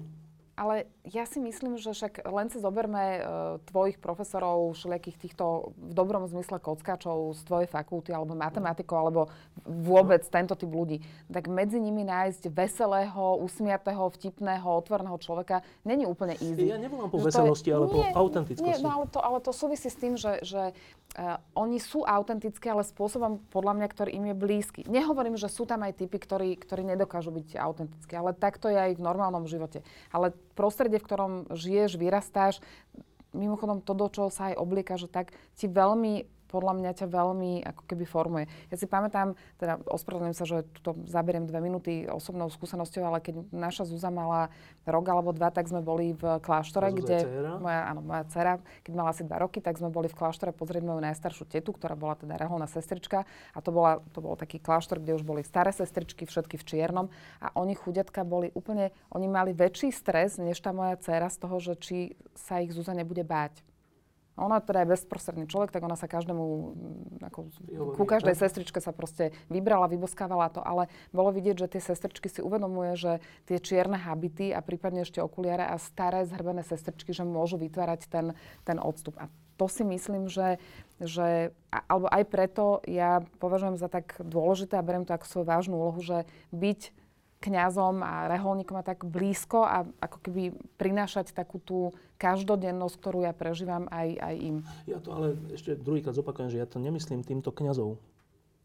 Ale 0.53 0.85
ja 1.01 1.25
si 1.25 1.41
myslím, 1.41 1.81
že 1.81 1.97
však 1.97 2.29
len 2.29 2.45
si 2.53 2.61
zoberme 2.61 3.03
uh, 3.17 3.21
tvojich 3.73 3.97
profesorov, 3.97 4.77
všelijakých 4.77 5.17
týchto 5.17 5.73
v 5.73 5.91
dobrom 5.97 6.29
zmysle 6.29 6.61
kockačov 6.61 7.33
z 7.33 7.41
tvojej 7.41 7.65
fakulty, 7.65 8.13
alebo 8.13 8.37
matematikov, 8.37 8.97
alebo 9.01 9.21
vôbec 9.65 10.21
tento 10.29 10.53
typ 10.53 10.69
ľudí. 10.69 11.01
Tak 11.25 11.49
medzi 11.49 11.81
nimi 11.81 12.05
nájsť 12.05 12.53
veselého, 12.53 13.41
usmiatého, 13.41 14.13
vtipného, 14.13 14.69
otvorného 14.77 15.17
človeka 15.17 15.65
není 15.81 16.05
úplne 16.05 16.37
easy. 16.37 16.69
Ja 16.69 16.77
nevolám 16.77 17.09
po 17.09 17.17
Že 17.17 17.23
to 17.23 17.25
je- 17.25 17.33
veselosti, 17.33 17.69
ale 17.73 17.85
po 17.89 17.97
Nie, 17.97 18.11
autentickosti. 18.13 18.69
Nie, 18.69 18.77
no 18.77 18.89
ale 18.93 19.05
to, 19.09 19.19
ale 19.25 19.37
to 19.41 19.51
súvisí 19.57 19.89
s 19.89 19.97
tým, 19.97 20.13
že, 20.21 20.37
že 20.45 20.77
uh, 21.17 21.38
oni 21.54 21.78
sú 21.78 22.04
autentickí, 22.04 22.67
ale 22.69 22.82
spôsobom, 22.86 23.41
podľa 23.54 23.73
mňa, 23.78 23.88
ktorý 23.89 24.10
im 24.13 24.26
je 24.32 24.36
blízky. 24.36 24.82
Nehovorím, 24.89 25.38
že 25.38 25.49
sú 25.49 25.65
tam 25.69 25.86
aj 25.86 26.02
typy, 26.02 26.17
ktorí, 26.17 26.49
ktorí 26.58 26.84
nedokážu 26.84 27.30
byť 27.30 27.58
autentickí, 27.58 28.13
ale 28.17 28.34
tak 28.34 28.58
to 28.58 28.69
je 28.69 28.78
aj 28.78 28.91
v 28.97 29.06
normálnom 29.06 29.45
živote. 29.45 29.86
Ale 30.10 30.34
prostredie, 30.58 30.97
v 30.97 31.08
ktorom 31.08 31.34
žiješ, 31.54 31.97
vyrastáš, 31.97 32.60
mimochodom 33.34 33.82
to, 33.82 33.97
do 33.97 34.08
čoho 34.13 34.30
sa 34.30 34.54
aj 34.54 34.62
oblieka, 34.62 34.95
že 34.95 35.10
tak 35.10 35.34
ti 35.58 35.65
veľmi 35.65 36.33
podľa 36.53 36.77
mňa 36.77 36.91
ťa 37.01 37.07
veľmi 37.09 37.65
ako 37.65 37.81
keby 37.89 38.05
formuje. 38.05 38.45
Ja 38.69 38.77
si 38.77 38.85
pamätám, 38.85 39.33
teda 39.57 39.81
ospravedlňujem 39.89 40.37
sa, 40.37 40.45
že 40.45 40.61
tuto 40.77 40.93
zaberiem 41.09 41.49
dve 41.49 41.57
minúty 41.65 42.05
osobnou 42.05 42.53
skúsenosťou, 42.53 43.01
ale 43.01 43.25
keď 43.25 43.49
naša 43.49 43.89
Zúza 43.89 44.13
mala 44.13 44.53
rok 44.85 45.05
alebo 45.09 45.33
dva, 45.33 45.49
tak 45.49 45.65
sme 45.65 45.81
boli 45.81 46.13
v 46.13 46.37
kláštore, 46.37 46.93
Zúza 46.93 47.01
kde... 47.01 47.17
je 47.17 47.25
dcéra? 47.25 47.51
Moja, 47.57 47.81
áno, 47.89 48.01
moja 48.05 48.23
dcera, 48.29 48.53
keď 48.85 48.93
mala 48.93 49.09
asi 49.09 49.25
dva 49.25 49.41
roky, 49.41 49.57
tak 49.57 49.81
sme 49.81 49.89
boli 49.89 50.05
v 50.05 50.13
kláštore 50.13 50.53
pozrieť 50.53 50.85
moju 50.85 51.01
najstaršiu 51.01 51.49
tetu, 51.49 51.73
ktorá 51.73 51.97
bola 51.97 52.13
teda 52.13 52.37
reholná 52.37 52.69
sestrička. 52.69 53.25
A 53.55 53.59
to, 53.65 53.73
bola, 53.73 54.05
to 54.13 54.21
bol 54.21 54.37
taký 54.37 54.61
kláštor, 54.61 55.01
kde 55.01 55.17
už 55.17 55.25
boli 55.25 55.41
staré 55.41 55.73
sestričky, 55.73 56.29
všetky 56.29 56.61
v 56.61 56.67
čiernom. 56.69 57.07
A 57.41 57.49
oni 57.57 57.73
chudiatka 57.73 58.21
boli 58.21 58.53
úplne, 58.53 58.93
oni 59.09 59.25
mali 59.25 59.57
väčší 59.57 59.89
stres, 59.89 60.37
než 60.37 60.61
tá 60.61 60.69
moja 60.69 60.99
dcera 61.01 61.31
z 61.33 61.37
toho, 61.41 61.57
že 61.57 61.73
či 61.79 61.97
sa 62.37 62.61
ich 62.61 62.75
Zúza 62.75 62.93
nebude 62.93 63.25
báť. 63.25 63.72
Ona 64.34 64.58
teda 64.65 64.82
je 64.82 64.91
bezprostredný 64.98 65.46
človek, 65.46 65.69
tak 65.69 65.86
ona 65.86 65.93
sa 65.93 66.10
každému, 66.10 66.43
mm, 66.43 67.28
ako, 67.30 67.39
ku 67.93 68.04
každej 68.04 68.34
tak? 68.34 68.41
sestričke 68.41 68.80
sa 68.82 68.89
proste 68.89 69.30
vybrala, 69.54 69.86
vyboskávala 69.86 70.50
to, 70.50 70.58
ale 70.65 70.89
bolo 71.13 71.30
vidieť, 71.30 71.62
že 71.62 71.78
tie 71.78 71.82
sestričky 71.82 72.34
si 72.34 72.41
uvedomuje, 72.41 72.98
že 72.98 73.12
tie 73.46 73.62
čierne 73.62 73.98
habity 73.98 74.50
a 74.50 74.65
prípadne 74.65 75.06
ešte 75.06 75.22
okuliare 75.22 75.69
a 75.69 75.78
staré 75.78 76.26
zhrbené 76.26 76.65
sestričky, 76.65 77.13
že 77.13 77.22
môžu 77.22 77.62
vytvárať 77.62 78.10
ten, 78.10 78.34
ten 78.65 78.82
odstup. 78.82 79.13
A 79.22 79.30
to 79.58 79.69
si 79.69 79.86
myslím, 79.86 80.26
že, 80.26 80.58
že 80.98 81.54
alebo 81.69 82.10
aj 82.10 82.24
preto 82.26 82.82
ja 82.89 83.22
považujem 83.38 83.78
za 83.78 83.86
tak 83.86 84.17
dôležité 84.17 84.82
a 84.82 84.86
beriem 84.86 85.06
to 85.06 85.13
ako 85.13 85.30
svoju 85.30 85.46
vážnu 85.46 85.76
úlohu, 85.78 86.02
že 86.02 86.26
byť 86.50 87.02
kňazom 87.43 87.99
a 87.99 88.32
reholníkom 88.32 88.79
a 88.79 88.88
tak 88.88 89.03
blízko 89.03 89.67
a 89.67 89.84
ako 89.99 90.17
keby 90.23 90.43
prinášať 90.79 91.36
takú 91.36 91.60
tú 91.60 91.91
každodennosť, 92.15 92.95
ktorú 92.95 93.27
ja 93.27 93.36
prežívam 93.36 93.91
aj, 93.91 94.08
aj 94.15 94.36
im. 94.39 94.56
Ja 94.88 95.03
to 95.03 95.12
ale 95.12 95.36
ešte 95.51 95.75
druhýkrát 95.75 96.15
zopakujem, 96.15 96.47
že 96.47 96.63
ja 96.63 96.67
to 96.67 96.79
nemyslím 96.79 97.19
týmto 97.21 97.51
kňazov. 97.51 97.99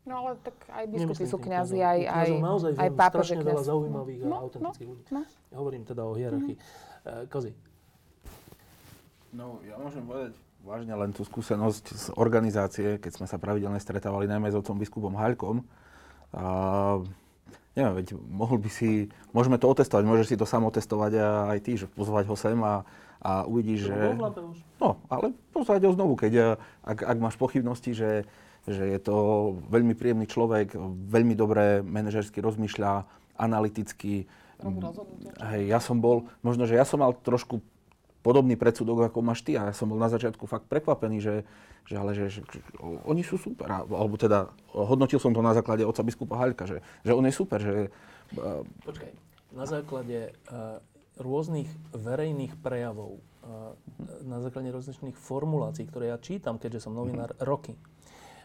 No 0.06 0.24
ale 0.24 0.40
tak 0.40 0.56
aj 0.70 0.84
biskupy 0.88 1.04
Nemyslím 1.04 1.28
sú 1.28 1.36
kňazi, 1.36 1.78
aj, 1.84 2.00
aj, 2.06 2.28
naozaj 2.40 2.70
aj 2.72 2.88
viem 2.88 2.96
pápež 2.96 3.18
je 3.18 3.24
strašne 3.28 3.44
veľa 3.44 3.62
zaujímavých 3.66 4.20
a 4.22 4.26
No, 4.26 4.36
autentických 4.46 4.88
ľudí. 4.88 5.02
no. 5.12 5.20
Ja 5.52 5.56
hovorím 5.58 5.82
teda 5.84 6.02
o 6.06 6.12
hierarchii. 6.16 6.56
Uh, 6.56 7.26
Kozy, 7.28 7.52
No, 9.28 9.60
ja 9.60 9.76
môžem 9.76 10.00
povedať 10.00 10.32
vážne 10.64 10.94
len 10.96 11.12
tú 11.12 11.20
skúsenosť 11.20 11.84
z 11.92 12.06
organizácie, 12.16 12.96
keď 12.96 13.12
sme 13.20 13.26
sa 13.28 13.36
pravidelne 13.36 13.76
stretávali 13.76 14.24
najmä 14.24 14.48
s 14.48 14.56
otcom 14.56 14.80
biskupom 14.80 15.12
Haľkom. 15.12 15.60
A, 16.32 16.44
neviem, 17.78 18.02
veď 18.02 18.18
mohol 18.18 18.58
by 18.58 18.66
si, 18.66 19.06
môžeme 19.30 19.54
to 19.54 19.70
otestovať, 19.70 20.02
môžeš 20.02 20.34
si 20.34 20.36
to 20.36 20.42
sám 20.42 20.66
otestovať 20.66 21.12
a 21.22 21.26
aj 21.54 21.58
ty, 21.62 21.78
že 21.78 21.86
pozvať 21.86 22.26
ho 22.26 22.34
sem 22.34 22.58
a, 22.58 22.82
a 23.22 23.46
uvidíš, 23.46 23.94
že... 23.94 23.94
No, 24.82 24.98
ale 25.06 25.30
pozvať 25.54 25.86
ho 25.86 25.94
znovu, 25.94 26.18
keď, 26.18 26.58
ak, 26.82 26.98
ak 27.06 27.16
máš 27.22 27.38
pochybnosti, 27.38 27.94
že, 27.94 28.26
že 28.66 28.82
je 28.82 28.98
to 28.98 29.16
veľmi 29.70 29.94
príjemný 29.94 30.26
človek, 30.26 30.74
veľmi 31.06 31.38
dobre 31.38 31.86
manažersky 31.86 32.42
rozmýšľa, 32.42 33.06
analyticky. 33.38 34.26
Hej, 35.38 35.62
ja 35.70 35.78
som 35.78 36.02
bol, 36.02 36.26
možno, 36.42 36.66
že 36.66 36.74
ja 36.74 36.82
som 36.82 36.98
mal 36.98 37.14
trošku 37.14 37.62
podobný 38.28 38.60
predsudok, 38.60 39.08
ako 39.08 39.24
máš 39.24 39.40
ty. 39.40 39.56
A 39.56 39.72
ja 39.72 39.74
som 39.74 39.88
bol 39.88 39.96
na 39.96 40.12
začiatku 40.12 40.44
fakt 40.44 40.68
prekvapený, 40.68 41.16
že, 41.24 41.34
že 41.88 41.96
ale 41.96 42.12
že, 42.12 42.28
že, 42.28 42.44
oni 43.08 43.24
sú 43.24 43.40
super. 43.40 43.64
Alebo 43.72 44.20
teda 44.20 44.52
hodnotil 44.76 45.16
som 45.16 45.32
to 45.32 45.40
na 45.40 45.56
základe 45.56 45.80
oca 45.88 46.04
biskupa 46.04 46.36
Haľka, 46.36 46.68
že, 46.68 46.84
že 47.08 47.16
on 47.16 47.24
je 47.24 47.32
super. 47.32 47.56
Že, 47.56 47.88
Počkaj, 48.84 49.10
na 49.56 49.64
základe 49.64 50.36
uh, 50.52 50.76
rôznych 51.16 51.72
verejných 51.96 52.60
prejavov, 52.60 53.16
uh, 53.48 53.72
na 54.28 54.44
základe 54.44 54.68
rôznych 54.68 55.16
formulácií, 55.16 55.88
ktoré 55.88 56.12
ja 56.12 56.20
čítam, 56.20 56.60
keďže 56.60 56.84
som 56.84 56.92
novinár 56.92 57.32
mm-hmm. 57.32 57.48
roky, 57.48 57.72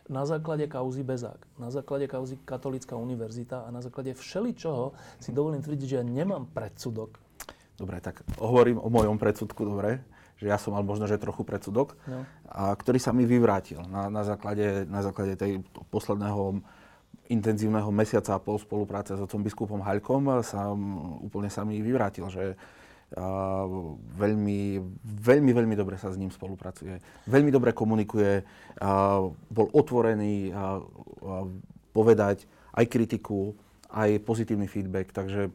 na 0.08 0.28
základe 0.28 0.68
kauzy 0.68 1.04
Bezák, 1.04 1.40
na 1.56 1.72
základe 1.72 2.12
kauzy 2.12 2.36
Katolická 2.44 3.00
univerzita 3.00 3.64
a 3.64 3.72
na 3.72 3.80
základe 3.80 4.12
všeličoho 4.12 4.92
si 5.20 5.32
dovolím 5.32 5.64
tvrdiť, 5.64 5.88
že 5.88 6.00
ja 6.00 6.04
nemám 6.04 6.48
predsudok. 6.52 7.23
Dobre, 7.78 7.98
tak 8.00 8.22
hovorím 8.38 8.78
o 8.78 8.90
mojom 8.90 9.18
predsudku, 9.18 9.66
dobre? 9.66 10.06
Že 10.38 10.46
ja 10.50 10.58
som 10.62 10.78
mal 10.78 10.86
možno, 10.86 11.10
že 11.10 11.22
trochu 11.22 11.42
predsudok, 11.46 11.98
no. 12.06 12.26
a 12.50 12.74
ktorý 12.74 12.98
sa 13.02 13.14
mi 13.14 13.26
vyvrátil 13.26 13.82
na, 13.90 14.10
na, 14.10 14.22
základe, 14.26 14.86
na 14.90 15.02
základe 15.02 15.38
tej 15.38 15.62
posledného 15.90 16.62
intenzívneho 17.32 17.90
mesiaca 17.90 18.36
a 18.36 18.44
pol 18.44 18.60
spolupráce 18.60 19.16
s 19.16 19.24
otcom 19.24 19.42
biskupom 19.42 19.82
Haľkom 19.82 20.44
sa 20.44 20.70
úplne 21.24 21.48
sa 21.48 21.64
mi 21.64 21.80
vyvrátil, 21.80 22.28
že 22.28 22.60
a 23.14 23.70
veľmi, 24.18 24.82
veľmi, 25.06 25.52
veľmi 25.54 25.76
dobre 25.78 26.02
sa 26.02 26.10
s 26.10 26.18
ním 26.18 26.34
spolupracuje. 26.34 26.98
Veľmi 27.30 27.54
dobre 27.54 27.70
komunikuje, 27.70 28.42
a 28.82 29.22
bol 29.54 29.68
otvorený 29.70 30.50
a, 30.50 30.58
a 30.58 30.66
povedať 31.94 32.50
aj 32.74 32.86
kritiku, 32.90 33.54
aj 33.94 34.18
pozitívny 34.26 34.66
feedback, 34.66 35.14
takže 35.14 35.54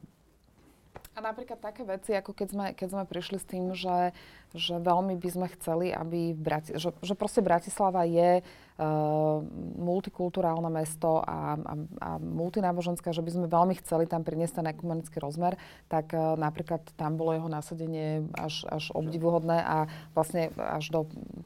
a 1.19 1.21
napríklad 1.21 1.59
také 1.59 1.83
veci, 1.83 2.15
ako 2.15 2.31
keď 2.31 2.49
sme, 2.55 2.67
keď 2.79 2.89
sme 2.95 3.05
prišli 3.11 3.39
s 3.43 3.47
tým, 3.51 3.75
že, 3.75 4.15
že 4.57 4.81
veľmi 4.81 5.21
by 5.21 5.29
sme 5.29 5.47
chceli, 5.59 5.93
aby 5.93 6.33
Brati- 6.33 6.81
že, 6.81 6.95
že 7.05 7.13
proste 7.13 7.45
Bratislava 7.45 8.09
je 8.09 8.41
uh, 8.41 9.45
multikulturálne 9.77 10.73
mesto 10.73 11.21
a, 11.21 11.59
a, 11.59 11.75
a 12.01 12.11
multináboženské, 12.17 13.13
že 13.13 13.21
by 13.21 13.31
sme 13.35 13.47
veľmi 13.51 13.75
chceli 13.85 14.09
tam 14.09 14.25
priniesť 14.25 14.65
ten 14.65 14.67
ekumenický 14.73 15.21
rozmer, 15.21 15.61
tak 15.93 16.17
uh, 16.17 16.39
napríklad 16.41 16.81
tam 16.97 17.21
bolo 17.21 17.37
jeho 17.37 17.49
nasadenie 17.51 18.25
až, 18.39 18.65
až 18.73 18.89
obdivuhodné 18.97 19.59
a 19.61 19.77
vlastne 20.17 20.49
až 20.57 20.89
do 20.95 21.01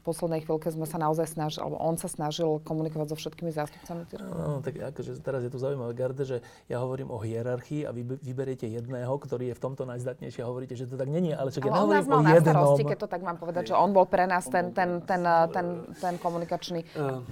poslednej 0.07 0.45
chvíľky 0.47 0.71
sme 0.71 0.87
sa 0.87 1.01
naozaj 1.01 1.27
snažili, 1.27 1.63
alebo 1.65 1.79
on 1.81 1.99
sa 1.99 2.07
snažil 2.07 2.63
komunikovať 2.63 3.11
so 3.11 3.17
všetkými 3.19 3.51
zástupcami 3.51 4.03
No, 4.21 4.61
tak 4.61 4.77
akože 4.79 5.19
teraz 5.19 5.41
je 5.43 5.51
tu 5.51 5.57
zaujímavé, 5.57 5.91
Garde, 5.97 6.23
že 6.23 6.37
ja 6.69 6.79
hovorím 6.79 7.09
o 7.09 7.17
hierarchii 7.17 7.87
a 7.87 7.91
vy 7.91 8.05
vyberiete 8.21 8.67
jedného, 8.69 9.11
ktorý 9.17 9.51
je 9.51 9.55
v 9.57 9.61
tomto 9.61 9.83
najzdatnejšie 9.89 10.41
a 10.43 10.47
hovoríte, 10.47 10.77
že 10.77 10.85
to 10.85 10.95
tak 10.95 11.09
není, 11.09 11.33
ale 11.33 11.49
čo 11.49 11.63
ja 11.63 11.73
hovorím 11.73 12.07
o 12.07 12.21
jednom. 12.21 12.53
Starosti, 12.53 12.83
keď 12.93 12.99
to 13.01 13.09
tak 13.09 13.25
mám 13.25 13.41
povedať, 13.41 13.73
že 13.73 13.75
on 13.75 13.89
bol 13.89 14.05
pre 14.05 14.29
nás 14.29 14.45
ten, 14.45 14.69
ten, 14.69 15.01
ten, 15.01 15.25
ten, 15.49 15.67
ten 15.97 16.15
komunikačný. 16.21 16.85
Uh, 16.93 17.25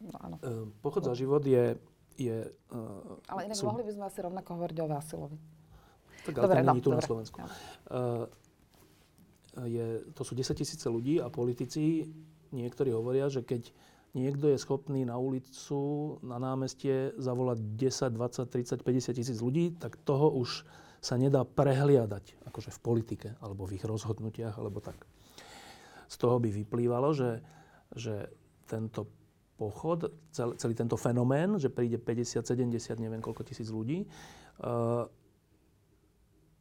no, 0.00 0.16
áno. 0.16 0.36
Uh, 0.40 0.64
pochod 0.80 1.04
za 1.04 1.12
život 1.12 1.44
je... 1.44 1.76
je 2.16 2.48
uh, 2.72 3.20
ale 3.28 3.52
inak 3.52 3.60
mohli 3.60 3.84
by 3.84 3.92
sme 3.92 4.04
asi 4.08 4.18
rovnako 4.24 4.48
hovoriť 4.56 4.76
o 4.80 4.86
Vásilovi. 4.88 5.36
Tak 6.24 6.32
dobre, 6.40 6.64
no, 6.64 6.72
tu 6.80 6.88
dobre. 6.88 6.96
na 6.96 7.02
Slovensku. 7.04 7.36
Uh, 7.92 8.24
je, 9.68 10.08
to 10.16 10.24
sú 10.24 10.32
10 10.32 10.56
tisíce 10.56 10.88
ľudí 10.88 11.20
a 11.20 11.28
politici 11.28 12.08
niektorí 12.56 12.96
hovoria, 12.96 13.28
že 13.28 13.44
keď 13.44 13.68
niekto 14.16 14.48
je 14.48 14.56
schopný 14.56 15.04
na 15.04 15.20
ulicu, 15.20 16.16
na 16.24 16.40
námestie 16.40 17.12
zavolať 17.20 17.60
10, 17.76 18.16
20, 18.16 18.48
30, 18.48 18.80
50 18.80 19.20
tisíc 19.20 19.38
ľudí, 19.44 19.76
tak 19.76 20.00
toho 20.08 20.32
už 20.32 20.64
sa 21.06 21.14
nedá 21.14 21.46
prehliadať, 21.46 22.50
akože 22.50 22.74
v 22.74 22.82
politike, 22.82 23.28
alebo 23.38 23.62
v 23.62 23.78
ich 23.78 23.86
rozhodnutiach, 23.86 24.58
alebo 24.58 24.82
tak. 24.82 25.06
Z 26.10 26.18
toho 26.18 26.42
by 26.42 26.50
vyplývalo, 26.50 27.14
že, 27.14 27.46
že 27.94 28.26
tento 28.66 29.06
pochod, 29.54 30.10
celý, 30.34 30.58
celý 30.58 30.74
tento 30.74 30.98
fenomén, 30.98 31.62
že 31.62 31.70
príde 31.70 32.02
50, 32.02 32.42
70, 32.42 32.74
neviem 32.98 33.22
koľko 33.22 33.46
tisíc 33.46 33.70
ľudí, 33.70 34.02
uh, 34.02 35.06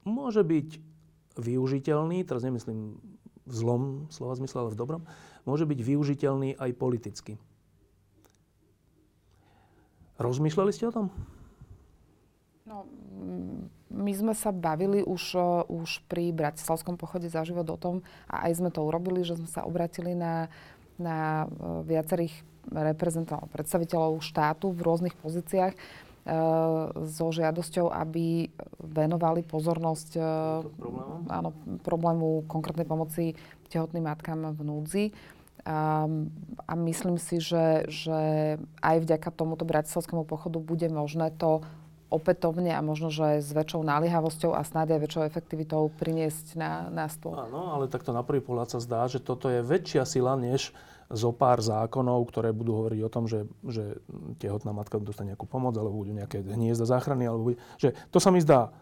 môže 0.06 0.46
byť 0.46 0.70
využiteľný, 1.42 2.22
teraz 2.22 2.46
nemyslím 2.46 3.02
v 3.46 3.54
zlom 3.54 4.06
slova 4.14 4.38
zmysle, 4.38 4.62
ale 4.62 4.74
v 4.74 4.80
dobrom, 4.80 5.02
môže 5.50 5.66
byť 5.66 5.80
využiteľný 5.82 6.62
aj 6.62 6.72
politicky. 6.78 7.34
Rozmýšľali 10.22 10.72
ste 10.72 10.88
o 10.88 10.96
tom? 10.96 11.06
No, 12.66 12.88
my 13.94 14.12
sme 14.12 14.34
sa 14.34 14.50
bavili 14.50 15.06
už, 15.06 15.38
už 15.70 16.02
pri 16.10 16.34
Bratislavskom 16.34 16.98
pochode 16.98 17.30
za 17.30 17.46
život 17.46 17.70
o 17.70 17.78
tom, 17.78 17.96
a 18.26 18.50
aj 18.50 18.58
sme 18.58 18.70
to 18.74 18.82
urobili, 18.82 19.22
že 19.22 19.38
sme 19.38 19.46
sa 19.46 19.62
obratili 19.62 20.18
na, 20.18 20.50
na 20.98 21.46
e, 21.46 21.86
viacerých 21.86 22.34
reprezentantov, 22.66 23.54
predstaviteľov 23.54 24.26
štátu 24.26 24.74
v 24.74 24.82
rôznych 24.82 25.16
pozíciách 25.22 25.74
e, 25.74 25.80
so 27.06 27.30
žiadosťou, 27.30 27.94
aby 27.94 28.50
venovali 28.82 29.46
pozornosť 29.46 30.10
e, 30.18 30.22
áno, 31.30 31.54
problému 31.86 32.50
konkrétnej 32.50 32.90
pomoci 32.90 33.38
tehotným 33.70 34.10
matkám 34.10 34.50
v 34.50 34.62
núdzi. 34.66 35.06
A, 35.66 36.06
a 36.70 36.74
myslím 36.78 37.18
si, 37.18 37.42
že, 37.42 37.90
že 37.90 38.18
aj 38.86 38.98
vďaka 39.02 39.30
tomuto 39.34 39.66
bratislavskému 39.66 40.26
pochodu 40.26 40.62
bude 40.62 40.86
možné 40.94 41.34
to 41.38 41.66
opätovne 42.14 42.72
a 42.74 42.82
možno, 42.86 43.10
že 43.10 43.42
s 43.42 43.50
väčšou 43.52 43.82
naliehavosťou 43.82 44.54
a 44.54 44.62
snáď 44.62 44.98
aj 44.98 45.02
väčšou 45.10 45.24
efektivitou 45.26 45.90
priniesť 45.90 46.56
na, 46.56 46.72
na 46.94 47.06
stôl. 47.10 47.34
Áno, 47.36 47.74
ale 47.74 47.90
takto 47.90 48.14
na 48.14 48.22
prvý 48.22 48.46
pohľad 48.46 48.78
sa 48.78 48.80
zdá, 48.80 49.10
že 49.10 49.18
toto 49.18 49.50
je 49.50 49.66
väčšia 49.66 50.06
sila, 50.06 50.38
než 50.38 50.70
zo 51.10 51.30
pár 51.30 51.62
zákonov, 51.62 52.26
ktoré 52.30 52.50
budú 52.50 52.82
hovoriť 52.82 53.02
o 53.06 53.14
tom, 53.14 53.30
že, 53.30 53.46
že 53.62 54.02
tehotná 54.42 54.74
matka 54.74 54.98
dostane 54.98 55.34
nejakú 55.34 55.46
pomoc, 55.46 55.78
alebo 55.78 56.02
budú 56.02 56.18
nejaké 56.18 56.42
hniezda 56.42 56.90
záchrany, 56.90 57.30
alebo 57.30 57.54
bude, 57.54 57.58
že 57.78 57.94
to 58.10 58.18
sa 58.18 58.34
mi 58.34 58.42
zdá 58.42 58.74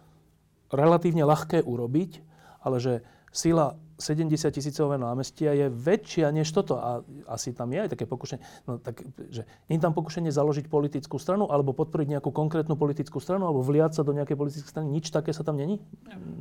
relatívne 0.72 1.28
ľahké 1.28 1.68
urobiť, 1.68 2.24
ale 2.64 2.80
že 2.80 2.94
sila 3.36 3.76
70 3.98 4.50
tisícové 4.50 4.98
námestia 4.98 5.54
je 5.54 5.68
väčšia 5.70 6.34
než 6.34 6.50
toto. 6.50 6.82
A 6.82 7.06
asi 7.30 7.54
tam 7.54 7.70
je 7.74 7.86
aj 7.86 7.90
také 7.94 8.10
pokušenie. 8.10 8.42
No, 8.66 8.82
tak, 8.82 9.06
že 9.30 9.46
nie 9.70 9.78
je 9.78 9.84
tam 9.84 9.94
pokušenie 9.94 10.34
založiť 10.34 10.66
politickú 10.68 11.22
stranu, 11.22 11.50
alebo 11.50 11.78
podporiť 11.78 12.18
nejakú 12.18 12.34
konkrétnu 12.34 12.74
politickú 12.74 13.22
stranu, 13.22 13.46
alebo 13.46 13.62
vliať 13.62 14.02
sa 14.02 14.04
do 14.06 14.16
nejakej 14.18 14.38
politickej 14.38 14.70
strany. 14.70 14.88
Nič 14.90 15.14
také 15.14 15.32
sa 15.32 15.46
tam 15.46 15.62
není? 15.62 15.78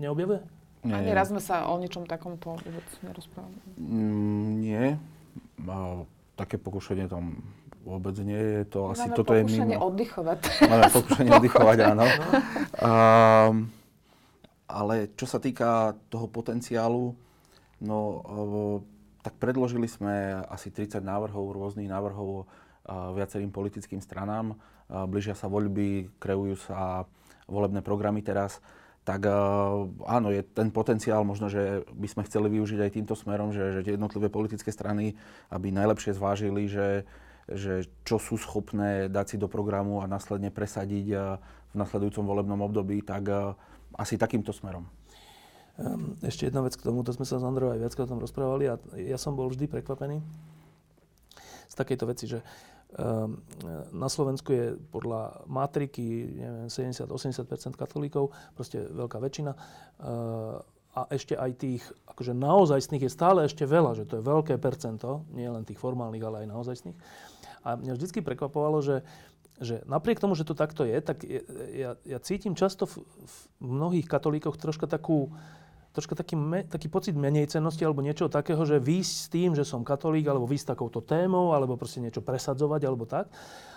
Neobjavuje? 0.00 0.40
Nie. 0.82 0.98
Ani 0.98 1.11
raz 1.14 1.30
sme 1.30 1.38
sa 1.38 1.70
o 1.70 1.78
ničom 1.78 2.11
takomto 2.11 2.59
vôbec 2.59 2.88
nerozprávali. 3.07 3.55
Mm, 3.78 4.48
nie. 4.59 4.84
A, 5.68 6.03
také 6.34 6.59
pokušenie 6.59 7.07
tam 7.07 7.38
vôbec 7.86 8.18
nie 8.18 8.38
je. 8.38 8.61
To 8.74 8.90
asi 8.90 9.07
Máme 9.07 9.16
toto 9.18 9.32
je 9.36 9.42
mimo. 9.46 9.62
Pokušenie 9.62 9.78
oddychovať. 9.78 10.38
Máme 10.66 10.86
pokušenie 10.98 11.30
oddychovať, 11.38 11.78
áno. 11.86 12.05
A, 12.82 12.92
ale 14.66 14.94
čo 15.14 15.26
sa 15.30 15.38
týka 15.38 15.94
toho 16.11 16.26
potenciálu, 16.26 17.14
no 17.82 18.22
tak 19.22 19.38
predložili 19.38 19.86
sme 19.86 20.42
asi 20.50 20.70
30 20.74 20.98
návrhov, 21.02 21.54
rôznych 21.54 21.86
návrhov 21.86 22.46
viacerým 22.90 23.54
politickým 23.54 24.02
stranám. 24.02 24.58
Blížia 25.06 25.38
sa 25.38 25.46
voľby, 25.46 26.10
kreujú 26.18 26.58
sa 26.58 27.06
volebné 27.46 27.80
programy 27.86 28.22
teraz. 28.26 28.58
Tak 29.02 29.26
áno, 30.06 30.28
je 30.30 30.46
ten 30.46 30.70
potenciál 30.70 31.26
možno, 31.26 31.50
že 31.50 31.82
by 31.90 32.06
sme 32.06 32.26
chceli 32.26 32.50
využiť 32.54 32.78
aj 32.82 32.94
týmto 32.94 33.14
smerom, 33.18 33.50
že, 33.50 33.82
že 33.82 33.94
jednotlivé 33.98 34.30
politické 34.30 34.70
strany, 34.70 35.18
aby 35.50 35.74
najlepšie 35.74 36.14
zvážili, 36.14 36.70
že, 36.70 37.02
že 37.50 37.90
čo 38.06 38.22
sú 38.22 38.38
schopné 38.38 39.10
dať 39.10 39.26
si 39.34 39.36
do 39.38 39.50
programu 39.50 40.02
a 40.02 40.10
následne 40.10 40.54
presadiť 40.54 41.06
v 41.70 41.74
nasledujúcom 41.74 42.26
volebnom 42.26 42.62
období, 42.62 43.02
tak 43.02 43.26
asi 43.98 44.14
takýmto 44.14 44.54
smerom. 44.54 44.86
Ehm, 45.80 46.20
ešte 46.20 46.44
jedna 46.44 46.60
vec 46.60 46.76
k 46.76 46.84
tomu, 46.84 47.00
to 47.00 47.16
sme 47.16 47.24
sa 47.24 47.40
s 47.40 47.44
Androu 47.44 47.72
aj 47.72 47.80
viac 47.80 47.92
o 47.96 48.04
tom 48.04 48.20
rozprávali 48.20 48.68
a 48.68 48.76
ja 49.00 49.16
som 49.16 49.32
bol 49.32 49.48
vždy 49.48 49.64
prekvapený 49.72 50.20
z 51.72 51.74
takejto 51.74 52.04
veci, 52.04 52.28
že 52.28 52.44
ehm, 53.00 53.40
na 53.96 54.08
Slovensku 54.12 54.52
je 54.52 54.76
podľa 54.92 55.48
matriky 55.48 56.36
70-80% 56.68 57.72
katolíkov, 57.72 58.36
proste 58.52 58.84
veľká 58.84 59.16
väčšina. 59.16 59.52
Ehm, 59.56 60.60
a 60.92 61.08
ešte 61.08 61.32
aj 61.40 61.50
tých 61.56 61.82
akože 62.04 62.36
naozajstných 62.36 63.08
je 63.08 63.16
stále 63.16 63.48
ešte 63.48 63.64
veľa, 63.64 63.96
že 63.96 64.04
to 64.04 64.20
je 64.20 64.28
veľké 64.28 64.60
percento, 64.60 65.24
nie 65.32 65.48
len 65.48 65.64
tých 65.64 65.80
formálnych, 65.80 66.20
ale 66.20 66.44
aj 66.44 66.52
naozajstných. 66.52 66.98
A 67.64 67.80
mňa 67.80 67.96
vždy 67.96 68.20
prekvapovalo, 68.20 68.84
že 68.84 69.00
že 69.62 69.86
napriek 69.86 70.18
tomu, 70.18 70.34
že 70.34 70.44
to 70.44 70.58
takto 70.58 70.82
je, 70.82 70.98
tak 70.98 71.22
ja, 71.72 71.94
ja 72.02 72.18
cítim 72.18 72.58
často 72.58 72.90
v, 72.90 73.06
v 73.06 73.36
mnohých 73.62 74.10
katolíkoch 74.10 74.58
troška 74.58 74.90
takú 74.90 75.30
troška 75.92 76.16
taký, 76.16 76.40
me, 76.40 76.64
taký 76.64 76.88
pocit 76.88 77.12
menej 77.12 77.52
cennosti 77.52 77.84
alebo 77.84 78.00
niečo 78.00 78.32
takého, 78.32 78.64
že 78.64 78.80
výjsť 78.80 79.12
s 79.12 79.26
tým, 79.28 79.50
že 79.52 79.64
som 79.68 79.84
katolík, 79.84 80.24
alebo 80.24 80.48
výjsť 80.48 80.64
s 80.64 80.72
takouto 80.72 81.04
témou, 81.04 81.52
alebo 81.52 81.76
proste 81.76 82.00
niečo 82.00 82.24
presadzovať, 82.24 82.80
alebo 82.88 83.04
tak. 83.04 83.28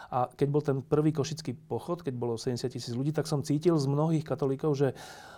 A 0.10 0.30
keď 0.30 0.48
bol 0.50 0.62
ten 0.62 0.78
prvý 0.82 1.10
košický 1.16 1.56
pochod, 1.66 2.06
keď 2.06 2.14
bolo 2.14 2.38
70 2.38 2.70
tisíc 2.70 2.94
ľudí, 2.94 3.16
tak 3.16 3.26
som 3.26 3.42
cítil 3.42 3.78
z 3.78 3.86
mnohých 3.90 4.26
katolíkov, 4.26 4.78
že, 4.78 4.94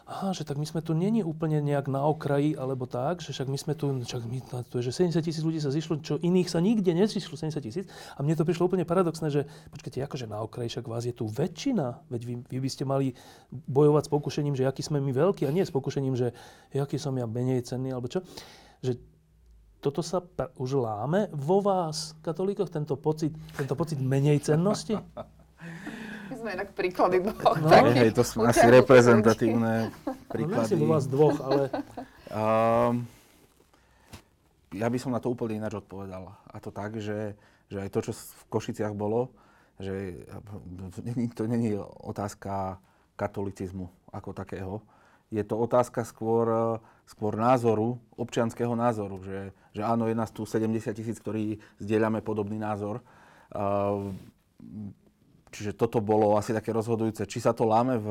aha, 0.08 0.36
že 0.36 0.44
tak 0.44 0.60
my 0.60 0.68
sme 0.68 0.84
tu 0.84 0.92
není 0.92 1.24
úplne 1.24 1.64
nejak 1.64 1.88
na 1.88 2.04
okraji, 2.04 2.56
alebo 2.56 2.88
tak, 2.88 3.24
že 3.24 3.32
však 3.32 3.48
my 3.48 3.58
sme 3.58 3.74
tu, 3.76 3.92
však 3.92 4.24
my, 4.28 4.40
tu 4.68 4.76
je, 4.80 4.92
že 4.92 5.08
70 5.08 5.24
tisíc 5.24 5.44
ľudí 5.44 5.60
sa 5.64 5.72
zišlo, 5.72 6.00
čo 6.04 6.20
iných 6.20 6.48
sa 6.52 6.60
nikde 6.60 6.92
nezišlo 6.92 7.40
70 7.40 7.64
tisíc. 7.64 7.86
A 8.16 8.24
mne 8.24 8.36
to 8.36 8.48
prišlo 8.48 8.68
úplne 8.68 8.84
paradoxné, 8.84 9.32
že 9.32 9.42
počkajte, 9.72 10.04
akože 10.04 10.26
na 10.28 10.44
okraji, 10.44 10.72
však 10.72 10.86
vás 10.86 11.04
je 11.08 11.16
tu 11.16 11.28
väčšina, 11.28 12.08
veď 12.12 12.22
vy, 12.28 12.34
vy 12.48 12.58
by 12.64 12.70
ste 12.70 12.84
mali 12.84 13.16
bojovať 13.52 14.08
s 14.08 14.12
pokušením, 14.12 14.56
že 14.56 14.68
aký 14.68 14.84
sme 14.84 15.00
my 15.00 15.12
veľkí 15.12 15.44
a 15.48 15.52
nie 15.52 15.64
s 15.64 15.72
pokušením, 15.72 16.16
že 16.16 16.36
aký 16.76 17.00
som 17.00 17.16
ja 17.16 17.26
menej 17.26 17.64
cenný, 17.64 17.96
alebo 17.96 18.12
čo. 18.12 18.22
Že 18.86 19.17
toto 19.78 20.02
sa 20.02 20.20
pr- 20.20 20.52
už 20.58 20.82
láme 20.82 21.30
vo 21.34 21.62
vás, 21.62 22.18
katolíkoch, 22.26 22.74
tento 22.74 22.98
pocit, 22.98 23.34
tento 23.54 23.74
pocit 23.78 24.02
menej 24.02 24.42
cennosti? 24.42 24.98
My 26.28 26.36
sme 26.36 26.50
inak 26.60 26.76
príklady 26.76 27.24
dvoch. 27.24 27.56
No, 27.56 27.72
hej, 27.94 28.12
to 28.12 28.26
sú 28.26 28.44
asi 28.44 28.68
reprezentatívne 28.68 29.96
príklady. 30.28 30.76
No, 30.76 30.82
vo 30.84 30.88
vás 30.92 31.06
dvoch, 31.08 31.38
ale... 31.40 31.72
Um, 32.28 33.08
ja 34.76 34.92
by 34.92 35.00
som 35.00 35.16
na 35.16 35.24
to 35.24 35.32
úplne 35.32 35.64
ináč 35.64 35.80
odpovedal. 35.80 36.28
A 36.52 36.60
to 36.60 36.76
tak, 36.76 37.00
že, 37.00 37.40
že 37.72 37.80
aj 37.80 37.90
to, 37.90 38.00
čo 38.04 38.12
v 38.12 38.44
Košiciach 38.52 38.92
bolo, 38.92 39.32
že 39.80 40.26
to 41.32 41.48
není 41.48 41.80
otázka 42.04 42.76
katolicizmu 43.16 43.88
ako 44.12 44.36
takého. 44.36 44.84
Je 45.28 45.44
to 45.44 45.60
otázka 45.60 46.08
skôr 46.08 46.80
skôr 47.08 47.40
názoru, 47.40 48.04
občianského 48.20 48.76
názoru, 48.76 49.24
že, 49.24 49.56
že 49.72 49.82
áno, 49.82 50.12
je 50.12 50.16
nás 50.16 50.28
tu 50.28 50.44
70 50.44 50.92
tisíc, 50.92 51.18
ktorí 51.24 51.64
zdieľame 51.80 52.20
podobný 52.20 52.60
názor. 52.60 53.00
Čiže 55.56 55.72
toto 55.72 56.04
bolo 56.04 56.36
asi 56.36 56.52
také 56.52 56.76
rozhodujúce. 56.76 57.24
Či 57.24 57.40
sa 57.40 57.56
to 57.56 57.64
láme 57.64 57.96
v, 57.96 58.10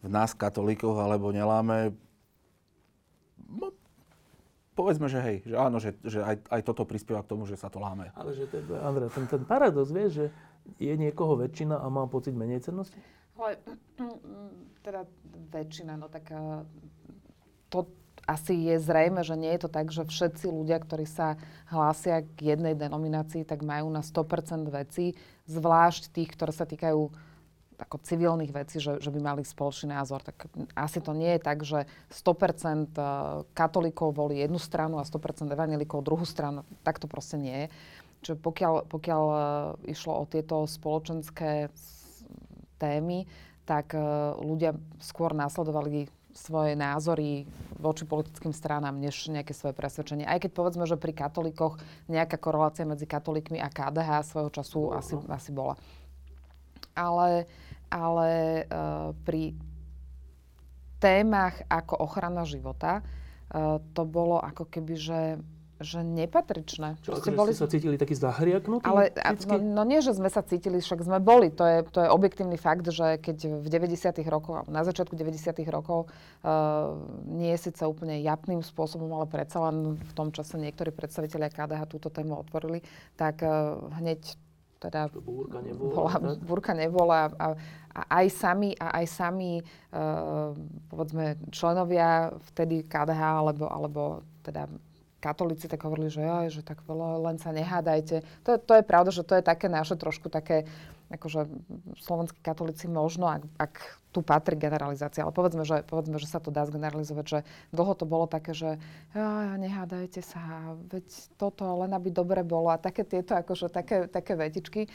v 0.00 0.06
nás, 0.06 0.38
katolíkoch, 0.38 0.94
alebo 1.02 1.34
neláme, 1.34 1.98
no, 3.42 3.74
povedzme, 4.78 5.10
že 5.10 5.18
hej, 5.18 5.36
že 5.42 5.54
áno, 5.58 5.82
že, 5.82 5.98
že 6.06 6.22
aj, 6.22 6.46
aj 6.46 6.60
toto 6.62 6.86
prispieva 6.86 7.26
k 7.26 7.30
tomu, 7.34 7.50
že 7.50 7.58
sa 7.58 7.66
to 7.66 7.82
láme. 7.82 8.14
Ale 8.14 8.38
že 8.38 8.46
ten, 8.46 8.62
Andrej, 8.70 9.10
ten, 9.18 9.26
ten 9.26 9.42
paradox, 9.42 9.90
vieš, 9.90 10.10
že 10.14 10.26
je 10.78 10.94
niekoho 10.94 11.34
väčšina 11.34 11.74
a 11.74 11.86
má 11.90 12.06
pocit 12.06 12.38
menej 12.38 12.62
cennosti? 12.62 13.02
Ale 13.36 13.60
teda 14.86 15.04
väčšina, 15.52 15.96
no 16.00 16.08
tak 16.08 16.32
to 17.68 17.86
asi 18.26 18.58
je 18.66 18.76
zrejme, 18.82 19.22
že 19.22 19.38
nie 19.38 19.54
je 19.54 19.60
to 19.62 19.70
tak, 19.70 19.94
že 19.94 20.02
všetci 20.02 20.50
ľudia, 20.50 20.82
ktorí 20.82 21.06
sa 21.06 21.38
hlásia 21.70 22.26
k 22.26 22.54
jednej 22.54 22.74
denominácii, 22.74 23.46
tak 23.46 23.62
majú 23.62 23.86
na 23.86 24.02
100% 24.02 24.66
veci, 24.66 25.14
zvlášť 25.46 26.10
tých, 26.10 26.34
ktoré 26.34 26.50
sa 26.50 26.66
týkajú 26.66 27.06
ako 27.76 27.96
civilných 28.02 28.52
vecí, 28.56 28.80
že, 28.80 28.98
že 28.98 29.12
by 29.12 29.20
mali 29.20 29.42
spoločný 29.44 29.92
názor. 29.92 30.24
Tak 30.24 30.48
asi 30.72 30.98
to 30.98 31.12
nie 31.12 31.36
je 31.36 31.40
tak, 31.44 31.60
že 31.62 31.84
100% 32.08 32.96
e, 32.96 33.02
katolíkov 33.52 34.16
volí 34.16 34.40
jednu 34.40 34.56
stranu 34.56 34.96
a 34.96 35.04
100% 35.04 35.52
evangelikov 35.52 36.00
druhú 36.00 36.24
stranu. 36.24 36.64
Tak 36.82 36.98
to 36.98 37.06
proste 37.06 37.36
nie 37.36 37.68
je. 37.68 37.70
Čiže 38.24 38.36
pokiaľ, 38.40 38.74
pokiaľ 38.88 39.22
e, 39.28 39.36
išlo 39.92 40.12
o 40.16 40.24
tieto 40.24 40.64
spoločenské 40.64 41.68
témy, 42.76 43.26
tak 43.66 43.92
e, 43.92 44.00
ľudia 44.40 44.78
skôr 45.02 45.34
následovali 45.34 46.06
svoje 46.36 46.76
názory 46.76 47.48
voči 47.80 48.04
politickým 48.04 48.52
stranám, 48.52 48.92
než 49.00 49.32
nejaké 49.32 49.56
svoje 49.56 49.72
presvedčenie. 49.72 50.28
Aj 50.28 50.36
keď 50.36 50.52
povedzme, 50.52 50.84
že 50.84 51.00
pri 51.00 51.16
katolíkoch 51.16 51.80
nejaká 52.12 52.36
korelácia 52.36 52.84
medzi 52.84 53.08
katolíkmi 53.08 53.56
a 53.56 53.72
KDH 53.72 54.28
svojho 54.28 54.50
času 54.52 54.92
no. 54.92 55.00
asi, 55.00 55.16
asi 55.16 55.50
bola. 55.50 55.80
Ale, 56.92 57.48
ale 57.88 58.28
uh, 58.68 59.16
pri 59.24 59.56
témach 61.00 61.56
ako 61.72 62.04
ochrana 62.04 62.44
života 62.44 63.00
uh, 63.00 63.80
to 63.96 64.04
bolo 64.04 64.36
ako 64.36 64.68
keby, 64.68 64.94
že 64.96 65.20
že 65.76 66.00
nepatričné. 66.00 66.96
Čo, 67.04 67.20
akože 67.20 67.36
boli... 67.36 67.52
ste 67.52 67.60
sa 67.60 67.68
cítili 67.68 67.96
taký 68.00 68.16
zahriaknutý? 68.16 68.88
Ale 68.88 69.12
no, 69.12 69.56
no 69.60 69.82
nie, 69.84 70.00
že 70.00 70.16
sme 70.16 70.32
sa 70.32 70.40
cítili, 70.40 70.80
však 70.80 71.04
sme 71.04 71.20
boli. 71.20 71.52
To 71.52 71.64
je, 71.68 71.78
to 71.92 72.00
je 72.00 72.08
objektívny 72.08 72.56
fakt, 72.56 72.88
že 72.88 73.20
keď 73.20 73.60
v 73.60 73.66
90. 73.68 74.16
rokoch, 74.32 74.64
na 74.72 74.88
začiatku 74.88 75.12
90. 75.12 75.52
rokov 75.68 76.08
uh, 76.08 76.96
nie 77.28 77.52
je 77.52 77.68
síce 77.68 77.84
úplne 77.84 78.24
japným 78.24 78.64
spôsobom, 78.64 79.12
ale 79.12 79.28
predsa 79.28 79.60
len 79.68 80.00
v 80.00 80.12
tom 80.16 80.32
čase 80.32 80.56
niektorí 80.56 80.96
predstavitelia 80.96 81.52
KDH 81.52 81.92
túto 81.92 82.08
tému 82.08 82.40
otvorili, 82.40 82.80
tak 83.20 83.44
uh, 83.44 83.76
hneď 84.00 84.24
teda 84.80 85.08
búrka 85.08 85.60
nebola, 85.64 85.92
bola, 85.92 86.14
búrka 86.36 86.72
nebola 86.76 87.18
a, 87.40 87.46
a 87.96 88.00
aj 88.22 88.26
sami, 88.28 88.70
a 88.76 89.00
aj 89.00 89.06
sami 89.08 89.60
uh, 89.60 90.52
povedzme 90.92 91.40
členovia 91.48 92.32
vtedy 92.52 92.84
KDH 92.84 93.22
alebo, 93.44 93.64
alebo 93.72 94.02
teda 94.44 94.68
katolíci 95.20 95.66
tak 95.66 95.82
hovorili, 95.82 96.12
že, 96.12 96.22
aj, 96.22 96.48
že 96.52 96.62
tak 96.62 96.84
veľa, 96.84 97.24
len 97.24 97.36
sa 97.40 97.50
nehádajte. 97.50 98.22
To, 98.44 98.60
to 98.60 98.72
je 98.78 98.84
pravda, 98.84 99.10
že 99.10 99.24
to 99.24 99.34
je 99.40 99.42
také 99.44 99.66
naše 99.66 99.96
trošku 99.96 100.28
také, 100.28 100.68
akože 101.08 101.48
slovenskí 102.02 102.40
katolíci 102.42 102.90
možno, 102.90 103.30
ak, 103.30 103.42
ak 103.56 103.74
tu 104.10 104.24
patrí 104.24 104.56
generalizácia, 104.56 105.22
ale 105.22 105.32
povedzme 105.32 105.62
že, 105.68 105.84
povedzme, 105.84 106.16
že 106.16 106.28
sa 106.28 106.40
to 106.40 106.48
dá 106.48 106.64
zgeneralizovať, 106.64 107.24
že 107.28 107.38
dlho 107.72 107.92
to 107.92 108.04
bolo 108.08 108.24
také, 108.24 108.56
že 108.56 108.80
ja, 109.12 109.54
nehádajte 109.60 110.24
sa, 110.24 110.72
veď 110.88 111.04
toto 111.36 111.68
len 111.84 111.92
aby 111.92 112.08
dobre 112.08 112.40
bolo 112.40 112.72
a 112.72 112.80
také 112.80 113.04
tieto, 113.04 113.36
akože 113.36 113.68
také, 113.68 114.08
také 114.08 114.32
vetičky. 114.34 114.88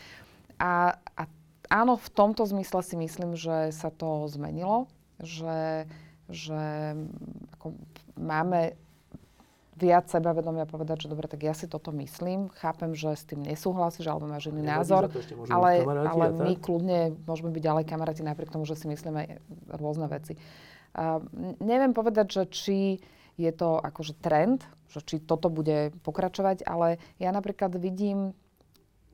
A, 0.58 0.98
a 1.18 1.22
áno, 1.70 1.98
v 1.98 2.10
tomto 2.12 2.44
zmysle 2.46 2.82
si 2.82 2.96
myslím, 2.98 3.38
že 3.38 3.72
sa 3.72 3.94
to 3.94 4.26
zmenilo, 4.28 4.90
že, 5.22 5.86
že 6.28 6.94
ako 7.58 7.78
máme 8.18 8.74
viac 9.78 10.12
sebavedomia 10.12 10.68
povedať, 10.68 11.08
že 11.08 11.12
dobre, 11.12 11.32
tak 11.32 11.48
ja 11.48 11.56
si 11.56 11.66
toto 11.66 11.96
myslím, 11.96 12.52
chápem, 12.60 12.92
že 12.92 13.16
s 13.16 13.24
tým 13.24 13.42
nesúhlasíš 13.42 14.04
alebo 14.08 14.28
máš 14.28 14.52
iný 14.52 14.68
názor, 14.68 15.08
ale, 15.48 15.88
ale 15.88 16.26
my 16.36 16.54
kľudne 16.60 17.16
môžeme 17.24 17.56
byť 17.56 17.64
ďalej 17.64 17.86
kamaráti 17.88 18.22
napriek 18.22 18.52
tomu, 18.52 18.68
že 18.68 18.76
si 18.76 18.92
myslíme 18.92 19.40
rôzne 19.80 20.12
veci. 20.12 20.36
Uh, 20.92 21.24
neviem 21.64 21.96
povedať, 21.96 22.28
že 22.36 22.44
či 22.52 22.78
je 23.40 23.52
to 23.56 23.80
akože 23.80 24.20
trend, 24.20 24.68
že 24.92 25.00
či 25.08 25.24
toto 25.24 25.48
bude 25.48 25.96
pokračovať, 26.04 26.68
ale 26.68 27.00
ja 27.16 27.32
napríklad 27.32 27.72
vidím 27.80 28.36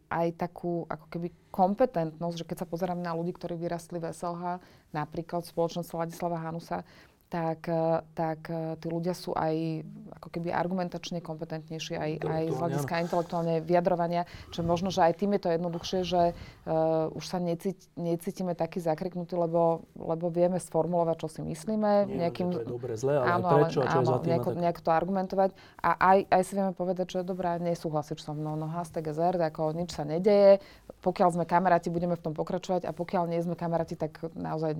aj 0.07 0.39
takú 0.39 0.87
ako 0.87 1.05
keby 1.11 1.27
kompetentnosť, 1.51 2.35
že 2.39 2.47
keď 2.47 2.57
sa 2.63 2.67
pozerám 2.69 2.99
na 2.99 3.11
ľudí, 3.11 3.35
ktorí 3.35 3.59
vyrastli 3.59 3.99
v 3.99 4.09
SLH, 4.15 4.63
napríklad 4.95 5.43
spoločnosť 5.43 5.91
Ladislava 5.91 6.39
Hanusa, 6.39 6.87
tak, 7.27 7.67
eh, 7.67 7.99
tak 8.15 8.47
eh, 8.47 8.79
tí 8.79 8.87
ľudia 8.87 9.11
sú 9.11 9.35
aj 9.35 9.83
ako 10.17 10.27
keby 10.31 10.49
argumentačne 10.55 11.19
kompetentnejší, 11.19 11.93
aj, 11.99 12.11
aj 12.23 12.43
z 12.49 12.57
hľadiska 12.57 13.03
intelektuálne 13.05 13.55
vyjadrovania, 13.61 14.25
čo 14.49 14.63
možno, 14.63 14.89
že 14.89 15.03
aj 15.03 15.13
tým 15.19 15.35
je 15.37 15.41
to 15.45 15.49
jednoduchšie, 15.53 15.99
že 16.07 16.21
uh, 16.33 17.13
už 17.13 17.21
sa 17.21 17.37
necít, 17.37 17.77
necítime 17.93 18.57
taký 18.57 18.81
zakriknutý, 18.81 19.37
lebo, 19.37 19.85
lebo 19.93 20.33
vieme 20.33 20.57
sformulovať, 20.57 21.15
čo 21.21 21.27
si 21.29 21.41
myslíme. 21.45 22.09
Nie, 22.09 22.27
nejakým, 22.27 22.49
že 22.49 22.57
to 22.57 22.65
je 22.65 22.73
dobre, 22.73 22.93
zle, 22.97 23.13
ale 23.21 23.29
áno, 23.29 23.47
prečo, 23.61 23.79
ale, 23.85 23.93
čo 23.93 23.99
áno, 23.99 24.01
je 24.01 24.07
za 24.09 24.17
tým. 24.17 24.29
Nejako, 24.33 24.49
tak... 24.49 24.57
nejako 24.57 24.81
to 24.81 24.91
argumentovať. 24.91 25.49
A 25.85 25.89
aj, 26.01 26.19
aj 26.33 26.41
si 26.41 26.51
vieme 26.57 26.73
povedať, 26.73 27.07
že 27.13 27.19
dobrá, 27.21 27.61
nesúhlasíš 27.61 28.25
so 28.25 28.33
mnou, 28.33 28.57
no 28.57 28.65
hashtag 28.65 29.13
SR, 29.13 29.37
ako 29.37 29.77
nič 29.77 29.93
sa 29.93 30.01
nedeje. 30.01 30.57
Pokiaľ 31.05 31.29
sme 31.37 31.45
kamaráti, 31.45 31.93
budeme 31.93 32.17
v 32.17 32.23
tom 32.25 32.33
pokračovať 32.33 32.89
a 32.89 32.91
pokiaľ 32.91 33.29
nie 33.29 33.39
sme 33.45 33.53
kamaráti, 33.53 33.93
tak 33.93 34.17
naozaj 34.33 34.73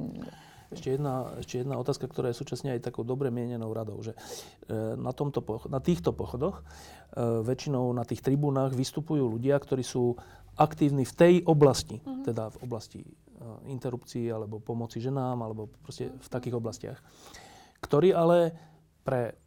ešte 0.72 1.00
jedna, 1.00 1.32
ešte 1.40 1.64
jedna 1.64 1.80
otázka, 1.80 2.08
ktorá 2.08 2.32
je 2.32 2.40
súčasne 2.40 2.76
aj 2.76 2.92
takou 2.92 3.08
dobre 3.08 3.32
mienenou 3.32 3.72
radou, 3.72 4.00
že 4.04 4.14
e, 4.14 4.18
na, 5.00 5.16
tomto, 5.16 5.44
na 5.72 5.80
týchto 5.80 6.12
pochodoch 6.12 6.60
e, 6.60 6.64
väčšinou 7.46 7.88
na 7.96 8.04
tých 8.04 8.20
tribúnach 8.20 8.76
vystupujú 8.76 9.28
ľudia, 9.28 9.56
ktorí 9.60 9.84
sú 9.84 10.20
aktívni 10.58 11.06
v 11.06 11.14
tej 11.14 11.34
oblasti, 11.46 12.02
uh-huh. 12.02 12.26
teda 12.28 12.52
v 12.52 12.58
oblasti 12.66 13.00
e, 13.06 13.10
interrupcií 13.72 14.28
alebo 14.28 14.60
pomoci 14.60 15.00
ženám 15.00 15.40
alebo 15.40 15.72
proste 15.86 16.12
v 16.12 16.28
takých 16.28 16.58
oblastiach, 16.58 17.00
ktorí 17.80 18.12
ale 18.12 18.52
pre 19.08 19.38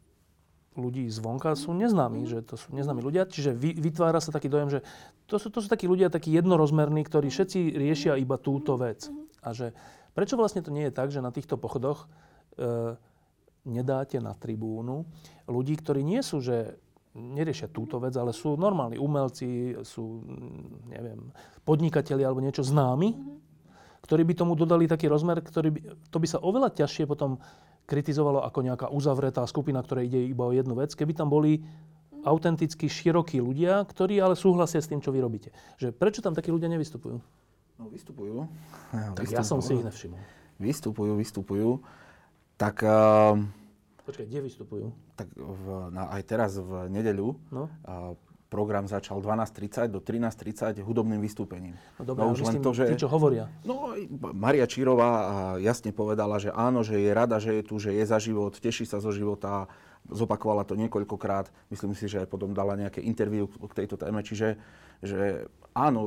ľudí 0.79 1.03
zvonka 1.11 1.51
sú 1.59 1.75
neznámi, 1.75 2.23
že 2.23 2.39
to 2.47 2.55
sú 2.55 2.71
neznámi 2.71 3.03
ľudia, 3.03 3.27
čiže 3.27 3.51
vytvára 3.55 4.23
sa 4.23 4.31
taký 4.31 4.47
dojem, 4.47 4.71
že 4.71 4.79
to 5.27 5.35
sú, 5.35 5.51
to 5.51 5.59
sú 5.59 5.67
takí 5.67 5.83
ľudia 5.83 6.07
takí 6.07 6.31
jednorozmerní, 6.31 7.03
ktorí 7.03 7.27
všetci 7.27 7.75
riešia 7.75 8.15
iba 8.15 8.39
túto 8.39 8.79
vec. 8.79 9.11
A 9.43 9.51
že 9.51 9.75
Prečo 10.11 10.35
vlastne 10.35 10.63
to 10.63 10.73
nie 10.73 10.87
je 10.89 10.95
tak, 10.95 11.09
že 11.09 11.23
na 11.23 11.31
týchto 11.31 11.55
pochodoch 11.55 12.05
e, 12.59 12.95
nedáte 13.67 14.19
na 14.19 14.35
tribúnu 14.35 15.07
ľudí, 15.47 15.77
ktorí 15.77 16.01
nie 16.03 16.19
sú, 16.25 16.41
že 16.43 16.75
neriešia 17.15 17.67
túto 17.67 17.99
vec, 17.99 18.15
ale 18.15 18.31
sú 18.31 18.55
normálni 18.55 18.95
umelci, 18.95 19.75
sú, 19.83 20.23
neviem, 20.87 21.27
podnikatelia 21.67 22.31
alebo 22.31 22.39
niečo 22.39 22.63
známi, 22.63 23.09
mm-hmm. 23.11 23.37
ktorí 24.07 24.23
by 24.23 24.33
tomu 24.35 24.55
dodali 24.55 24.87
taký 24.87 25.11
rozmer, 25.11 25.43
ktorý 25.43 25.69
by, 25.75 25.79
to 26.07 26.17
by 26.17 26.27
sa 26.27 26.39
oveľa 26.39 26.71
ťažšie 26.71 27.03
potom 27.03 27.35
kritizovalo 27.83 28.47
ako 28.47 28.59
nejaká 28.63 28.87
uzavretá 28.87 29.43
skupina, 29.43 29.83
ktorá 29.83 29.99
ide 30.07 30.23
iba 30.23 30.47
o 30.47 30.55
jednu 30.55 30.79
vec. 30.79 30.95
Keby 30.95 31.11
tam 31.11 31.27
boli 31.27 31.59
autenticky 32.23 32.87
širokí 32.87 33.41
ľudia, 33.43 33.83
ktorí 33.83 34.21
ale 34.21 34.39
súhlasia 34.39 34.79
s 34.79 34.87
tým, 34.87 35.03
čo 35.03 35.11
vy 35.11 35.19
robíte. 35.19 35.49
Že 35.81 35.91
prečo 35.91 36.23
tam 36.23 36.37
takí 36.37 36.53
ľudia 36.53 36.71
nevystupujú? 36.71 37.19
No 37.81 37.89
vystupujú. 37.89 38.45
Tak 39.17 39.25
ja 39.25 39.41
som 39.41 39.57
si 39.57 39.73
ich 39.73 39.81
nevšimol. 39.81 40.21
Vystupujú, 40.61 41.17
vystupujú. 41.17 41.69
Tak, 42.61 42.85
uh, 42.85 43.41
Počkaj, 44.05 44.25
kde 44.29 44.39
vystupujú? 44.45 44.85
tak 45.17 45.33
v, 45.33 45.65
na, 45.89 46.13
aj 46.13 46.21
teraz 46.29 46.51
v 46.61 46.93
nedeľu 46.93 47.41
No. 47.49 47.65
uh, 47.89 48.13
program 48.53 48.85
začal 48.85 49.17
12.30 49.17 49.89
do 49.89 49.97
13.30 49.97 50.77
hudobným 50.85 51.23
vystúpením. 51.23 51.73
No 51.97 52.03
dobré, 52.05 52.21
no, 52.21 52.37
už 52.37 52.45
len 52.45 52.61
to, 52.61 52.69
že... 52.75 52.85
tí, 52.93 53.01
čo 53.01 53.09
hovoria. 53.09 53.49
No, 53.65 53.97
Maria 54.35 54.69
Čírová 54.69 55.55
jasne 55.57 55.89
povedala, 55.95 56.37
že 56.37 56.53
áno, 56.53 56.85
že 56.85 57.01
je 57.01 57.11
rada, 57.15 57.41
že 57.41 57.57
je 57.57 57.63
tu, 57.65 57.79
že 57.81 57.95
je 57.95 58.03
za 58.05 58.19
život, 58.21 58.53
teší 58.53 58.85
sa 58.85 59.01
zo 59.01 59.09
života, 59.09 59.71
zopakovala 60.09 60.65
to 60.65 60.73
niekoľkokrát, 60.79 61.51
myslím 61.69 61.93
si, 61.93 62.09
že 62.09 62.25
aj 62.25 62.31
potom 62.31 62.55
dala 62.55 62.73
nejaké 62.73 63.03
interviu 63.03 63.45
k 63.45 63.77
tejto 63.83 63.99
téme, 64.01 64.25
čiže 64.25 64.57
že 65.01 65.49
áno, 65.73 66.01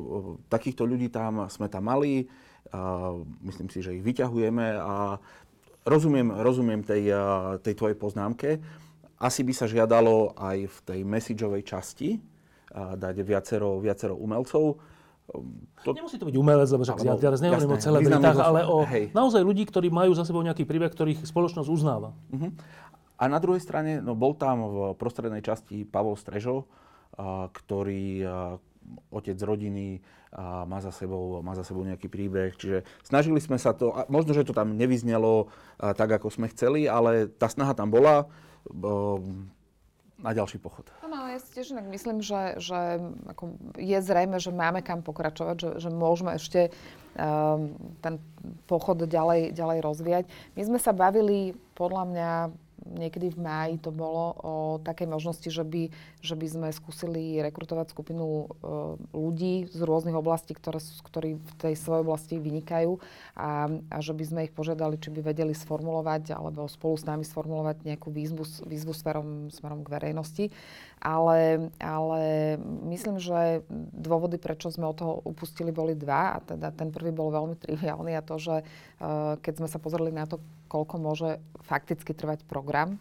takýchto 0.51 0.87
ľudí 0.87 1.11
tam 1.11 1.47
sme 1.51 1.67
tam 1.67 1.87
mali, 1.91 2.27
a 2.73 3.13
myslím 3.45 3.69
si, 3.69 3.85
že 3.85 3.95
ich 3.95 4.03
vyťahujeme 4.03 4.67
a 4.81 5.21
rozumiem, 5.85 6.33
rozumiem 6.33 6.81
tej, 6.81 7.13
tej 7.61 7.75
tvojej 7.77 7.97
poznámke. 7.99 8.59
Asi 9.21 9.47
by 9.47 9.53
sa 9.53 9.71
žiadalo 9.71 10.35
aj 10.35 10.59
v 10.67 10.79
tej 10.83 11.01
messageovej 11.07 11.63
časti 11.63 12.19
dať 12.75 13.15
viacero, 13.23 13.79
viacero 13.79 14.19
umelcov. 14.19 14.81
To... 15.85 15.91
Nemusí 15.97 16.21
to 16.21 16.29
byť 16.29 16.37
umelec, 16.37 16.69
lebo 16.69 16.85
však 16.85 17.01
ja 17.01 17.17
teraz 17.17 17.41
nehovorím 17.41 17.73
o 17.73 17.81
celebritách, 17.81 18.39
ale 18.45 18.61
o 18.69 18.85
hej. 18.85 19.09
naozaj 19.17 19.41
ľudí, 19.41 19.65
ktorí 19.65 19.89
majú 19.89 20.13
za 20.13 20.29
sebou 20.29 20.45
nejaký 20.45 20.69
príbeh, 20.69 20.93
ktorých 20.93 21.25
spoločnosť 21.25 21.69
uznáva. 21.71 22.13
Mhm. 22.29 22.49
A 23.15 23.31
na 23.31 23.39
druhej 23.39 23.63
strane, 23.63 24.03
no 24.03 24.19
bol 24.19 24.35
tam 24.35 24.67
v 24.67 24.79
prostrednej 24.99 25.41
časti 25.41 25.87
Pavol 25.87 26.19
Strežo, 26.19 26.67
ktorý 27.55 28.27
otec 29.15 29.39
rodiny 29.41 30.03
a 30.35 30.67
má 30.67 30.83
za, 30.83 30.91
sebou, 30.91 31.39
má 31.47 31.55
za 31.55 31.63
sebou 31.63 31.87
nejaký 31.87 32.11
príbeh. 32.11 32.59
Čiže 32.59 32.83
snažili 33.07 33.39
sme 33.39 33.55
sa 33.55 33.71
to, 33.71 33.95
a 33.95 34.03
možno, 34.11 34.35
že 34.35 34.43
to 34.43 34.51
tam 34.51 34.75
nevyznelo 34.75 35.47
a, 35.79 35.95
tak, 35.95 36.11
ako 36.11 36.27
sme 36.27 36.51
chceli, 36.51 36.91
ale 36.91 37.31
tá 37.31 37.47
snaha 37.47 37.71
tam 37.71 37.95
bola 37.95 38.27
o, 38.67 39.23
na 40.19 40.35
ďalší 40.35 40.59
pochod. 40.59 40.91
Áno, 41.07 41.23
ale 41.23 41.39
ja 41.39 41.41
si 41.41 41.55
tiež 41.55 41.79
inak 41.79 41.87
myslím, 41.87 42.19
že, 42.19 42.59
že 42.59 42.99
ako 43.31 43.55
je 43.79 43.99
zrejme, 44.03 44.43
že 44.43 44.51
máme 44.51 44.83
kam 44.83 45.07
pokračovať, 45.07 45.57
že, 45.57 45.71
že 45.87 45.91
môžeme 45.95 46.35
ešte 46.35 46.75
um, 47.15 47.79
ten 48.03 48.19
pochod 48.67 48.99
ďalej, 49.07 49.55
ďalej 49.55 49.79
rozvíjať. 49.87 50.25
My 50.59 50.63
sme 50.67 50.79
sa 50.83 50.91
bavili, 50.91 51.55
podľa 51.79 52.05
mňa, 52.11 52.31
niekedy 52.85 53.33
v 53.33 53.39
máji 53.41 53.75
to 53.81 53.91
bolo 53.91 54.25
o 54.41 54.55
takej 54.85 55.09
možnosti, 55.09 55.49
že 55.49 55.65
by, 55.65 55.89
že 56.21 56.35
by 56.37 56.47
sme 56.47 56.69
skúsili 56.71 57.41
rekrutovať 57.41 57.91
skupinu 57.91 58.25
uh, 58.25 58.47
ľudí 59.17 59.69
z 59.73 59.81
rôznych 59.81 60.17
oblastí, 60.17 60.53
ktoré, 60.53 60.79
ktorí 60.81 61.41
v 61.41 61.53
tej 61.57 61.75
svojej 61.75 62.03
oblasti 62.05 62.35
vynikajú 62.37 63.01
a, 63.35 63.69
a 63.89 63.99
že 64.05 64.13
by 64.13 64.25
sme 64.25 64.41
ich 64.47 64.53
požiadali, 64.53 65.01
či 65.01 65.09
by 65.09 65.25
vedeli 65.25 65.57
sformulovať 65.57 66.37
alebo 66.37 66.69
spolu 66.69 66.95
s 67.01 67.05
nami 67.09 67.25
sformulovať 67.25 67.89
nejakú 67.89 68.13
výzvu, 68.13 68.45
výzvu 68.69 68.93
smerom, 68.93 69.49
smerom 69.51 69.83
k 69.83 69.93
verejnosti. 69.93 70.45
Ale, 71.05 71.69
ale 71.85 72.57
myslím, 72.89 73.21
že 73.21 73.61
dôvody, 73.93 74.41
prečo 74.41 74.73
sme 74.73 74.89
od 74.89 74.97
toho 74.97 75.15
upustili, 75.29 75.69
boli 75.69 75.93
dva. 75.93 76.41
A 76.41 76.43
teda 76.43 76.73
ten 76.73 76.89
prvý 76.89 77.13
bol 77.13 77.29
veľmi 77.29 77.61
triviálny 77.61 78.17
a 78.17 78.25
to, 78.25 78.41
že 78.41 78.65
uh, 78.65 79.37
keď 79.45 79.61
sme 79.61 79.69
sa 79.69 79.77
pozreli 79.77 80.09
na 80.09 80.25
to, 80.25 80.41
koľko 80.73 80.97
môže 80.97 81.31
fakticky 81.69 82.17
trvať 82.17 82.49
program, 82.49 82.97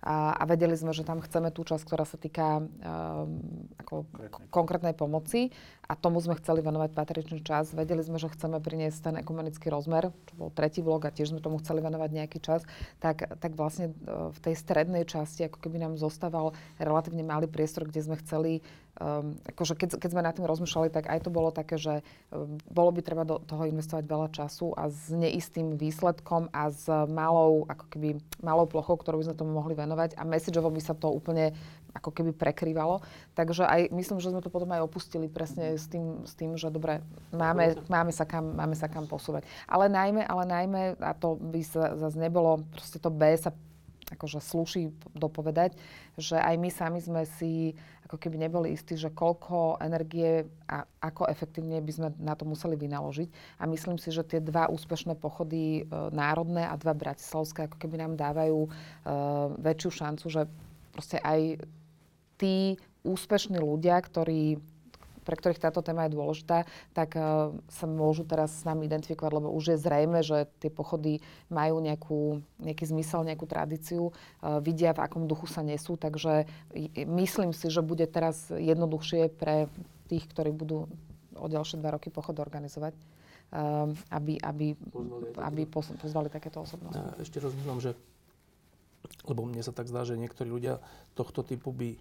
a, 0.00 0.32
a 0.32 0.42
vedeli 0.48 0.72
sme, 0.72 0.96
že 0.96 1.04
tam 1.04 1.20
chceme 1.20 1.52
tú 1.52 1.60
časť, 1.60 1.84
ktorá 1.84 2.08
sa 2.08 2.16
týka 2.16 2.64
um, 2.64 3.36
ako 3.76 4.08
konkrétnej. 4.48 4.96
pomoci. 4.96 5.52
A 5.90 5.98
tomu 5.98 6.22
sme 6.22 6.38
chceli 6.38 6.62
venovať 6.62 6.94
patričný 6.94 7.42
čas. 7.42 7.74
Vedeli 7.74 8.00
sme, 8.00 8.16
že 8.16 8.30
chceme 8.30 8.62
priniesť 8.62 9.10
ten 9.10 9.14
ekumenický 9.20 9.68
rozmer, 9.68 10.14
čo 10.30 10.34
bol 10.38 10.50
tretí 10.54 10.80
blok 10.80 11.04
a 11.04 11.12
tiež 11.12 11.34
sme 11.34 11.42
tomu 11.42 11.58
chceli 11.58 11.82
venovať 11.82 12.10
nejaký 12.14 12.38
čas, 12.38 12.62
tak, 13.02 13.26
tak 13.42 13.52
vlastne 13.58 13.92
uh, 14.06 14.30
v 14.32 14.38
tej 14.40 14.54
strednej 14.56 15.04
časti 15.04 15.50
ako 15.50 15.58
keby 15.60 15.82
nám 15.82 16.00
zostával 16.00 16.56
relatívne 16.78 17.26
malý 17.26 17.50
priestor, 17.50 17.84
kde 17.84 18.06
sme 18.06 18.16
chceli 18.22 18.64
um, 19.00 19.34
akože 19.48 19.74
keď, 19.74 19.88
keď 19.96 20.10
sme 20.12 20.22
nad 20.22 20.36
tým 20.36 20.44
rozmýšľali, 20.46 20.92
tak 20.92 21.08
aj 21.08 21.24
to 21.24 21.30
bolo 21.32 21.48
také, 21.50 21.80
že 21.80 22.04
um, 22.30 22.60
bolo 22.68 22.92
by 22.92 23.00
treba 23.00 23.24
do 23.24 23.40
toho 23.40 23.64
investovať 23.66 24.04
veľa 24.04 24.28
času 24.30 24.76
a 24.76 24.92
s 24.92 25.08
neistým 25.08 25.80
výsledkom 25.80 26.52
a 26.52 26.68
s 26.68 26.86
malou, 27.08 27.64
ako 27.66 27.84
keby, 27.90 28.08
malou 28.44 28.68
plochou, 28.68 29.00
ktorú 29.00 29.24
by 29.24 29.32
sme 29.32 29.40
tomu 29.40 29.56
mohli 29.56 29.72
venovať 29.72 30.20
a 30.20 30.22
messageovo 30.28 30.68
by 30.68 30.82
sa 30.84 30.92
to 30.92 31.08
úplne 31.08 31.56
ako 31.96 32.14
keby 32.14 32.30
prekrývalo. 32.30 33.02
Takže 33.34 33.66
aj 33.66 33.90
myslím, 33.90 34.22
že 34.22 34.30
sme 34.30 34.44
to 34.44 34.52
potom 34.52 34.70
aj 34.70 34.86
opustili 34.86 35.26
presne 35.26 35.74
s 35.74 35.90
tým, 35.90 36.22
s 36.22 36.38
tým 36.38 36.54
že 36.54 36.70
dobre, 36.70 37.02
máme, 37.34 37.80
máme, 37.90 38.12
sa 38.14 38.22
kam, 38.22 38.54
máme 38.54 38.78
sa 38.78 38.86
kam 38.86 39.10
posúvať. 39.10 39.42
Ale 39.66 39.90
najmä, 39.90 40.22
ale 40.22 40.44
najmä, 40.46 40.82
a 41.02 41.12
to 41.16 41.34
by 41.40 41.62
sa 41.66 41.98
zase 41.98 42.18
nebolo, 42.20 42.62
proste 42.70 43.02
to 43.02 43.10
B 43.10 43.34
sa 43.34 43.50
akože 44.10 44.42
slúši 44.42 44.90
dopovedať, 45.14 45.78
že 46.18 46.34
aj 46.34 46.54
my 46.58 46.70
sami 46.70 46.98
sme 46.98 47.22
si 47.38 47.78
ako 48.10 48.18
keby 48.18 48.42
neboli 48.42 48.74
istí, 48.74 48.98
že 48.98 49.14
koľko 49.14 49.78
energie 49.78 50.42
a 50.66 50.82
ako 50.98 51.30
efektívne 51.30 51.78
by 51.78 51.92
sme 51.94 52.08
na 52.18 52.34
to 52.34 52.42
museli 52.42 52.74
vynaložiť. 52.74 53.30
A 53.62 53.70
myslím 53.70 54.02
si, 54.02 54.10
že 54.10 54.26
tie 54.26 54.42
dva 54.42 54.66
úspešné 54.66 55.14
pochody 55.14 55.86
e, 55.86 55.94
národné 56.10 56.66
a 56.66 56.74
dva 56.74 56.90
bratislavské 56.90 57.70
ako 57.70 57.78
keby 57.78 58.02
nám 58.02 58.18
dávajú 58.18 58.66
e, 58.66 58.68
väčšiu 59.62 59.90
šancu, 59.94 60.26
že 60.26 60.42
proste 60.90 61.22
aj 61.22 61.62
tí 62.34 62.74
úspešní 63.06 63.62
ľudia, 63.62 63.94
ktorí 64.02 64.58
pre 65.30 65.38
ktorých 65.38 65.62
táto 65.62 65.78
téma 65.78 66.10
je 66.10 66.18
dôležitá, 66.18 66.66
tak 66.90 67.14
uh, 67.14 67.54
sa 67.70 67.86
môžu 67.86 68.26
teraz 68.26 68.50
s 68.50 68.66
nami 68.66 68.90
identifikovať, 68.90 69.30
lebo 69.30 69.54
už 69.54 69.78
je 69.78 69.78
zrejme, 69.78 70.26
že 70.26 70.50
tie 70.58 70.74
pochody 70.74 71.22
majú 71.46 71.78
nejakú, 71.78 72.42
nejaký 72.58 72.90
zmysel, 72.90 73.22
nejakú 73.22 73.46
tradíciu, 73.46 74.10
uh, 74.10 74.58
vidia, 74.58 74.90
v 74.90 75.06
akom 75.06 75.30
duchu 75.30 75.46
sa 75.46 75.62
nesú, 75.62 75.94
takže 75.94 76.50
myslím 77.06 77.54
si, 77.54 77.70
že 77.70 77.86
bude 77.86 78.10
teraz 78.10 78.50
jednoduchšie 78.50 79.30
pre 79.38 79.70
tých, 80.10 80.26
ktorí 80.26 80.50
budú 80.50 80.90
o 81.38 81.46
ďalšie 81.46 81.78
dva 81.78 81.94
roky 81.94 82.10
pochod 82.10 82.34
organizovať, 82.42 82.98
um, 83.54 83.94
aby, 84.10 84.42
aby, 84.42 84.74
Pozvali 84.74 85.30
aby 85.38 85.62
pos- 85.70 85.94
pozvali 85.94 86.26
takéto 86.26 86.66
osobnosti. 86.66 86.98
Ja 86.98 87.14
ešte 87.22 87.38
rozmýšľam, 87.38 87.78
že 87.78 87.94
lebo 89.24 89.44
mne 89.48 89.64
sa 89.64 89.72
tak 89.72 89.88
zdá, 89.88 90.04
že 90.04 90.20
niektorí 90.20 90.48
ľudia 90.48 90.80
tohto 91.16 91.40
typu 91.40 91.72
by 91.72 91.96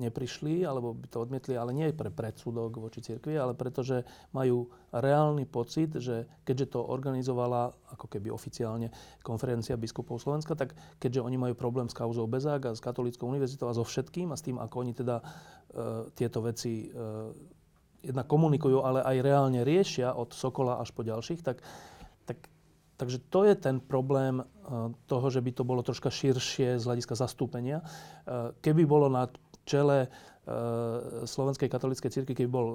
neprišli, 0.00 0.64
alebo 0.64 0.96
by 0.96 1.06
to 1.12 1.18
odmietli, 1.20 1.54
ale 1.54 1.76
nie 1.76 1.92
pre 1.92 2.08
predsudok 2.08 2.80
voči 2.80 3.04
cirkvi, 3.04 3.36
ale 3.36 3.52
pretože 3.52 4.08
majú 4.32 4.72
reálny 4.90 5.44
pocit, 5.44 6.00
že 6.00 6.24
keďže 6.48 6.76
to 6.76 6.80
organizovala 6.80 7.72
ako 7.92 8.06
keby 8.08 8.32
oficiálne 8.32 8.88
konferencia 9.20 9.76
biskupov 9.76 10.18
Slovenska, 10.22 10.56
tak 10.56 10.72
keďže 10.96 11.20
oni 11.20 11.36
majú 11.36 11.54
problém 11.54 11.92
s 11.92 11.94
kauzou 11.94 12.24
Bezák 12.24 12.72
a 12.72 12.76
s 12.76 12.80
Katolíckou 12.80 13.28
univerzitou 13.28 13.68
a 13.68 13.76
so 13.76 13.84
všetkým 13.84 14.32
a 14.32 14.36
s 14.38 14.46
tým, 14.46 14.56
ako 14.56 14.76
oni 14.80 14.92
teda 14.96 15.20
e, 15.20 15.24
tieto 16.16 16.40
veci 16.40 16.88
e, 16.88 16.96
jednak 18.00 18.26
komunikujú, 18.26 18.80
ale 18.80 19.04
aj 19.04 19.16
reálne 19.20 19.60
riešia 19.60 20.16
od 20.16 20.32
Sokola 20.32 20.80
až 20.80 20.90
po 20.96 21.04
ďalších, 21.04 21.44
tak, 21.44 21.60
tak 22.24 22.48
Takže 23.00 23.16
to 23.32 23.48
je 23.48 23.56
ten 23.56 23.80
problém 23.80 24.44
eh, 24.44 24.46
toho, 25.08 25.26
že 25.32 25.40
by 25.40 25.50
to 25.56 25.64
bolo 25.64 25.80
troška 25.80 26.12
širšie 26.12 26.76
z 26.76 26.84
hľadiska 26.84 27.16
zastúpenia. 27.16 27.80
Eh, 27.80 28.52
Keby 28.60 28.84
bolo 28.84 29.08
na 29.08 29.24
čele 29.64 30.04
eh, 30.04 31.24
Slovenskej 31.24 31.72
katolíckej 31.72 32.12
cirkvi, 32.12 32.36
keby 32.36 32.50
bol 32.52 32.66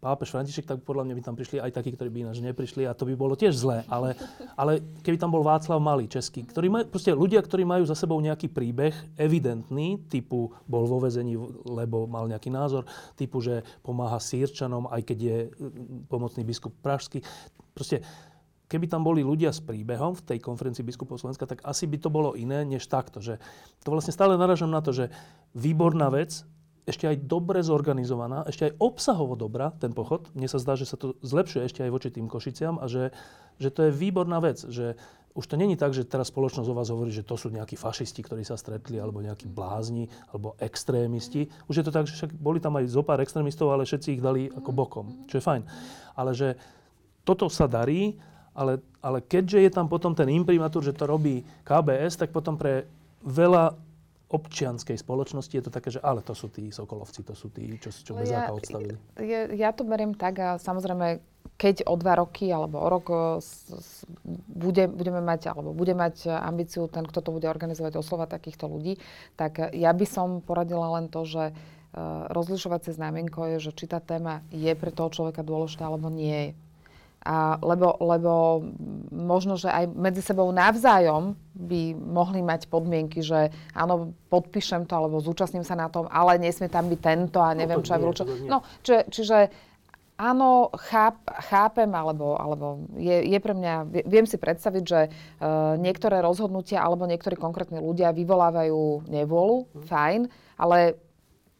pápež 0.00 0.32
František, 0.32 0.64
tak 0.64 0.80
podľa 0.88 1.04
mňa 1.04 1.14
by 1.20 1.22
tam 1.28 1.36
prišli 1.36 1.60
aj 1.60 1.76
takí, 1.76 1.92
ktorí 1.92 2.08
by 2.08 2.18
ináč 2.24 2.40
neprišli 2.40 2.88
a 2.88 2.96
to 2.96 3.04
by 3.04 3.12
bolo 3.12 3.36
tiež 3.36 3.52
zlé. 3.52 3.84
Ale, 3.92 4.16
ale 4.56 4.80
keby 5.04 5.20
tam 5.20 5.36
bol 5.36 5.44
Václav 5.44 5.76
Malý, 5.76 6.08
český, 6.08 6.48
ktorý 6.48 6.72
maj, 6.72 6.88
proste 6.88 7.12
ľudia, 7.12 7.44
ktorí 7.44 7.68
majú 7.68 7.84
za 7.84 7.92
sebou 7.92 8.16
nejaký 8.24 8.48
príbeh 8.48 8.96
evidentný, 9.20 10.00
typu 10.08 10.56
bol 10.64 10.88
vo 10.88 11.04
vezení, 11.04 11.36
lebo 11.68 12.08
mal 12.08 12.24
nejaký 12.24 12.48
názor, 12.48 12.88
typu, 13.20 13.44
že 13.44 13.60
pomáha 13.84 14.16
sírčanom, 14.16 14.88
aj 14.88 15.12
keď 15.12 15.18
je 15.20 15.36
pomocný 16.08 16.40
biskup 16.40 16.72
Pražský. 16.80 17.20
Proste 17.76 18.00
keby 18.68 18.86
tam 18.86 19.02
boli 19.02 19.24
ľudia 19.24 19.50
s 19.50 19.64
príbehom 19.64 20.14
v 20.14 20.24
tej 20.24 20.38
konferencii 20.44 20.84
biskupov 20.84 21.18
Slovenska, 21.18 21.48
tak 21.48 21.64
asi 21.64 21.88
by 21.88 21.96
to 21.98 22.12
bolo 22.12 22.36
iné 22.36 22.62
než 22.68 22.86
takto. 22.86 23.18
Že 23.18 23.40
to 23.82 23.88
vlastne 23.88 24.12
stále 24.12 24.36
naražam 24.36 24.68
na 24.68 24.84
to, 24.84 24.92
že 24.92 25.10
výborná 25.56 26.12
vec, 26.12 26.44
ešte 26.88 27.04
aj 27.04 27.28
dobre 27.28 27.60
zorganizovaná, 27.60 28.48
ešte 28.48 28.72
aj 28.72 28.80
obsahovo 28.80 29.36
dobrá, 29.36 29.76
ten 29.76 29.92
pochod. 29.92 30.32
Mne 30.32 30.48
sa 30.48 30.56
zdá, 30.56 30.72
že 30.72 30.88
sa 30.88 30.96
to 30.96 31.20
zlepšuje 31.20 31.68
ešte 31.68 31.84
aj 31.84 31.90
voči 31.92 32.08
tým 32.08 32.32
Košiciam 32.32 32.80
a 32.80 32.88
že, 32.88 33.12
že 33.60 33.68
to 33.68 33.88
je 33.88 33.92
výborná 33.92 34.40
vec. 34.40 34.64
Že 34.64 34.96
už 35.36 35.44
to 35.44 35.60
není 35.60 35.76
tak, 35.76 35.92
že 35.92 36.08
teraz 36.08 36.32
spoločnosť 36.32 36.68
o 36.72 36.74
vás 36.74 36.88
hovorí, 36.88 37.12
že 37.12 37.28
to 37.28 37.36
sú 37.36 37.52
nejakí 37.52 37.76
fašisti, 37.76 38.24
ktorí 38.24 38.40
sa 38.40 38.56
stretli, 38.56 38.96
alebo 38.96 39.20
nejakí 39.20 39.44
blázni, 39.44 40.08
alebo 40.32 40.56
extrémisti. 40.58 41.52
Už 41.68 41.78
je 41.78 41.84
to 41.84 41.92
tak, 41.92 42.08
že 42.08 42.16
však 42.16 42.32
boli 42.40 42.58
tam 42.58 42.80
aj 42.80 42.88
zo 42.88 43.04
pár 43.04 43.20
extrémistov, 43.20 43.68
ale 43.68 43.84
všetci 43.84 44.16
ich 44.16 44.24
dali 44.24 44.48
ako 44.48 44.70
bokom, 44.72 45.28
čo 45.28 45.38
je 45.38 45.44
fajn. 45.44 45.62
Ale 46.16 46.32
že 46.32 46.56
toto 47.22 47.52
sa 47.52 47.68
darí 47.68 48.16
Ale, 48.58 48.82
ale 48.98 49.22
keďže 49.22 49.62
je 49.62 49.70
tam 49.70 49.86
potom 49.86 50.18
ten 50.18 50.26
imprimatúr, 50.26 50.82
že 50.82 50.90
to 50.90 51.06
robí 51.06 51.46
KBS, 51.62 52.18
tak 52.18 52.34
potom 52.34 52.58
pre 52.58 52.90
veľa 53.22 53.78
občianskej 54.28 55.00
spoločnosti 55.00 55.54
je 55.54 55.64
to 55.64 55.72
také, 55.72 55.88
že 55.88 56.00
ale 56.04 56.20
to 56.20 56.36
sú 56.36 56.52
tí 56.52 56.68
Sokolovci, 56.68 57.24
to 57.24 57.32
sú 57.32 57.48
tí, 57.48 57.80
čo, 57.80 57.88
čo 57.88 58.12
Bezáka 58.12 58.52
ja, 58.52 58.56
odstavili. 58.56 58.96
Ja, 59.16 59.40
ja 59.48 59.70
to 59.72 59.88
beriem 59.88 60.12
tak 60.12 60.36
a 60.36 60.48
samozrejme, 60.60 61.24
keď 61.56 61.88
o 61.88 61.96
dva 61.96 62.20
roky 62.20 62.52
alebo 62.52 62.76
o 62.76 62.88
rok 62.92 63.06
s, 63.40 63.72
s, 63.72 63.90
bude, 64.52 64.84
budeme 64.86 65.24
mať, 65.24 65.48
alebo 65.48 65.72
bude 65.72 65.96
mať 65.96 66.28
ambíciu 66.28 66.92
ten, 66.92 67.08
kto 67.08 67.24
to 67.24 67.30
bude 67.32 67.48
organizovať, 67.48 67.96
oslovať 67.96 68.28
takýchto 68.36 68.68
ľudí, 68.68 69.00
tak 69.40 69.72
ja 69.72 69.90
by 69.96 70.04
som 70.04 70.44
poradila 70.44 71.00
len 71.00 71.08
to, 71.08 71.24
že 71.24 71.50
uh, 71.50 72.28
rozlišovacie 72.28 72.92
znamienko 72.92 73.56
je, 73.56 73.70
že 73.70 73.72
či 73.72 73.88
tá 73.88 73.98
téma 73.98 74.44
je 74.52 74.70
pre 74.76 74.92
toho 74.92 75.08
človeka 75.08 75.40
dôležitá 75.40 75.88
alebo 75.88 76.12
nie 76.12 76.52
je. 76.52 76.67
A 77.26 77.58
lebo, 77.60 77.98
lebo 77.98 78.62
možno, 79.10 79.58
že 79.58 79.68
aj 79.68 79.90
medzi 79.90 80.22
sebou 80.22 80.48
navzájom 80.54 81.34
by 81.58 81.98
mohli 81.98 82.40
mať 82.40 82.70
podmienky, 82.70 83.20
že 83.20 83.50
áno, 83.74 84.14
podpíšem 84.30 84.86
to 84.86 84.94
alebo 84.94 85.18
zúčastním 85.18 85.66
sa 85.66 85.74
na 85.74 85.90
tom, 85.90 86.06
ale 86.08 86.38
nesmie 86.38 86.70
tam 86.70 86.86
byť 86.86 87.00
tento 87.02 87.42
a 87.42 87.52
no 87.52 87.58
neviem, 87.58 87.82
no, 87.82 87.84
čo 87.84 87.92
je 87.98 88.00
No, 88.46 88.58
či, 88.86 88.94
čiže 89.10 89.50
áno, 90.18 90.70
cháp, 90.74 91.22
chápem, 91.46 91.90
alebo, 91.94 92.34
alebo 92.34 92.86
je, 92.98 93.22
je 93.22 93.38
pre 93.38 93.54
mňa, 93.54 93.74
viem 94.06 94.26
si 94.26 94.34
predstaviť, 94.34 94.84
že 94.84 95.00
uh, 95.06 95.78
niektoré 95.78 96.18
rozhodnutia 96.18 96.82
alebo 96.82 97.06
niektorí 97.06 97.38
konkrétni 97.38 97.78
ľudia 97.78 98.10
vyvolávajú 98.10 99.06
nevôľu, 99.10 99.58
mm. 99.70 99.82
fajn, 99.86 100.20
ale 100.58 100.98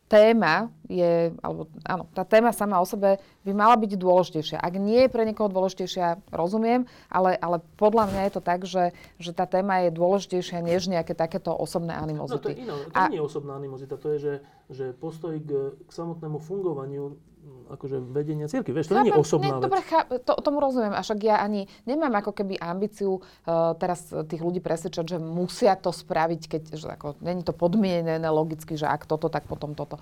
téma 0.08 0.72
je, 0.88 1.36
alebo 1.44 1.68
áno, 1.84 2.08
tá 2.16 2.24
téma 2.24 2.48
sama 2.56 2.80
o 2.80 2.86
sebe 2.88 3.20
by 3.44 3.52
mala 3.52 3.76
byť 3.76 3.92
dôležitejšia. 3.94 4.56
Ak 4.56 4.74
nie 4.80 5.04
je 5.04 5.12
pre 5.12 5.28
niekoho 5.28 5.52
dôležitejšia, 5.52 6.32
rozumiem, 6.32 6.88
ale, 7.12 7.36
ale 7.36 7.60
podľa 7.76 8.08
mňa 8.08 8.22
je 8.26 8.32
to 8.32 8.42
tak, 8.42 8.64
že, 8.64 8.96
že 9.20 9.36
tá 9.36 9.44
téma 9.44 9.84
je 9.84 9.92
dôležitejšia 9.92 10.64
než 10.64 10.88
nejaké 10.88 11.12
takéto 11.12 11.52
osobné 11.52 11.92
animozity. 11.92 12.40
No 12.40 12.40
to, 12.40 12.48
je 12.48 12.58
iné, 12.64 12.74
to 12.88 12.96
A... 12.96 13.12
nie 13.12 13.20
je 13.20 13.26
osobná 13.28 13.52
animozita, 13.60 13.94
to 14.00 14.08
je, 14.16 14.18
že, 14.18 14.34
že 14.72 14.84
postoj 14.96 15.36
k, 15.44 15.76
k 15.76 15.90
samotnému 15.92 16.40
fungovaniu 16.40 17.20
akože 17.68 18.00
vedenia 18.00 18.48
cirkvi. 18.48 18.72
Vieš, 18.72 18.88
to 18.88 19.00
nie 19.04 19.12
je 19.12 19.20
osobná 19.20 19.56
ne, 19.56 19.60
vec. 19.60 19.64
Dobre, 19.68 19.80
chá, 19.84 20.00
to, 20.08 20.32
tomu 20.40 20.58
rozumiem. 20.58 20.96
A 20.96 21.04
však 21.04 21.18
ja 21.20 21.40
ani 21.40 21.68
nemám 21.84 22.12
ako 22.20 22.32
keby 22.32 22.56
ambíciu 22.56 23.20
uh, 23.20 23.76
teraz 23.76 24.08
tých 24.08 24.40
ľudí 24.40 24.64
presvedčať, 24.64 25.16
že 25.16 25.18
musia 25.20 25.76
to 25.76 25.92
spraviť, 25.92 26.42
keď, 26.48 26.62
že 26.76 26.88
ako, 26.88 27.20
není 27.20 27.44
to 27.44 27.52
podmienené 27.52 28.28
logicky, 28.32 28.74
že 28.74 28.88
ak 28.88 29.04
toto, 29.04 29.28
tak 29.28 29.44
potom 29.44 29.76
toto. 29.76 30.00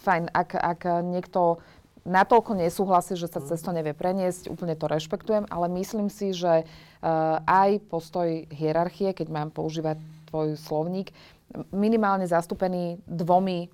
Fajn, 0.00 0.28
ak, 0.30 0.50
ak 0.56 0.80
niekto 1.04 1.60
natoľko 2.06 2.54
nesúhlasí, 2.54 3.18
že 3.18 3.26
sa 3.26 3.42
cez 3.42 3.58
to 3.58 3.74
nevie 3.74 3.96
preniesť, 3.96 4.46
úplne 4.52 4.78
to 4.78 4.86
rešpektujem, 4.86 5.50
ale 5.50 5.66
myslím 5.80 6.06
si, 6.06 6.30
že 6.30 6.62
uh, 6.62 7.42
aj 7.42 7.82
postoj 7.90 8.46
hierarchie, 8.52 9.10
keď 9.16 9.26
mám 9.32 9.48
používať 9.50 9.98
tvoj 10.30 10.54
slovník, 10.54 11.10
minimálne 11.70 12.26
zastúpený 12.26 12.98
dvomi 13.06 13.70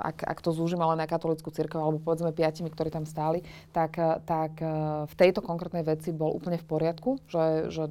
ak, 0.00 0.24
ak 0.24 0.38
to 0.40 0.56
zúžime 0.56 0.80
len 0.88 0.96
na 0.96 1.04
katolickú 1.04 1.52
církev, 1.52 1.76
alebo 1.76 2.00
povedzme 2.00 2.32
piatimi, 2.32 2.72
ktorí 2.72 2.88
tam 2.88 3.04
stáli, 3.04 3.44
tak, 3.76 4.00
eh, 4.00 4.16
tak 4.24 4.60
eh, 4.64 5.04
v 5.04 5.14
tejto 5.14 5.44
konkrétnej 5.44 5.84
veci 5.84 6.10
bol 6.16 6.32
úplne 6.32 6.56
v 6.56 6.66
poriadku, 6.66 7.20
že, 7.28 7.68
že 7.68 7.84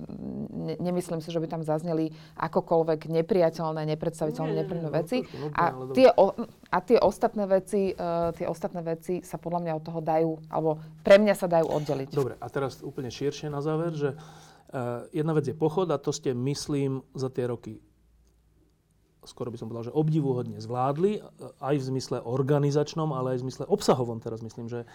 ne, 0.50 0.76
nemyslím 0.82 1.22
si, 1.22 1.30
že 1.30 1.38
by 1.38 1.48
tam 1.48 1.62
zazneli 1.62 2.10
akokoľvek 2.42 3.14
nepriateľné, 3.14 3.86
nepredstaviteľné, 3.96 4.54
nepríjemné 4.66 4.92
veci. 4.92 5.18
A 5.54 5.72
tie, 5.94 6.10
o, 6.10 6.34
a 6.74 6.78
tie 6.82 6.98
ostatné 6.98 7.46
veci, 7.46 7.94
uh, 7.94 8.34
tie 8.34 8.50
ostatné 8.50 8.82
veci 8.82 9.22
sa 9.22 9.38
podľa 9.38 9.60
mňa 9.66 9.74
od 9.78 9.84
toho 9.84 10.00
dajú, 10.02 10.32
alebo 10.50 10.82
pre 11.06 11.22
mňa 11.22 11.36
sa 11.38 11.48
dajú 11.50 11.70
oddeliť. 11.70 12.10
Dobre, 12.14 12.36
a 12.40 12.48
teraz 12.50 12.82
úplne 12.82 13.12
širšie 13.12 13.52
na 13.52 13.62
záver, 13.62 13.94
že 13.94 14.16
uh, 14.16 15.06
jedna 15.14 15.36
vec 15.38 15.46
je 15.46 15.56
pochod 15.56 15.90
a 15.90 16.02
to 16.02 16.10
ste, 16.10 16.34
myslím, 16.34 17.06
za 17.14 17.30
tie 17.30 17.46
roky 17.50 17.82
skoro 19.30 19.54
by 19.54 19.58
som 19.62 19.70
povedal, 19.70 19.94
že 19.94 19.98
obdivuhodne 19.98 20.58
zvládli, 20.58 21.22
aj 21.62 21.76
v 21.78 21.88
zmysle 21.94 22.18
organizačnom, 22.26 23.14
ale 23.14 23.38
aj 23.38 23.40
v 23.40 23.46
zmysle 23.46 23.66
obsahovom. 23.70 24.18
Teraz 24.18 24.42
myslím, 24.42 24.66
že, 24.66 24.90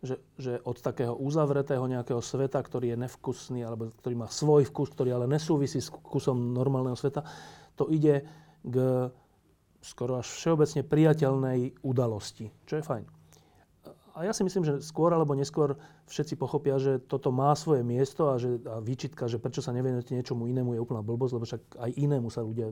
že, 0.00 0.22
že 0.38 0.62
od 0.62 0.78
takého 0.78 1.18
uzavretého 1.18 1.82
nejakého 1.90 2.22
sveta, 2.22 2.62
ktorý 2.62 2.94
je 2.94 3.02
nevkusný, 3.02 3.60
alebo 3.66 3.90
ktorý 3.98 4.14
má 4.14 4.28
svoj 4.30 4.70
vkus, 4.70 4.94
ktorý 4.94 5.18
ale 5.18 5.26
nesúvisí 5.26 5.82
s 5.82 5.90
kusom 5.90 6.54
normálneho 6.54 6.94
sveta, 6.94 7.26
to 7.74 7.90
ide 7.90 8.22
k 8.62 8.76
skoro 9.80 10.20
až 10.20 10.28
všeobecne 10.28 10.84
priateľnej 10.84 11.80
udalosti, 11.80 12.52
čo 12.68 12.78
je 12.78 12.84
fajn. 12.84 13.04
A 14.20 14.28
ja 14.28 14.36
si 14.36 14.44
myslím, 14.44 14.68
že 14.68 14.84
skôr 14.84 15.08
alebo 15.16 15.32
neskôr 15.32 15.80
všetci 16.10 16.36
pochopia, 16.36 16.76
že 16.76 17.00
toto 17.00 17.32
má 17.32 17.56
svoje 17.56 17.80
miesto 17.80 18.28
a, 18.28 18.36
že, 18.36 18.60
a 18.68 18.82
výčitka, 18.82 19.30
že 19.30 19.40
prečo 19.40 19.64
sa 19.64 19.72
nevenujete 19.72 20.12
niečomu 20.12 20.44
inému 20.44 20.76
je 20.76 20.82
úplná 20.82 21.00
blbosť, 21.00 21.32
lebo 21.32 21.44
však 21.48 21.62
aj 21.80 21.90
inému 21.96 22.28
sa 22.28 22.44
ľudia 22.44 22.68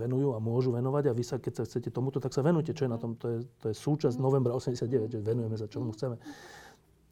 venujú 0.00 0.32
a 0.32 0.40
môžu 0.40 0.72
venovať 0.72 1.12
a 1.12 1.16
vy 1.16 1.24
sa, 1.24 1.36
keď 1.36 1.60
sa 1.60 1.62
chcete 1.68 1.92
tomuto, 1.92 2.16
tak 2.16 2.32
sa 2.32 2.40
venujte. 2.40 2.72
Čo 2.72 2.88
je 2.88 2.90
na 2.90 2.96
tom? 2.96 3.20
To 3.20 3.26
je, 3.28 3.38
to 3.60 3.66
je 3.68 3.76
súčasť 3.76 4.16
novembra 4.16 4.56
89, 4.56 5.12
že 5.12 5.20
venujeme 5.20 5.56
sa 5.60 5.68
čomu 5.68 5.92
chceme. 5.92 6.16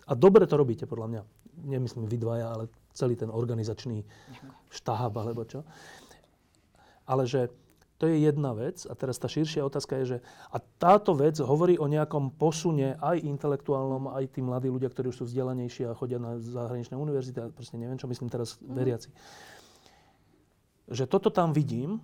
A 0.09 0.12
dobre 0.16 0.49
to 0.49 0.57
robíte, 0.57 0.89
podľa 0.89 1.07
mňa. 1.12 1.22
Nemyslím 1.68 2.09
vy 2.09 2.16
dvaja, 2.16 2.47
ale 2.49 2.64
celý 2.97 3.14
ten 3.20 3.28
organizačný 3.28 4.01
štáb, 4.72 5.12
alebo 5.20 5.45
čo. 5.45 5.68
Ale 7.05 7.28
že 7.28 7.53
to 7.99 8.07
je 8.07 8.24
jedna 8.24 8.55
vec. 8.55 8.86
A 8.86 8.95
teraz 8.95 9.18
tá 9.18 9.26
širšia 9.26 9.66
otázka 9.66 9.99
je, 10.01 10.16
že 10.16 10.18
a 10.55 10.62
táto 10.62 11.18
vec 11.18 11.36
hovorí 11.43 11.76
o 11.76 11.91
nejakom 11.91 12.30
posune 12.39 12.95
aj 13.03 13.20
intelektuálnom, 13.26 14.14
aj 14.14 14.39
tí 14.39 14.41
mladí 14.41 14.70
ľudia, 14.70 14.89
ktorí 14.89 15.11
už 15.11 15.18
sú 15.20 15.24
vzdelanejší 15.26 15.91
a 15.91 15.99
chodia 15.99 16.22
na 16.22 16.39
zahraničné 16.39 16.95
univerzity, 16.95 17.39
a 17.43 17.51
proste 17.51 17.76
neviem, 17.76 17.99
čo 17.99 18.07
myslím 18.07 18.30
teraz 18.30 18.57
mm. 18.62 18.70
veriaci. 18.70 19.11
Že 20.89 21.05
toto 21.11 21.28
tam 21.28 21.51
vidím 21.51 22.01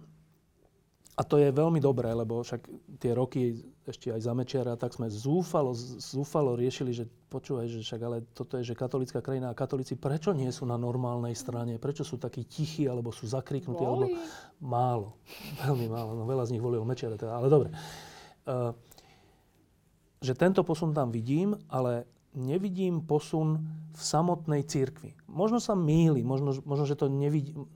a 1.14 1.22
to 1.22 1.38
je 1.38 1.54
veľmi 1.54 1.78
dobré, 1.78 2.10
lebo 2.10 2.42
však 2.42 2.66
tie 2.98 3.14
roky 3.14 3.62
ešte 3.86 4.10
aj 4.10 4.20
za 4.26 4.32
Mečiara, 4.34 4.74
tak 4.74 4.98
sme 4.98 5.06
zúfalo, 5.06 5.70
zúfalo 6.02 6.58
riešili, 6.58 6.90
že 6.90 7.06
počúvaj, 7.30 7.70
že 7.70 7.86
však 7.86 8.00
ale 8.02 8.26
toto 8.34 8.58
je, 8.58 8.66
že 8.66 8.74
katolická 8.74 9.22
krajina 9.22 9.52
a 9.52 9.54
katolíci 9.54 9.94
prečo 9.94 10.34
nie 10.34 10.50
sú 10.50 10.66
na 10.66 10.74
normálnej 10.74 11.38
strane? 11.38 11.78
Prečo 11.78 12.02
sú 12.02 12.18
takí 12.18 12.42
tichí, 12.42 12.90
alebo 12.90 13.14
sú 13.14 13.30
zakriknutí, 13.30 13.84
alebo 13.86 14.10
málo. 14.58 15.14
Veľmi 15.62 15.86
málo. 15.86 16.18
No 16.18 16.26
veľa 16.26 16.50
z 16.50 16.58
nich 16.58 16.64
volilo 16.64 16.82
Mečiara, 16.82 17.14
teda, 17.14 17.38
ale 17.38 17.46
dobre. 17.46 17.70
Uh, 18.48 18.74
že 20.18 20.34
tento 20.34 20.66
posun 20.66 20.90
tam 20.90 21.14
vidím, 21.14 21.54
ale 21.70 22.10
nevidím 22.34 23.06
posun 23.06 23.62
v 23.94 24.02
samotnej 24.02 24.66
cirkvi. 24.66 25.14
Možno 25.30 25.62
sa 25.62 25.78
mýli, 25.78 26.26
možno, 26.26 26.58
možno 26.66 26.84
že 26.90 26.98
to 26.98 27.06
nevidím 27.06 27.70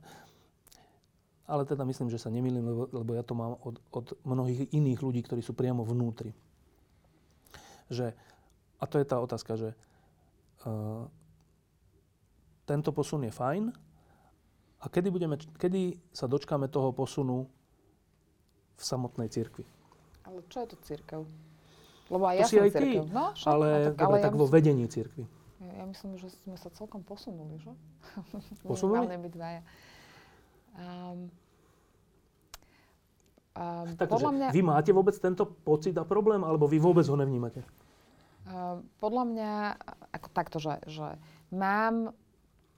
ale 1.49 1.65
teda 1.65 1.83
myslím, 1.89 2.13
že 2.13 2.21
sa 2.21 2.29
nemýlim, 2.29 2.61
lebo, 2.61 2.83
lebo 2.93 3.11
ja 3.17 3.25
to 3.25 3.33
mám 3.33 3.57
od, 3.65 3.81
od 3.89 4.07
mnohých 4.29 4.69
iných 4.69 5.01
ľudí, 5.01 5.25
ktorí 5.25 5.41
sú 5.41 5.57
priamo 5.57 5.81
vnútri. 5.81 6.37
Že, 7.89 8.13
a 8.77 8.85
to 8.85 9.01
je 9.01 9.07
tá 9.09 9.17
otázka, 9.17 9.57
že 9.57 9.73
uh, 10.69 11.09
tento 12.69 12.93
posun 12.93 13.25
je 13.25 13.33
fajn 13.33 13.73
a 14.79 14.87
kedy, 14.93 15.09
budeme, 15.09 15.41
kedy 15.57 15.97
sa 16.13 16.29
dočkáme 16.29 16.69
toho 16.69 16.93
posunu 16.93 17.49
v 18.77 18.83
samotnej 18.85 19.33
cirkvi? 19.33 19.65
Ale 20.29 20.45
čo 20.53 20.63
je 20.63 20.69
to 20.69 20.77
církev? 20.85 21.25
Lebo 22.13 22.25
aj 22.29 22.37
to 22.37 22.41
ja 22.41 22.47
som 22.47 22.61
aj 22.61 22.73
ty, 22.77 22.91
No, 23.09 23.25
ale, 23.49 23.69
tak, 23.89 23.95
dobre, 23.97 24.05
ale 24.05 24.17
tak 24.21 24.33
ja 24.37 24.39
vo 24.39 24.47
vedení 24.47 24.85
cirkvi. 24.85 25.25
Ja, 25.65 25.73
ja 25.81 25.85
myslím, 25.89 26.21
že 26.21 26.29
sme 26.45 26.61
sa 26.61 26.69
celkom 26.77 27.01
posunuli, 27.01 27.57
že? 27.57 27.73
Posunuli? 28.69 29.09
byť 29.25 29.33
dvaja. 29.33 29.61
Um, 30.79 31.19
um, 33.59 33.89
podľa 33.99 34.33
mňa... 34.33 34.49
Vy 34.55 34.63
máte 34.63 34.91
vôbec 34.95 35.19
tento 35.19 35.43
pocit 35.45 35.99
a 35.99 36.07
problém, 36.07 36.47
alebo 36.47 36.71
vy 36.71 36.79
vôbec 36.79 37.03
ho 37.11 37.19
nevnímate? 37.19 37.67
Uh, 38.47 38.81
podľa 39.03 39.25
mňa, 39.27 39.53
ako 40.15 40.29
takto, 40.31 40.57
že, 40.63 40.79
že 40.87 41.19
mám, 41.51 42.15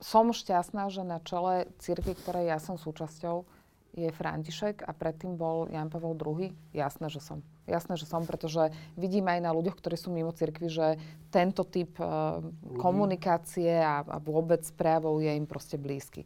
som 0.00 0.32
šťastná, 0.32 0.88
že 0.88 1.04
na 1.04 1.20
čele 1.20 1.68
cirkvi, 1.78 2.16
ktorej 2.16 2.50
ja 2.50 2.58
som 2.58 2.80
súčasťou, 2.80 3.44
je 3.90 4.06
František 4.14 4.86
a 4.86 4.94
predtým 4.94 5.34
bol 5.34 5.66
Jan 5.66 5.90
Pavel 5.90 6.14
II. 6.14 6.54
Jasné, 6.70 7.10
že 7.10 7.18
som. 7.18 7.42
Jasné, 7.66 7.98
že 7.98 8.06
som, 8.06 8.22
pretože 8.22 8.70
vidím 8.94 9.26
aj 9.26 9.42
na 9.42 9.50
ľuďoch, 9.50 9.78
ktorí 9.78 9.98
sú 9.98 10.14
mimo 10.14 10.30
cirkvi, 10.30 10.70
že 10.70 10.94
tento 11.34 11.66
typ 11.66 11.98
uh, 11.98 12.38
komunikácie 12.78 13.82
a, 13.82 14.06
a 14.06 14.16
vôbec 14.22 14.62
prejavov 14.78 15.18
je 15.18 15.34
im 15.34 15.46
proste 15.46 15.74
blízky. 15.74 16.22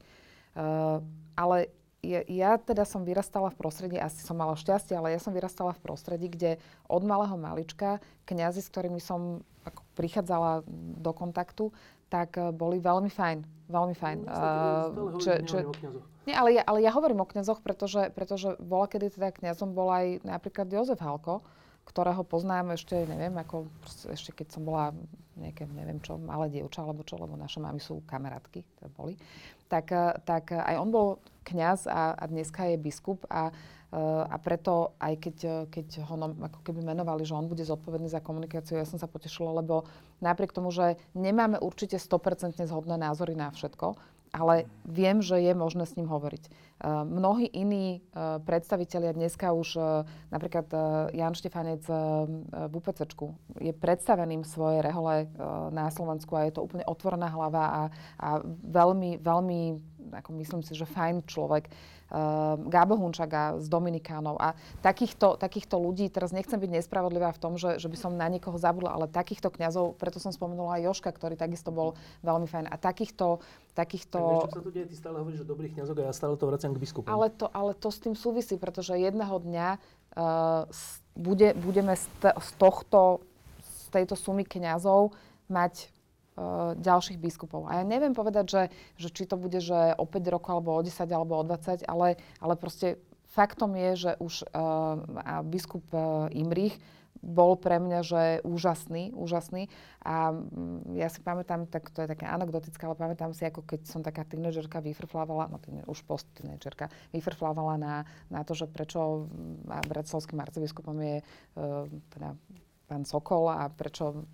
Uh, 0.55 1.03
ale 1.35 1.71
ja, 2.05 2.21
ja 2.29 2.51
teda 2.61 2.87
som 2.87 3.03
vyrastala 3.03 3.51
v 3.51 3.59
prostredí, 3.59 3.97
asi 3.99 4.23
som 4.23 4.37
mala 4.39 4.55
šťastie, 4.55 4.95
ale 4.95 5.17
ja 5.17 5.21
som 5.21 5.35
vyrastala 5.35 5.73
v 5.75 5.83
prostredí, 5.83 6.31
kde 6.31 6.63
od 6.87 7.03
malého 7.03 7.35
malička 7.35 7.99
kňazi, 8.29 8.61
s 8.63 8.71
ktorými 8.71 9.01
som 9.01 9.43
ako 9.65 9.81
prichádzala 9.97 10.63
do 11.01 11.13
kontaktu, 11.17 11.73
tak 12.13 12.37
uh, 12.37 12.53
boli 12.55 12.79
veľmi 12.79 13.09
fajn. 13.11 13.39
Veľmi 13.73 13.95
fajn. 13.97 14.19
No, 14.29 15.17
uh, 15.17 15.19
čo, 15.19 15.41
čo, 15.43 15.57
nie, 16.25 16.33
ale 16.33 16.57
ja, 16.57 16.63
ale 16.65 16.81
ja 16.81 16.93
hovorím 16.93 17.21
o 17.21 17.29
kňazoch, 17.29 17.61
pretože, 17.61 18.09
pretože 18.17 18.57
bola, 18.57 18.89
kedy 18.89 19.13
teda 19.13 19.29
kňazom 19.33 19.77
bol 19.77 19.93
aj 19.93 20.25
napríklad 20.25 20.73
Jozef 20.73 21.01
Halko, 21.01 21.45
ktorého 21.85 22.25
poznám 22.25 22.73
ešte, 22.73 22.97
neviem, 23.05 23.37
ako 23.37 23.69
ešte 24.09 24.33
keď 24.33 24.57
som 24.57 24.65
bola 24.65 24.97
nejaké, 25.37 25.69
neviem 25.69 26.01
čo, 26.01 26.17
malé 26.17 26.49
dievča 26.49 26.81
alebo 26.81 27.05
čo, 27.05 27.21
lebo 27.21 27.37
naše 27.37 27.61
mamy 27.61 27.77
sú 27.77 28.01
kamarátky, 28.09 28.65
to 28.81 28.89
boli, 28.97 29.21
tak, 29.75 29.87
eh, 29.91 30.15
tak 30.23 30.55
aj 30.55 30.75
on 30.79 30.89
bol 30.95 31.09
kňaz 31.43 31.91
a, 31.91 32.15
a 32.15 32.25
dneska 32.31 32.71
je 32.71 32.79
biskup 32.79 33.27
a, 33.27 33.51
eh, 33.51 34.25
a 34.31 34.37
preto 34.39 34.95
aj 35.03 35.15
keď, 35.19 35.37
keď 35.67 35.87
ho 36.07 36.15
ako 36.47 36.61
keby 36.63 36.87
menovali, 36.87 37.27
že 37.27 37.35
on 37.35 37.51
bude 37.51 37.67
zodpovedný 37.67 38.07
za 38.07 38.23
komunikáciu, 38.23 38.79
ja 38.79 38.87
som 38.87 39.03
sa 39.03 39.11
potešila, 39.11 39.59
lebo 39.59 39.83
napriek 40.23 40.55
tomu, 40.55 40.71
že 40.71 40.95
nemáme 41.19 41.59
určite 41.59 41.99
100% 41.99 42.63
zhodné 42.71 42.95
názory 42.95 43.35
na 43.35 43.51
všetko, 43.51 44.14
ale 44.35 44.67
viem, 44.83 45.23
že 45.23 45.39
je 45.39 45.55
možné 45.55 45.87
s 45.87 45.95
ním 45.95 46.11
hovoriť. 46.11 46.51
Uh, 46.51 47.07
mnohí 47.07 47.47
iní 47.55 48.03
uh, 48.03 48.43
predstavitelia 48.43 49.15
dneska 49.15 49.55
už, 49.55 49.79
uh, 49.79 50.03
napríklad 50.35 50.67
Jan 51.15 51.39
Štefanec 51.39 51.87
v 52.51 52.73
UPCčku, 52.75 53.39
je 53.63 53.71
predstaveným 53.71 54.43
svoje 54.43 54.83
rehole 54.83 55.31
na 55.71 55.87
Slovensku 55.95 56.35
a 56.35 56.51
je 56.51 56.59
to 56.59 56.67
úplne 56.67 56.83
otvorená 56.89 57.31
hlava 57.31 57.65
a, 57.71 57.83
a 58.19 58.29
veľmi, 58.67 59.23
veľmi, 59.23 59.61
ako 60.15 60.31
myslím 60.39 60.63
si, 60.63 60.73
že 60.79 60.87
fajn 60.87 61.27
človek. 61.27 61.67
Gábo 62.69 62.95
Hunčaga 62.95 63.59
s 63.59 63.67
Dominikánov 63.67 64.39
a 64.39 64.55
takýchto, 64.85 65.35
takýchto 65.35 65.81
ľudí, 65.81 66.07
teraz 66.13 66.31
nechcem 66.31 66.61
byť 66.61 66.71
nespravodlivá 66.79 67.35
v 67.35 67.41
tom, 67.43 67.53
že, 67.59 67.83
že 67.83 67.91
by 67.91 67.97
som 67.99 68.13
na 68.15 68.29
niekoho 68.31 68.55
zabudla, 68.55 68.95
ale 68.95 69.11
takýchto 69.11 69.51
kňazov, 69.51 69.99
preto 69.99 70.23
som 70.23 70.31
spomenula 70.31 70.79
aj 70.79 70.95
Joška, 70.95 71.11
ktorý 71.11 71.35
takisto 71.35 71.75
bol 71.75 71.99
veľmi 72.23 72.47
fajn. 72.47 72.71
A 72.71 72.77
takýchto, 72.79 73.43
takýchto... 73.75 74.21
Tak 74.21 74.31
vieš, 74.31 74.47
čo 74.47 74.55
sa 74.55 74.63
tu 74.63 74.71
deje? 74.71 74.87
Ty 74.95 74.97
stále 75.01 75.17
hovoríš 75.25 75.43
o 75.43 75.49
dobrých 75.49 75.73
kňazoch 75.75 75.97
a 75.99 76.03
ja 76.07 76.15
stále 76.15 76.35
to 76.39 76.45
vraciam 76.47 76.71
k 76.71 76.79
biskupom. 76.79 77.11
Ale 77.11 77.35
to, 77.35 77.51
ale 77.51 77.73
to 77.75 77.89
s 77.91 77.99
tým 77.99 78.15
súvisí, 78.15 78.61
pretože 78.61 78.95
jedného 78.95 79.35
dňa 79.41 79.69
uh, 79.75 80.71
bude, 81.19 81.57
budeme 81.59 81.99
z, 81.99 82.07
t- 82.23 82.37
z 82.37 82.51
tohto, 82.61 83.27
z 83.59 83.85
tejto 83.91 84.15
sumy 84.15 84.47
kňazov 84.47 85.11
mať 85.51 85.89
uh, 85.89 85.94
ďalších 86.75 87.19
biskupov. 87.19 87.71
A 87.71 87.81
ja 87.81 87.85
neviem 87.87 88.11
povedať, 88.11 88.47
že, 88.51 88.63
že 88.99 89.09
či 89.15 89.25
to 89.31 89.39
bude, 89.39 89.63
že 89.63 89.95
o 89.95 90.05
5 90.07 90.35
rokov, 90.35 90.51
alebo 90.51 90.75
o 90.75 90.83
10, 90.83 91.07
alebo 91.07 91.39
o 91.39 91.47
20, 91.47 91.87
ale, 91.87 92.19
ale 92.43 92.55
proste 92.59 92.99
faktom 93.31 93.75
je, 93.75 93.91
že 94.09 94.13
už 94.19 94.47
uh, 94.51 95.43
biskup 95.47 95.87
uh, 95.95 96.27
Imrich 96.35 96.79
bol 97.25 97.57
pre 97.57 97.81
mňa, 97.81 98.01
že 98.05 98.23
úžasný, 98.45 99.17
úžasný. 99.17 99.73
A 100.05 100.35
mm, 100.35 100.99
ja 100.99 101.09
si 101.09 101.25
pamätám, 101.25 101.65
tak 101.65 101.89
to 101.89 102.05
je 102.05 102.11
také 102.11 102.29
anekdotické, 102.29 102.85
ale 102.85 102.99
pamätám 102.99 103.33
si, 103.33 103.49
ako 103.49 103.65
keď 103.65 103.89
som 103.89 104.05
taká 104.05 104.29
tínedžerka 104.29 104.85
vyfrflávala, 104.85 105.49
no 105.49 105.57
tým, 105.57 105.81
už 105.89 106.05
post 106.05 106.29
tínedžerka, 106.37 106.93
vyfrflávala 107.17 107.81
na, 107.81 107.95
na 108.29 108.45
to, 108.45 108.53
že 108.53 108.69
prečo 108.69 109.25
mm, 109.25 109.89
bratislavským 109.89 110.37
arcibiskupom 110.37 110.97
je 111.01 111.17
uh, 111.23 111.89
teda 112.13 112.37
pán 112.85 113.09
Sokol 113.09 113.49
a 113.49 113.73
prečo 113.73 114.29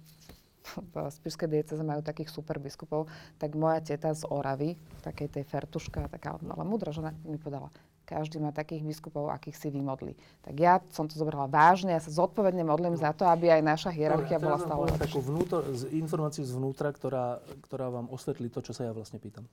v 0.95 0.95
Spišskej 1.09 1.49
dieceze 1.49 1.83
majú 1.83 2.05
takých 2.05 2.31
super 2.31 2.61
biskupov, 2.61 3.09
tak 3.41 3.57
moja 3.57 3.81
teta 3.81 4.13
z 4.13 4.29
Oravy, 4.29 4.77
takej 5.01 5.41
tej 5.41 5.45
fertuška, 5.49 6.09
taká 6.13 6.37
ale 6.37 6.65
múdra 6.65 6.93
žena, 6.93 7.17
mi 7.25 7.41
povedala, 7.41 7.73
každý 8.11 8.43
má 8.43 8.51
takých 8.51 8.83
biskupov, 8.83 9.31
akých 9.31 9.55
si 9.55 9.69
vymodli. 9.71 10.19
Tak 10.43 10.55
ja 10.59 10.83
som 10.91 11.07
to 11.07 11.15
zobrala 11.15 11.47
vážne, 11.47 11.95
ja 11.95 12.03
sa 12.03 12.11
zodpovedne 12.11 12.67
modlím 12.67 12.99
za 12.99 13.15
to, 13.15 13.23
aby 13.23 13.55
aj 13.55 13.63
naša 13.63 13.91
hierarchia 13.95 14.43
bola 14.43 14.59
stále 14.59 14.91
lepšia. 14.91 15.07
takú 15.07 15.21
vnútor, 15.23 15.63
z 15.71 15.87
informáciu 15.95 16.43
zvnútra, 16.43 16.91
ktorá, 16.91 17.39
ktorá 17.71 17.87
vám 17.87 18.11
osvetlí 18.11 18.51
to, 18.51 18.67
čo 18.67 18.75
sa 18.75 18.91
ja 18.91 18.93
vlastne 18.93 19.23
pýtam. 19.23 19.47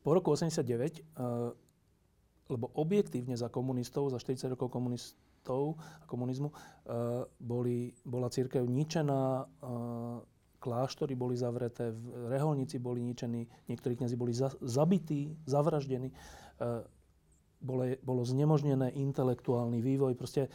Po 0.00 0.16
roku 0.16 0.32
89, 0.32 0.64
uh, 0.64 0.72
eh, 0.72 1.52
lebo 2.48 2.72
objektívne 2.72 3.36
za 3.36 3.52
komunistov, 3.52 4.08
za 4.08 4.16
40 4.16 4.56
rokov 4.56 4.72
komunistov, 4.72 5.20
komunistov 5.40 5.80
a 6.02 6.04
komunizmu, 6.06 6.48
uh, 6.52 7.24
boli, 7.40 7.94
bola 8.04 8.28
církev 8.28 8.66
ničená, 8.66 9.46
uh, 9.46 10.20
kláštory 10.60 11.16
boli 11.16 11.36
zavreté, 11.36 11.96
reholníci 12.28 12.76
boli 12.76 13.00
ničení, 13.00 13.48
niektorí 13.68 13.96
kniazy 13.96 14.16
boli 14.16 14.36
za, 14.36 14.52
zabití, 14.60 15.36
zavraždení. 15.48 16.12
Uh, 16.60 16.84
bolo, 17.60 17.96
bolo 18.04 18.22
znemožnené 18.24 18.92
intelektuálny 18.96 19.80
vývoj. 19.80 20.16
Proste 20.16 20.48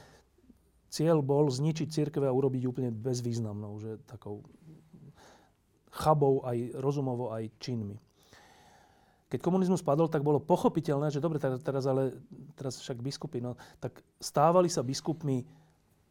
cieľ 0.89 1.21
bol 1.21 1.49
zničiť 1.49 1.89
církev 1.89 2.25
a 2.25 2.33
urobiť 2.33 2.65
úplne 2.65 2.89
bezvýznamnou, 2.93 3.73
že 3.81 4.01
takou 4.05 4.45
chabou 5.89 6.43
aj 6.45 6.75
rozumovo, 6.81 7.31
aj 7.33 7.49
činmi 7.61 7.97
keď 9.25 9.39
komunizmus 9.41 9.81
padol, 9.81 10.05
tak 10.05 10.21
bolo 10.21 10.37
pochopiteľné, 10.37 11.09
že 11.09 11.23
dobre, 11.23 11.41
teraz 11.41 11.83
ale 11.89 12.13
teraz 12.53 12.77
však 12.77 13.01
biskupy, 13.01 13.41
no, 13.41 13.57
tak 13.81 14.05
stávali 14.21 14.69
sa 14.69 14.85
biskupmi 14.85 15.43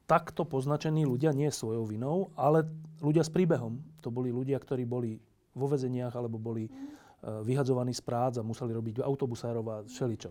takto 0.04 0.44
poznačení 0.44 1.06
ľudia, 1.06 1.32
nie 1.32 1.48
svojou 1.48 1.86
vinou, 1.88 2.34
ale 2.36 2.66
ľudia 3.00 3.24
s 3.24 3.32
príbehom. 3.32 3.80
To 4.04 4.12
boli 4.12 4.28
ľudia, 4.28 4.58
ktorí 4.60 4.84
boli 4.84 5.16
vo 5.54 5.66
vezeniach 5.70 6.12
alebo 6.12 6.36
boli 6.36 6.68
uh, 6.68 7.40
vyhadzovaní 7.40 7.94
z 7.94 8.02
prác 8.04 8.36
a 8.36 8.44
museli 8.44 8.74
robiť 8.74 9.00
autobusárov 9.00 9.64
a 9.70 9.76
všeličo. 9.86 10.30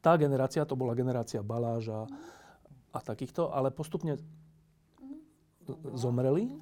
Tá 0.00 0.16
generácia, 0.16 0.64
to 0.68 0.76
bola 0.76 0.96
generácia 0.96 1.40
Baláža 1.44 2.06
a 2.94 2.98
takýchto, 3.00 3.50
ale 3.50 3.72
postupne 3.72 4.20
zomreli 5.96 6.52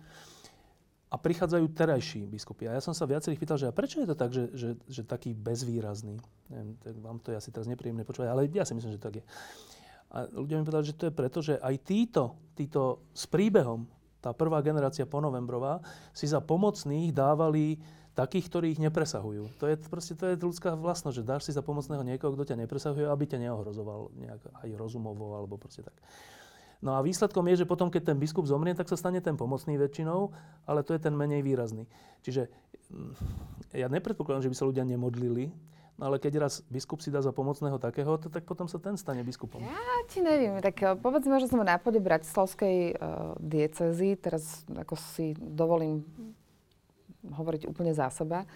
a 1.12 1.20
prichádzajú 1.20 1.76
terajší 1.76 2.24
biskupy. 2.24 2.72
A 2.72 2.80
ja 2.80 2.82
som 2.82 2.96
sa 2.96 3.04
viacerých 3.04 3.36
pýtal, 3.36 3.60
že 3.60 3.68
a 3.68 3.76
prečo 3.76 4.00
je 4.00 4.08
to 4.08 4.16
tak, 4.16 4.32
že, 4.32 4.48
že, 4.56 4.68
že 4.88 5.04
taký 5.04 5.36
bezvýrazný? 5.36 6.16
Neviem, 6.48 6.72
tak 6.80 6.94
vám 7.04 7.20
to 7.20 7.36
je 7.36 7.36
asi 7.36 7.52
teraz 7.52 7.68
nepríjemné 7.68 8.00
počúvať, 8.08 8.32
ale 8.32 8.48
ja 8.48 8.64
si 8.64 8.72
myslím, 8.72 8.96
že 8.96 9.02
tak 9.02 9.20
je. 9.20 9.24
A 10.08 10.24
ľudia 10.32 10.56
mi 10.56 10.64
povedali, 10.64 10.88
že 10.88 10.96
to 10.96 11.12
je 11.12 11.12
preto, 11.12 11.38
že 11.44 11.60
aj 11.60 11.74
títo, 11.84 12.40
títo 12.56 13.04
s 13.12 13.28
príbehom, 13.28 13.84
tá 14.24 14.32
prvá 14.32 14.64
generácia 14.64 15.04
ponovembrová, 15.04 15.84
si 16.16 16.24
za 16.24 16.40
pomocných 16.40 17.12
dávali 17.12 17.76
takých, 18.16 18.48
ktorí 18.48 18.66
ich 18.76 18.80
nepresahujú. 18.80 19.56
To 19.60 19.64
je 19.68 19.76
proste 19.88 20.16
to 20.16 20.32
je 20.32 20.40
ľudská 20.40 20.76
vlastnosť, 20.76 21.16
že 21.20 21.28
dáš 21.28 21.42
si 21.48 21.52
za 21.52 21.64
pomocného 21.64 22.04
niekoho, 22.04 22.32
kto 22.32 22.52
ťa 22.52 22.60
nepresahuje, 22.60 23.04
aby 23.08 23.24
ťa 23.28 23.40
neohrozoval 23.40 24.12
nejak 24.16 24.40
aj 24.64 24.68
rozumovo 24.80 25.36
alebo 25.36 25.60
proste 25.60 25.84
tak. 25.84 25.96
No 26.82 26.98
a 26.98 27.00
výsledkom 27.00 27.46
je, 27.54 27.62
že 27.62 27.70
potom, 27.70 27.88
keď 27.88 28.12
ten 28.12 28.18
biskup 28.18 28.42
zomrie, 28.50 28.74
tak 28.74 28.90
sa 28.90 28.98
stane 28.98 29.22
ten 29.22 29.38
pomocný 29.38 29.78
väčšinou, 29.78 30.34
ale 30.66 30.82
to 30.82 30.92
je 30.92 31.00
ten 31.00 31.14
menej 31.14 31.46
výrazný. 31.46 31.86
Čiže 32.26 32.50
mm, 32.90 33.12
ja 33.78 33.86
nepredpokladám, 33.86 34.44
že 34.44 34.50
by 34.50 34.56
sa 34.58 34.66
ľudia 34.66 34.82
nemodlili, 34.82 35.54
No 36.00 36.08
ale 36.08 36.18
keď 36.18 36.48
raz 36.48 36.64
biskup 36.72 37.04
si 37.04 37.12
dá 37.12 37.20
za 37.20 37.30
pomocného 37.30 37.76
takého, 37.76 38.16
to, 38.16 38.32
tak 38.32 38.48
potom 38.48 38.64
sa 38.66 38.80
ten 38.80 38.96
stane 38.96 39.20
biskupom. 39.22 39.60
Ja 39.60 40.02
ti 40.08 40.24
neviem. 40.24 40.58
Tak 40.58 40.76
eh, 40.82 40.96
povedzme, 40.98 41.36
že 41.38 41.46
sme 41.46 41.62
na 41.62 41.76
pôde 41.76 42.00
Bratislavskej 42.00 42.96
uh, 42.96 43.36
diecezy. 43.38 44.18
Teraz 44.18 44.64
ako 44.66 44.96
si 44.98 45.36
dovolím 45.38 46.02
hovoriť 47.22 47.70
úplne 47.70 47.94
za 47.94 48.10
seba. 48.10 48.48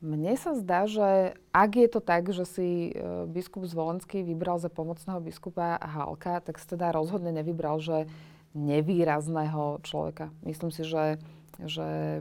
Mne 0.00 0.32
sa 0.40 0.56
zdá, 0.56 0.88
že 0.88 1.36
ak 1.52 1.70
je 1.76 1.88
to 1.92 2.00
tak, 2.00 2.32
že 2.32 2.48
si 2.48 2.68
e, 2.88 3.28
biskup 3.28 3.68
Zvolenský 3.68 4.24
vybral 4.24 4.56
za 4.56 4.72
pomocného 4.72 5.20
biskupa 5.20 5.76
Halka, 5.76 6.40
tak 6.40 6.56
si 6.56 6.64
teda 6.64 6.88
rozhodne 6.88 7.28
nevybral, 7.36 7.84
že 7.84 8.08
nevýrazného 8.56 9.84
človeka. 9.84 10.32
Myslím 10.40 10.72
si, 10.72 10.88
že, 10.88 11.20
že 11.60 12.18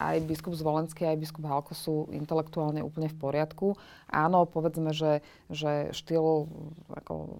aj 0.00 0.16
biskup 0.24 0.56
Zvolenský, 0.56 1.12
aj 1.12 1.20
biskup 1.20 1.44
Halko 1.44 1.76
sú 1.76 2.08
intelektuálne 2.08 2.80
úplne 2.80 3.12
v 3.12 3.20
poriadku. 3.20 3.76
Áno, 4.08 4.48
povedzme, 4.48 4.96
že, 4.96 5.20
že 5.52 5.92
štýl 5.92 6.48
ako 6.88 7.36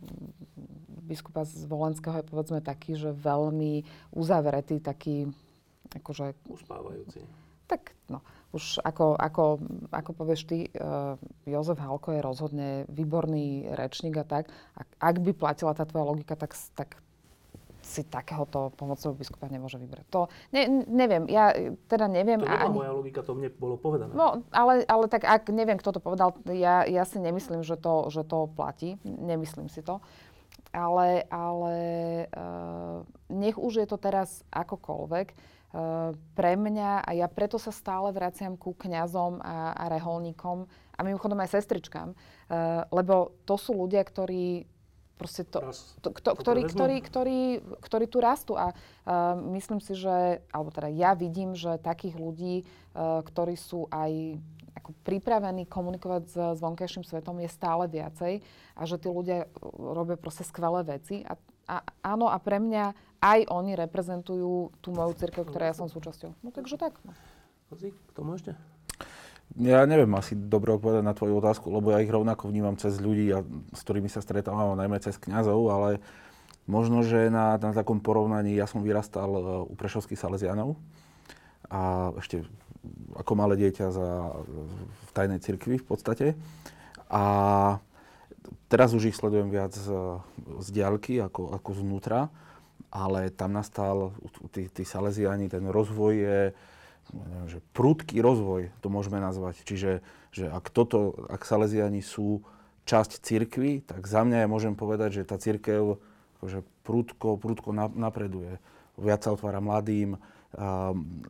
biskupa 1.08 1.48
Zvolenského 1.48 2.20
je 2.20 2.28
povedzme 2.28 2.60
taký, 2.60 3.00
že 3.00 3.16
veľmi 3.16 3.80
uzavretý, 4.12 4.76
taký 4.76 5.32
akože... 5.88 6.36
Uspávajúci. 6.52 7.24
Tak, 7.64 7.96
no 8.12 8.20
už 8.50 8.82
ako, 8.82 9.14
ako, 9.14 9.62
ako 9.94 10.10
povieš 10.10 10.42
ty, 10.46 10.58
uh, 10.74 11.14
Jozef 11.46 11.78
Halko 11.78 12.10
je 12.10 12.20
rozhodne 12.22 12.68
výborný 12.90 13.70
rečník 13.78 14.18
a 14.18 14.26
tak. 14.26 14.50
Ak, 14.74 14.88
ak 14.98 15.16
by 15.22 15.30
platila 15.34 15.70
tá 15.70 15.86
tvoja 15.86 16.10
logika, 16.10 16.34
tak, 16.34 16.58
tak 16.74 16.98
si 17.80 18.06
takéhoto 18.06 18.70
pomocného 18.74 19.14
biskupa 19.14 19.50
nemôže 19.50 19.78
vybrať. 19.78 20.06
To 20.14 20.30
ne, 20.54 20.86
neviem, 20.86 21.26
ja 21.26 21.50
teda 21.90 22.06
neviem. 22.06 22.42
To 22.42 22.46
nebola 22.46 22.66
ani... 22.66 22.76
moja 22.76 22.92
logika, 22.94 23.20
to 23.22 23.32
mne 23.34 23.50
bolo 23.54 23.74
povedané. 23.78 24.12
No, 24.14 24.42
ale, 24.50 24.86
ale 24.86 25.04
tak 25.06 25.26
ak 25.26 25.50
neviem, 25.50 25.78
kto 25.78 25.98
to 25.98 26.00
povedal, 26.02 26.34
ja, 26.50 26.86
ja 26.86 27.02
si 27.06 27.18
nemyslím, 27.22 27.62
že 27.62 27.78
to, 27.78 28.10
že 28.10 28.26
to 28.26 28.50
platí. 28.52 28.98
Nemyslím 29.06 29.70
si 29.70 29.82
to. 29.82 29.98
Ale, 30.70 31.26
ale 31.34 31.74
uh, 32.30 33.02
nech 33.26 33.58
už 33.58 33.82
je 33.82 33.86
to 33.90 33.98
teraz 33.98 34.46
akokoľvek, 34.54 35.34
Eh, 35.34 35.59
pre 36.34 36.52
mňa, 36.58 37.06
a 37.06 37.10
ja 37.14 37.30
preto 37.30 37.54
sa 37.54 37.70
stále 37.70 38.10
vraciam 38.10 38.58
ku 38.58 38.74
kňazom 38.74 39.38
a, 39.38 39.70
a 39.78 39.84
reholníkom 39.86 40.66
a 40.98 41.00
mimochodom 41.06 41.38
aj 41.38 41.54
sestričkám, 41.62 42.10
uh, 42.12 42.84
lebo 42.90 43.38
to 43.46 43.54
sú 43.54 43.78
ľudia, 43.78 44.02
ktorí 44.02 44.66
proste 45.14 45.44
to, 45.44 45.60
to, 46.00 46.16
to, 46.16 46.30
ktorí, 46.32 46.64
ktorí, 46.64 46.96
ktorí, 47.04 47.38
ktorí 47.84 48.04
tu 48.08 48.18
rastú 48.24 48.56
a 48.56 48.72
uh, 48.72 49.36
myslím 49.54 49.78
si, 49.78 49.92
že, 49.94 50.42
alebo 50.50 50.72
teda 50.72 50.88
ja 50.90 51.12
vidím, 51.12 51.52
že 51.54 51.78
takých 51.78 52.16
ľudí, 52.18 52.64
uh, 52.96 53.20
ktorí 53.22 53.54
sú 53.54 53.86
aj 53.92 54.40
ako 54.80 54.90
pripravení 55.04 55.68
komunikovať 55.68 56.22
s, 56.24 56.34
s 56.34 56.58
vonkajším 56.62 57.04
svetom 57.04 57.36
je 57.42 57.50
stále 57.52 57.84
viacej 57.86 58.40
a 58.74 58.82
že 58.88 58.96
tí 58.96 59.12
ľudia 59.12 59.46
robia 59.76 60.16
proste 60.16 60.46
skvelé 60.46 60.82
veci. 60.86 61.20
A, 61.26 61.36
a 61.68 61.76
áno, 62.02 62.32
a 62.32 62.40
pre 62.40 62.56
mňa 62.58 63.09
aj 63.20 63.46
oni 63.52 63.76
reprezentujú 63.76 64.72
tú 64.80 64.88
moju 64.96 65.12
církev, 65.16 65.44
ktorá 65.44 65.70
ja 65.70 65.76
som 65.76 65.92
súčasťou. 65.92 66.32
No 66.40 66.48
takže 66.52 66.80
tak. 66.80 66.96
No. 67.04 67.12
k 67.76 68.10
tomu 68.16 68.34
ešte? 68.40 68.56
Ja 69.58 69.82
neviem 69.82 70.10
asi 70.14 70.38
dobre 70.38 70.78
odpovedať 70.78 71.02
na 71.02 71.12
tvoju 71.12 71.42
otázku, 71.42 71.74
lebo 71.74 71.90
ja 71.90 71.98
ich 71.98 72.10
rovnako 72.10 72.48
vnímam 72.48 72.78
cez 72.78 73.02
ľudí, 73.02 73.34
a, 73.34 73.42
s 73.74 73.80
ktorými 73.82 74.06
sa 74.06 74.22
stretávam, 74.22 74.78
najmä 74.78 75.02
cez 75.02 75.18
kňazov, 75.18 75.60
ale 75.68 75.90
možno, 76.70 77.02
že 77.02 77.34
na, 77.34 77.58
na 77.58 77.74
takom 77.74 77.98
porovnaní, 77.98 78.54
ja 78.54 78.70
som 78.70 78.86
vyrastal 78.86 79.26
e, 79.26 79.42
u 79.66 79.74
Prešovských 79.74 80.18
Salesianov 80.18 80.78
a 81.66 82.14
ešte 82.22 82.46
ako 83.18 83.32
malé 83.36 83.58
dieťa 83.58 83.86
za, 83.90 84.08
v 84.80 85.10
tajnej 85.12 85.42
cirkvi 85.42 85.82
v 85.82 85.86
podstate. 85.86 86.26
A 87.10 87.22
teraz 88.70 88.94
už 88.94 89.10
ich 89.10 89.18
sledujem 89.18 89.50
viac 89.50 89.74
z, 89.74 89.90
z 90.62 90.68
diaľky 90.70 91.18
ako, 91.18 91.58
ako 91.58 91.70
znútra, 91.74 92.30
ale 92.90 93.30
tam 93.30 93.54
nastal, 93.54 94.10
tí, 94.50 94.66
tí 94.66 94.82
Salesiani, 94.82 95.46
ten 95.46 95.66
rozvoj 95.70 96.14
je, 96.14 96.40
neviem, 97.14 97.46
že 97.46 97.58
prudký 97.74 98.18
rozvoj, 98.18 98.74
to 98.82 98.90
môžeme 98.90 99.22
nazvať. 99.22 99.62
Čiže 99.62 100.02
že 100.30 100.46
ak, 100.46 100.70
toto, 100.70 101.26
ak 101.26 101.42
Salesiani 101.42 102.02
sú 102.02 102.42
časť 102.86 103.22
cirkvy, 103.22 103.82
tak 103.82 104.06
za 104.06 104.22
mňa 104.22 104.46
ja 104.46 104.48
môžem 104.50 104.74
povedať, 104.78 105.22
že 105.22 105.26
tá 105.26 105.38
cirkev 105.38 105.98
akože 106.38 106.62
prudko, 106.86 107.38
prudko 107.38 107.70
napreduje. 107.74 108.62
Viac 108.98 109.26
sa 109.26 109.34
otvára 109.34 109.62
mladým, 109.62 110.18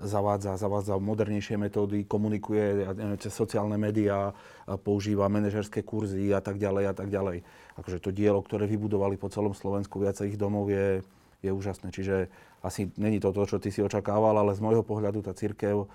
zavádza, 0.00 0.56
zavádza 0.56 0.96
modernejšie 0.96 1.60
metódy, 1.60 2.08
komunikuje 2.08 2.88
cez 3.20 3.32
sociálne 3.36 3.76
médiá, 3.76 4.32
používa 4.80 5.28
manažerské 5.28 5.84
kurzy 5.84 6.32
a 6.32 6.40
tak 6.40 6.56
ďalej 6.56 6.84
a 6.88 6.94
tak 6.96 7.12
ďalej. 7.12 7.44
Akože 7.76 8.00
to 8.00 8.10
dielo, 8.16 8.40
ktoré 8.40 8.64
vybudovali 8.64 9.20
po 9.20 9.28
celom 9.28 9.52
Slovensku 9.52 10.00
viacerých 10.00 10.40
domov 10.40 10.72
je, 10.72 11.04
je 11.40 11.50
úžasné. 11.50 11.88
Čiže 11.92 12.28
asi 12.60 12.92
není 13.00 13.20
to 13.20 13.32
to, 13.32 13.42
čo 13.48 13.56
ty 13.56 13.72
si 13.72 13.80
očakával, 13.80 14.36
ale 14.36 14.52
z 14.52 14.60
môjho 14.60 14.84
pohľadu 14.84 15.24
tá 15.24 15.32
církev 15.32 15.88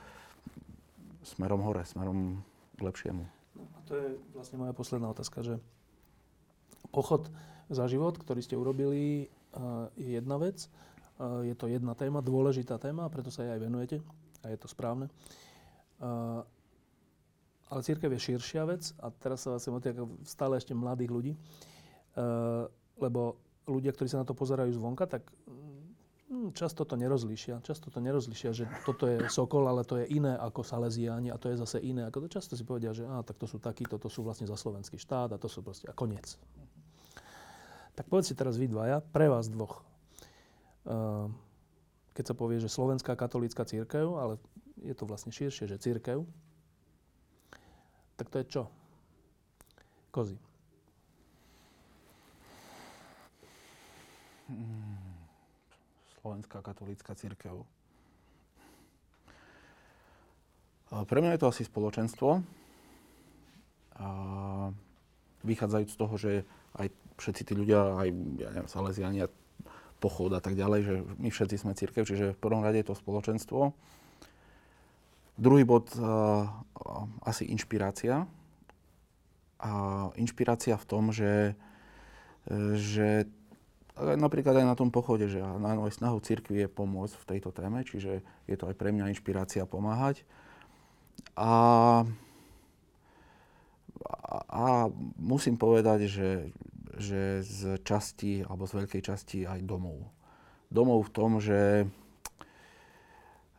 smerom 1.25 1.61
hore, 1.61 1.85
smerom 1.85 2.41
k 2.77 2.81
lepšiemu. 2.85 3.23
No, 3.55 3.63
a 3.77 3.79
to 3.85 3.93
je 3.97 4.07
vlastne 4.33 4.61
moja 4.61 4.73
posledná 4.73 5.09
otázka, 5.09 5.41
že 5.41 5.55
pochod 6.93 7.29
za 7.69 7.89
život, 7.89 8.17
ktorý 8.17 8.41
ste 8.45 8.53
urobili, 8.57 9.29
je 9.97 10.09
jedna 10.19 10.37
vec. 10.37 10.69
Je 11.47 11.55
to 11.55 11.71
jedna 11.71 11.95
téma, 11.95 12.19
dôležitá 12.19 12.75
téma, 12.75 13.07
preto 13.07 13.31
sa 13.31 13.47
jej 13.47 13.55
aj 13.55 13.61
venujete 13.63 13.97
a 14.43 14.51
je 14.51 14.57
to 14.59 14.67
správne. 14.67 15.07
Ale 17.65 17.81
církev 17.81 18.11
je 18.11 18.19
širšia 18.19 18.67
vec 18.67 18.91
a 18.99 19.09
teraz 19.09 19.47
sa 19.47 19.55
vlastne 19.55 19.73
otýka 19.73 20.05
stále 20.27 20.59
ešte 20.59 20.75
mladých 20.75 21.09
ľudí, 21.09 21.33
lebo 22.99 23.39
ľudia, 23.65 23.91
ktorí 23.93 24.07
sa 24.09 24.21
na 24.21 24.27
to 24.27 24.37
pozerajú 24.37 24.71
zvonka, 24.73 25.09
tak 25.09 25.25
hm, 26.29 26.53
často 26.53 26.85
to 26.85 26.97
nerozlíšia. 26.97 27.61
Často 27.65 27.89
to 27.89 27.99
nerozlíšia, 28.01 28.51
že 28.53 28.65
toto 28.85 29.09
je 29.09 29.25
Sokol, 29.29 29.65
ale 29.65 29.85
to 29.85 30.01
je 30.01 30.05
iné 30.09 30.37
ako 30.37 30.61
Salesiáni 30.61 31.33
a 31.33 31.37
to 31.37 31.49
je 31.49 31.57
zase 31.59 31.81
iné 31.81 32.05
ako 32.05 32.25
to. 32.25 32.37
Často 32.37 32.53
si 32.53 32.63
povedia, 32.65 32.93
že 32.93 33.05
á, 33.05 33.21
tak 33.25 33.37
to 33.37 33.49
sú 33.49 33.57
takí, 33.57 33.85
toto 33.85 34.09
sú 34.09 34.21
vlastne 34.21 34.45
za 34.45 34.57
slovenský 34.57 34.97
štát 35.01 35.33
a 35.33 35.41
to 35.41 35.49
sú 35.49 35.65
proste 35.65 35.89
a 35.89 35.93
koniec. 35.93 36.37
Tak 37.95 38.11
povedzte 38.11 38.35
teraz 38.35 38.59
vy 38.59 38.67
dvaja, 38.67 38.99
pre 38.99 39.31
vás 39.31 39.47
dvoch. 39.47 39.81
Ehm, 40.85 41.33
keď 42.15 42.31
sa 42.31 42.35
povie, 42.35 42.61
že 42.61 42.71
Slovenská 42.71 43.17
katolícka 43.17 43.65
církev, 43.67 44.19
ale 44.19 44.39
je 44.79 44.93
to 44.93 45.07
vlastne 45.07 45.31
širšie, 45.31 45.67
že 45.67 45.81
církev, 45.81 46.23
tak 48.15 48.31
to 48.31 48.39
je 48.39 48.45
čo? 48.47 48.63
Kozy. 50.11 50.39
Slovenská 56.21 56.61
katolícka 56.61 57.17
církev. 57.17 57.65
Pre 60.89 61.19
mňa 61.19 61.35
je 61.35 61.41
to 61.41 61.49
asi 61.49 61.63
spoločenstvo. 61.65 62.45
A 63.95 64.07
vychádzajúc 65.41 65.89
z 65.89 65.97
toho, 65.97 66.15
že 66.17 66.31
aj 66.75 66.87
všetci 67.17 67.41
tí 67.47 67.53
ľudia, 67.55 67.95
aj 67.95 68.09
ja 68.37 68.49
neviem, 68.51 68.69
Salesiania, 68.69 69.25
pochod 70.03 70.29
a 70.35 70.43
tak 70.43 70.59
ďalej, 70.59 70.79
že 70.83 70.95
my 71.17 71.29
všetci 71.31 71.55
sme 71.55 71.73
církev, 71.73 72.03
čiže 72.03 72.35
v 72.35 72.41
prvom 72.43 72.61
rade 72.61 72.83
je 72.83 72.87
to 72.91 72.99
spoločenstvo. 72.99 73.71
Druhý 75.39 75.63
bod, 75.63 75.89
asi 77.23 77.47
inšpirácia. 77.47 78.27
A 79.63 79.71
inšpirácia 80.19 80.75
v 80.75 80.85
tom, 80.85 81.15
že, 81.15 81.55
že 82.75 83.25
napríklad 83.95 84.59
aj 84.59 84.67
na 84.67 84.75
tom 84.75 84.91
pochode, 84.91 85.31
že 85.31 85.39
aj 85.39 85.95
snahou 85.95 86.19
církvy 86.19 86.65
je 86.65 86.69
pomôcť 86.69 87.15
v 87.15 87.27
tejto 87.35 87.49
téme, 87.55 87.83
čiže 87.83 88.23
je 88.45 88.55
to 88.59 88.67
aj 88.67 88.75
pre 88.75 88.91
mňa 88.91 89.11
inšpirácia 89.15 89.63
pomáhať. 89.63 90.27
A, 91.39 91.51
a, 94.03 94.37
a 94.51 94.63
musím 95.15 95.55
povedať, 95.55 96.11
že 96.11 96.51
že 96.95 97.43
z 97.43 97.79
časti, 97.83 98.43
alebo 98.47 98.63
z 98.63 98.83
veľkej 98.83 99.01
časti 99.03 99.39
aj 99.43 99.67
domov. 99.67 99.99
Domov 100.71 101.07
v 101.07 101.13
tom, 101.13 101.31
že 101.43 101.87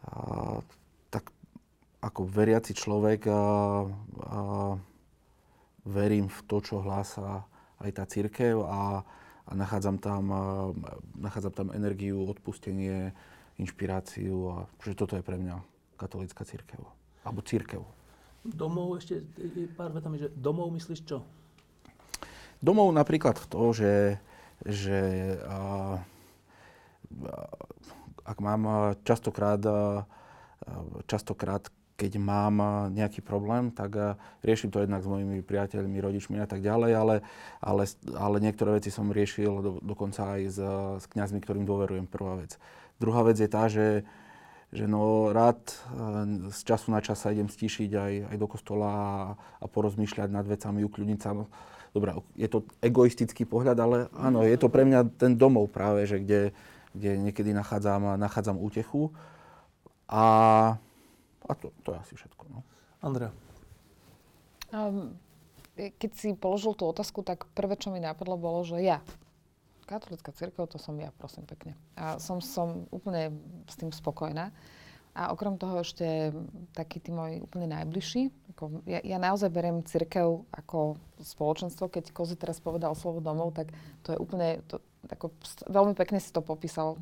a, 0.09 0.61
tak 1.13 1.33
ako 2.01 2.25
veriaci 2.25 2.73
človek 2.73 3.29
a, 3.29 3.33
a, 3.33 3.41
verím 5.87 6.33
v 6.33 6.41
to, 6.49 6.57
čo 6.65 6.83
hlása 6.83 7.45
aj 7.81 7.91
tá 7.93 8.05
církev 8.09 8.65
a, 8.65 9.05
a 9.47 9.53
nachádzam, 9.55 9.97
tam, 9.99 10.25
a, 10.33 10.43
nachádzam 11.17 11.53
tam 11.53 11.69
energiu, 11.71 12.27
odpustenie, 12.27 13.15
inšpiráciu 13.57 14.37
a 14.53 14.57
že 14.83 14.99
toto 14.99 15.17
je 15.17 15.25
pre 15.25 15.39
mňa 15.39 15.63
katolická 15.97 16.45
církev. 16.45 16.83
Alebo 17.25 17.41
církev. 17.41 17.83
Domov 18.47 19.03
ešte 19.03 19.27
pár 19.75 19.91
vetami, 19.91 20.23
že 20.23 20.29
domov 20.35 20.71
myslíš 20.75 21.01
čo? 21.03 21.25
Domov 22.63 22.91
napríklad 22.95 23.39
to, 23.51 23.75
že, 23.75 24.19
že 24.63 24.99
a, 25.47 25.59
ak 28.27 28.39
mám 28.43 28.95
častokrát, 29.07 29.63
častokrát 31.07 31.71
keď 31.97 32.21
mám 32.21 32.61
nejaký 32.93 33.25
problém, 33.25 33.73
tak 33.73 33.97
riešim 34.45 34.69
to 34.69 34.85
jednak 34.85 35.01
s 35.01 35.09
mojimi 35.09 35.41
priateľmi, 35.41 35.97
rodičmi 35.97 36.37
a 36.37 36.45
tak 36.45 36.61
ďalej, 36.61 36.93
ale, 36.93 37.17
ale, 37.65 37.83
ale 38.13 38.37
niektoré 38.45 38.77
veci 38.77 38.93
som 38.93 39.09
riešil 39.09 39.53
do, 39.65 39.73
dokonca 39.81 40.37
aj 40.37 40.43
s, 40.45 40.59
s 41.01 41.05
kňazmi, 41.09 41.41
ktorým 41.41 41.65
dôverujem, 41.65 42.05
prvá 42.05 42.37
vec. 42.37 42.61
Druhá 43.01 43.25
vec 43.25 43.41
je 43.41 43.49
tá, 43.49 43.65
že, 43.73 44.05
že 44.77 44.85
no 44.85 45.33
rád 45.33 45.57
z 46.53 46.61
času 46.69 46.93
na 46.93 47.01
čas 47.01 47.25
sa 47.25 47.33
idem 47.33 47.49
stíšiť 47.49 47.91
aj, 47.97 48.13
aj 48.29 48.37
do 48.37 48.47
kostola 48.49 48.89
a, 48.93 49.09
a 49.61 49.65
porozmýšľať 49.65 50.29
nad 50.29 50.45
vecami, 50.45 50.85
ukľudniť 50.85 51.21
sa. 51.25 51.33
Dobre, 51.97 52.13
je 52.37 52.49
to 52.53 52.69
egoistický 52.85 53.49
pohľad, 53.49 53.81
ale 53.81 53.97
áno, 54.13 54.45
je 54.45 54.57
to 54.61 54.69
pre 54.69 54.85
mňa 54.85 55.17
ten 55.17 55.33
domov 55.33 55.73
práve, 55.73 56.05
že 56.05 56.21
kde, 56.21 56.53
kde 56.93 57.17
niekedy 57.25 57.57
nachádzam, 57.57 58.21
nachádzam 58.21 58.61
útechu. 58.61 59.17
A, 60.05 60.77
a 61.47 61.53
to, 61.55 61.71
to 61.87 61.95
je 61.95 61.99
asi 61.99 62.15
všetko. 62.19 62.45
No. 62.51 62.61
Andrea. 63.03 63.31
Um, 64.75 65.15
keď 65.77 66.11
si 66.17 66.33
položil 66.33 66.73
tú 66.73 66.89
otázku, 66.89 67.21
tak 67.21 67.47
prvé, 67.53 67.77
čo 67.77 67.93
mi 67.93 68.01
napadlo, 68.01 68.41
bolo, 68.41 68.65
že 68.65 68.81
ja. 68.81 69.05
Katolická 69.87 70.35
církev, 70.35 70.67
to 70.67 70.81
som 70.83 70.99
ja, 70.99 71.15
prosím 71.15 71.47
pekne. 71.47 71.79
A 71.95 72.19
som, 72.19 72.43
som 72.43 72.91
úplne 72.91 73.31
s 73.71 73.79
tým 73.79 73.95
spokojná. 73.95 74.51
A 75.17 75.33
okrem 75.33 75.57
toho 75.57 75.81
ešte 75.81 76.35
takí 76.77 77.01
tí 77.01 77.09
moji 77.09 77.41
úplne 77.41 77.73
najbližší. 77.73 78.29
Ako, 78.53 78.85
ja, 78.85 79.01
ja 79.01 79.17
naozaj 79.17 79.49
beriem 79.49 79.81
církev 79.81 80.45
ako 80.53 81.01
spoločenstvo. 81.25 81.89
Keď 81.89 82.13
Kozy 82.13 82.37
teraz 82.37 82.61
povedal 82.61 82.93
slovo 82.93 83.25
domov, 83.25 83.57
tak 83.57 83.73
to 84.05 84.13
je 84.13 84.19
úplne, 84.21 84.61
to, 84.69 84.83
ako, 85.09 85.33
veľmi 85.73 85.97
pekne 85.97 86.21
si 86.21 86.29
to 86.35 86.45
popísal 86.45 87.01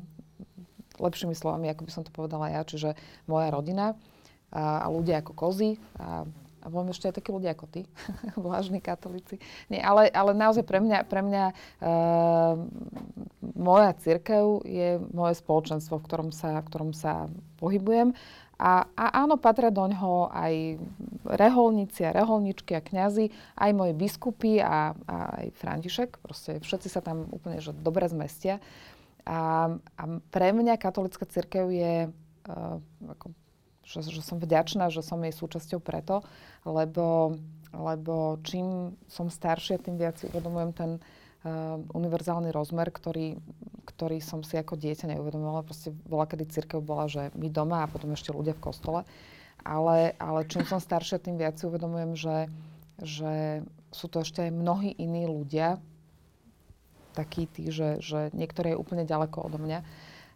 lepšími 0.95 1.35
slovami, 1.35 1.67
ako 1.67 1.83
by 1.83 1.91
som 1.91 2.03
to 2.07 2.11
povedala 2.15 2.47
ja. 2.53 2.63
Čiže 2.63 2.95
moja 3.27 3.51
rodina 3.51 3.99
a, 4.51 4.83
a 4.83 4.87
ľudia 4.91 5.21
ako 5.21 5.33
Kozy 5.33 5.79
a 5.97 6.27
a 6.65 6.67
boli 6.73 6.89
ešte 6.89 7.13
aj 7.13 7.21
takí 7.21 7.29
ľudia 7.29 7.53
ako 7.53 7.69
ty, 7.69 7.85
vážni 8.41 8.81
katolíci. 8.81 9.37
Nie, 9.69 9.85
ale, 9.85 10.09
ale 10.09 10.33
naozaj 10.33 10.65
pre 10.65 10.81
mňa, 10.81 11.05
pre 11.05 11.21
mňa 11.21 11.43
uh, 11.53 12.57
moja 13.53 13.93
církev 14.01 14.65
je 14.65 14.97
moje 15.13 15.37
spoločenstvo, 15.37 16.01
v 16.01 16.05
ktorom 16.09 16.29
sa, 16.33 16.65
v 16.65 16.67
ktorom 16.73 16.91
sa 16.97 17.29
pohybujem. 17.61 18.17
A, 18.57 18.87
a 18.97 19.05
áno, 19.21 19.37
patria 19.37 19.69
do 19.69 19.85
ňoho 19.85 20.31
aj 20.31 20.79
reholníci 21.27 22.07
a 22.07 22.15
reholničky 22.15 22.73
a 22.73 22.81
kňazi, 22.81 23.29
aj 23.59 23.71
moji 23.75 23.93
biskupy 23.93 24.63
a, 24.63 24.95
a 25.05 25.17
aj 25.45 25.47
František. 25.59 26.17
Proste 26.23 26.63
všetci 26.65 26.87
sa 26.89 27.03
tam 27.03 27.29
úplne 27.29 27.61
že 27.61 27.77
dobre 27.77 28.09
zmestia. 28.09 28.57
A, 29.27 29.69
a 29.99 30.03
pre 30.33 30.49
mňa 30.55 30.81
katolická 30.81 31.29
církev 31.29 31.67
je 31.69 31.93
uh, 32.09 32.77
ako 33.11 33.35
že, 33.85 34.01
že 34.01 34.21
som 34.25 34.41
vďačná, 34.41 34.89
že 34.89 35.05
som 35.05 35.21
jej 35.21 35.31
súčasťou 35.31 35.77
preto, 35.77 36.25
lebo, 36.65 37.37
lebo 37.69 38.41
čím 38.41 38.97
som 39.05 39.29
staršia, 39.29 39.77
tým 39.77 40.01
viac 40.01 40.17
si 40.17 40.25
uvedomujem 40.33 40.71
ten 40.73 40.91
uh, 40.97 41.77
univerzálny 41.93 42.49
rozmer, 42.49 42.89
ktorý, 42.89 43.37
ktorý 43.85 44.17
som 44.25 44.41
si 44.41 44.57
ako 44.57 44.73
dieťa 44.73 45.13
neuvedomovala. 45.13 45.69
Proste 45.69 45.93
bola, 45.93 46.25
kedy 46.25 46.49
církev 46.49 46.81
bola, 46.81 47.05
že 47.05 47.29
my 47.37 47.47
doma 47.53 47.85
a 47.85 47.91
potom 47.91 48.09
ešte 48.17 48.33
ľudia 48.33 48.57
v 48.57 48.65
kostole. 48.65 49.01
Ale, 49.61 50.17
ale 50.17 50.49
čím 50.49 50.65
som 50.65 50.81
staršia, 50.81 51.21
tým 51.21 51.37
viac 51.37 51.57
si 51.57 51.69
uvedomujem, 51.69 52.17
že, 52.17 52.37
že 53.01 53.61
sú 53.93 54.09
to 54.09 54.25
ešte 54.25 54.49
aj 54.49 54.51
mnohí 54.51 54.93
iní 54.97 55.29
ľudia, 55.29 55.77
takí 57.15 57.47
tí, 57.47 57.71
že, 57.71 58.03
že 58.03 58.29
niektoré 58.35 58.75
je 58.75 58.81
úplne 58.81 59.07
ďaleko 59.07 59.47
odo 59.47 59.57
mňa, 59.57 59.79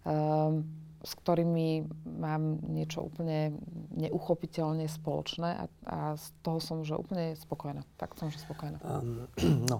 um, 0.07 0.63
s 0.99 1.11
ktorými 1.15 1.87
mám 2.19 2.59
niečo 2.67 3.07
úplne 3.07 3.55
neuchopiteľne 3.95 4.83
spoločné 4.87 5.49
a, 5.55 5.65
a 5.87 5.97
z 6.19 6.25
toho 6.43 6.59
som 6.59 6.83
že 6.83 6.99
úplne 6.99 7.39
spokojná. 7.39 7.87
Tak 7.95 8.19
som 8.19 8.27
že 8.27 8.39
spokojná. 8.43 8.83
Um, 8.83 9.23
no, 9.71 9.79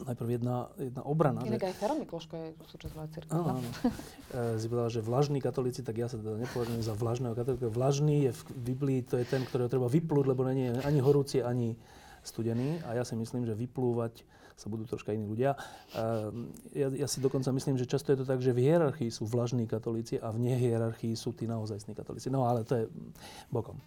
najprv 0.00 0.28
jedna, 0.38 0.70
jedna 0.78 1.02
obrana. 1.02 1.42
Inak 1.44 1.68
aj 1.68 1.74
Fero 1.76 1.94
Mikloško 1.98 2.34
je 2.34 2.48
súčasť 2.70 2.92
mojej 2.96 3.10
cirkvi. 3.18 3.32
Áno, 3.34 3.60
áno. 3.60 3.70
E, 4.32 4.56
si 4.56 4.66
povedala, 4.66 4.90
že 4.90 5.04
vlažní 5.04 5.38
katolíci, 5.44 5.84
tak 5.84 6.00
ja 6.00 6.08
sa 6.08 6.16
teda 6.16 6.40
nepovažujem 6.40 6.80
za 6.80 6.94
vlažného 6.96 7.34
katolíka. 7.36 7.68
Vlažný 7.68 8.30
je 8.30 8.32
v 8.32 8.42
Biblii, 8.72 9.00
to 9.04 9.20
je 9.20 9.26
ten, 9.28 9.44
ktorého 9.44 9.68
treba 9.68 9.92
vyplúť, 9.92 10.24
lebo 10.32 10.46
nie 10.48 10.72
je 10.72 10.80
ani 10.86 11.00
horúci, 11.04 11.44
ani 11.44 11.76
studený. 12.24 12.80
A 12.88 12.96
ja 12.96 13.04
si 13.04 13.18
myslím, 13.18 13.44
že 13.44 13.58
vyplúvať 13.58 14.24
sa 14.62 14.70
budú 14.70 14.86
troška 14.86 15.10
iní 15.10 15.26
ľudia. 15.26 15.58
Ja, 16.70 16.86
ja 16.94 17.08
si 17.10 17.18
dokonca 17.18 17.50
myslím, 17.50 17.74
že 17.74 17.90
často 17.90 18.14
je 18.14 18.22
to 18.22 18.26
tak, 18.26 18.38
že 18.38 18.54
v 18.54 18.70
hierarchii 18.70 19.10
sú 19.10 19.26
vlažní 19.26 19.66
katolíci 19.66 20.22
a 20.22 20.30
v 20.30 20.46
nehierarchii 20.46 21.18
sú 21.18 21.34
tí 21.34 21.50
naozajstní 21.50 21.98
katolíci. 21.98 22.30
No 22.30 22.46
ale 22.46 22.62
to 22.62 22.78
je 22.78 22.84
bokom. 23.50 23.82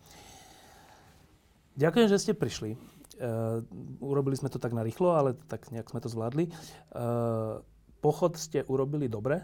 Ďakujem, 1.80 2.07
že 2.11 2.19
ste 2.19 2.34
prišli. 2.36 2.76
Uh, 3.15 3.63
urobili 4.03 4.36
sme 4.36 4.51
to 4.51 4.59
tak 4.59 4.76
narýchlo, 4.76 5.15
ale 5.15 5.39
tak 5.47 5.71
nejak 5.71 5.88
sme 5.88 6.03
to 6.03 6.11
zvládli. 6.11 6.51
Uh, 6.91 7.63
pochod 8.03 8.36
ste 8.36 8.67
urobili 8.67 9.07
dobre. 9.07 9.43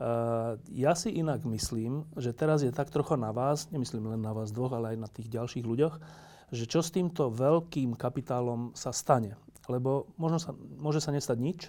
Uh, 0.00 0.56
ja 0.72 0.96
si 0.96 1.12
inak 1.12 1.44
myslím, 1.44 2.08
že 2.16 2.32
teraz 2.32 2.64
je 2.64 2.72
tak 2.72 2.88
trocha 2.88 3.20
na 3.20 3.36
vás, 3.36 3.68
nemyslím 3.68 4.16
len 4.16 4.20
na 4.24 4.32
vás 4.32 4.48
dvoch, 4.48 4.72
ale 4.72 4.96
aj 4.96 4.98
na 5.00 5.08
tých 5.12 5.28
ďalších 5.28 5.64
ľuďoch, 5.64 5.94
že 6.56 6.64
čo 6.64 6.80
s 6.80 6.88
týmto 6.88 7.28
veľkým 7.28 8.00
kapitálom 8.00 8.72
sa 8.72 8.96
stane. 8.96 9.36
Lebo 9.70 10.10
možno 10.18 10.42
sa, 10.42 10.50
môže 10.82 10.98
sa 10.98 11.14
nestať 11.14 11.38
nič, 11.38 11.60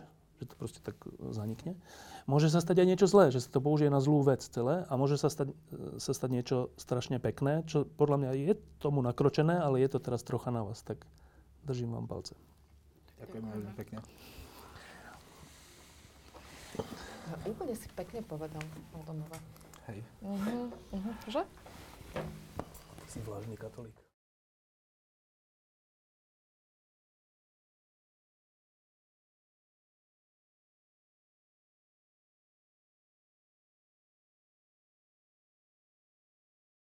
že 0.41 0.49
to 0.49 0.57
proste 0.57 0.81
tak 0.81 0.97
zanikne. 1.29 1.77
Môže 2.25 2.49
sa 2.49 2.57
stať 2.57 2.81
aj 2.81 2.87
niečo 2.89 3.05
zlé, 3.05 3.29
že 3.29 3.45
sa 3.45 3.49
to 3.53 3.61
použije 3.61 3.93
na 3.93 4.01
zlú 4.01 4.25
vec 4.25 4.41
celé 4.41 4.89
a 4.89 4.93
môže 4.97 5.21
sa 5.21 5.29
stať, 5.29 5.53
sa 6.01 6.11
stať 6.17 6.29
niečo 6.33 6.73
strašne 6.81 7.21
pekné, 7.21 7.61
čo 7.69 7.85
podľa 7.85 8.17
mňa 8.25 8.31
je 8.49 8.53
tomu 8.81 9.05
nakročené, 9.05 9.61
ale 9.61 9.85
je 9.85 9.89
to 9.93 10.01
teraz 10.01 10.25
trocha 10.25 10.49
na 10.49 10.65
vás. 10.65 10.81
Tak 10.81 10.97
držím 11.69 11.93
vám 11.93 12.09
palce. 12.09 12.33
Ďakujem 13.21 13.45
veľmi 13.45 13.73
pekne. 13.77 13.97
No, 17.29 17.35
úplne 17.45 17.77
si 17.77 17.85
pekne 17.93 18.25
povedal, 18.25 18.65
Aldomova. 18.97 19.37
Hej. 19.93 20.01
Uh-huh, 20.25 20.73
uh-huh. 20.73 21.13
Že? 21.29 21.41
Si 23.05 23.21
vlážny 23.21 23.53
katolík. 23.61 24.00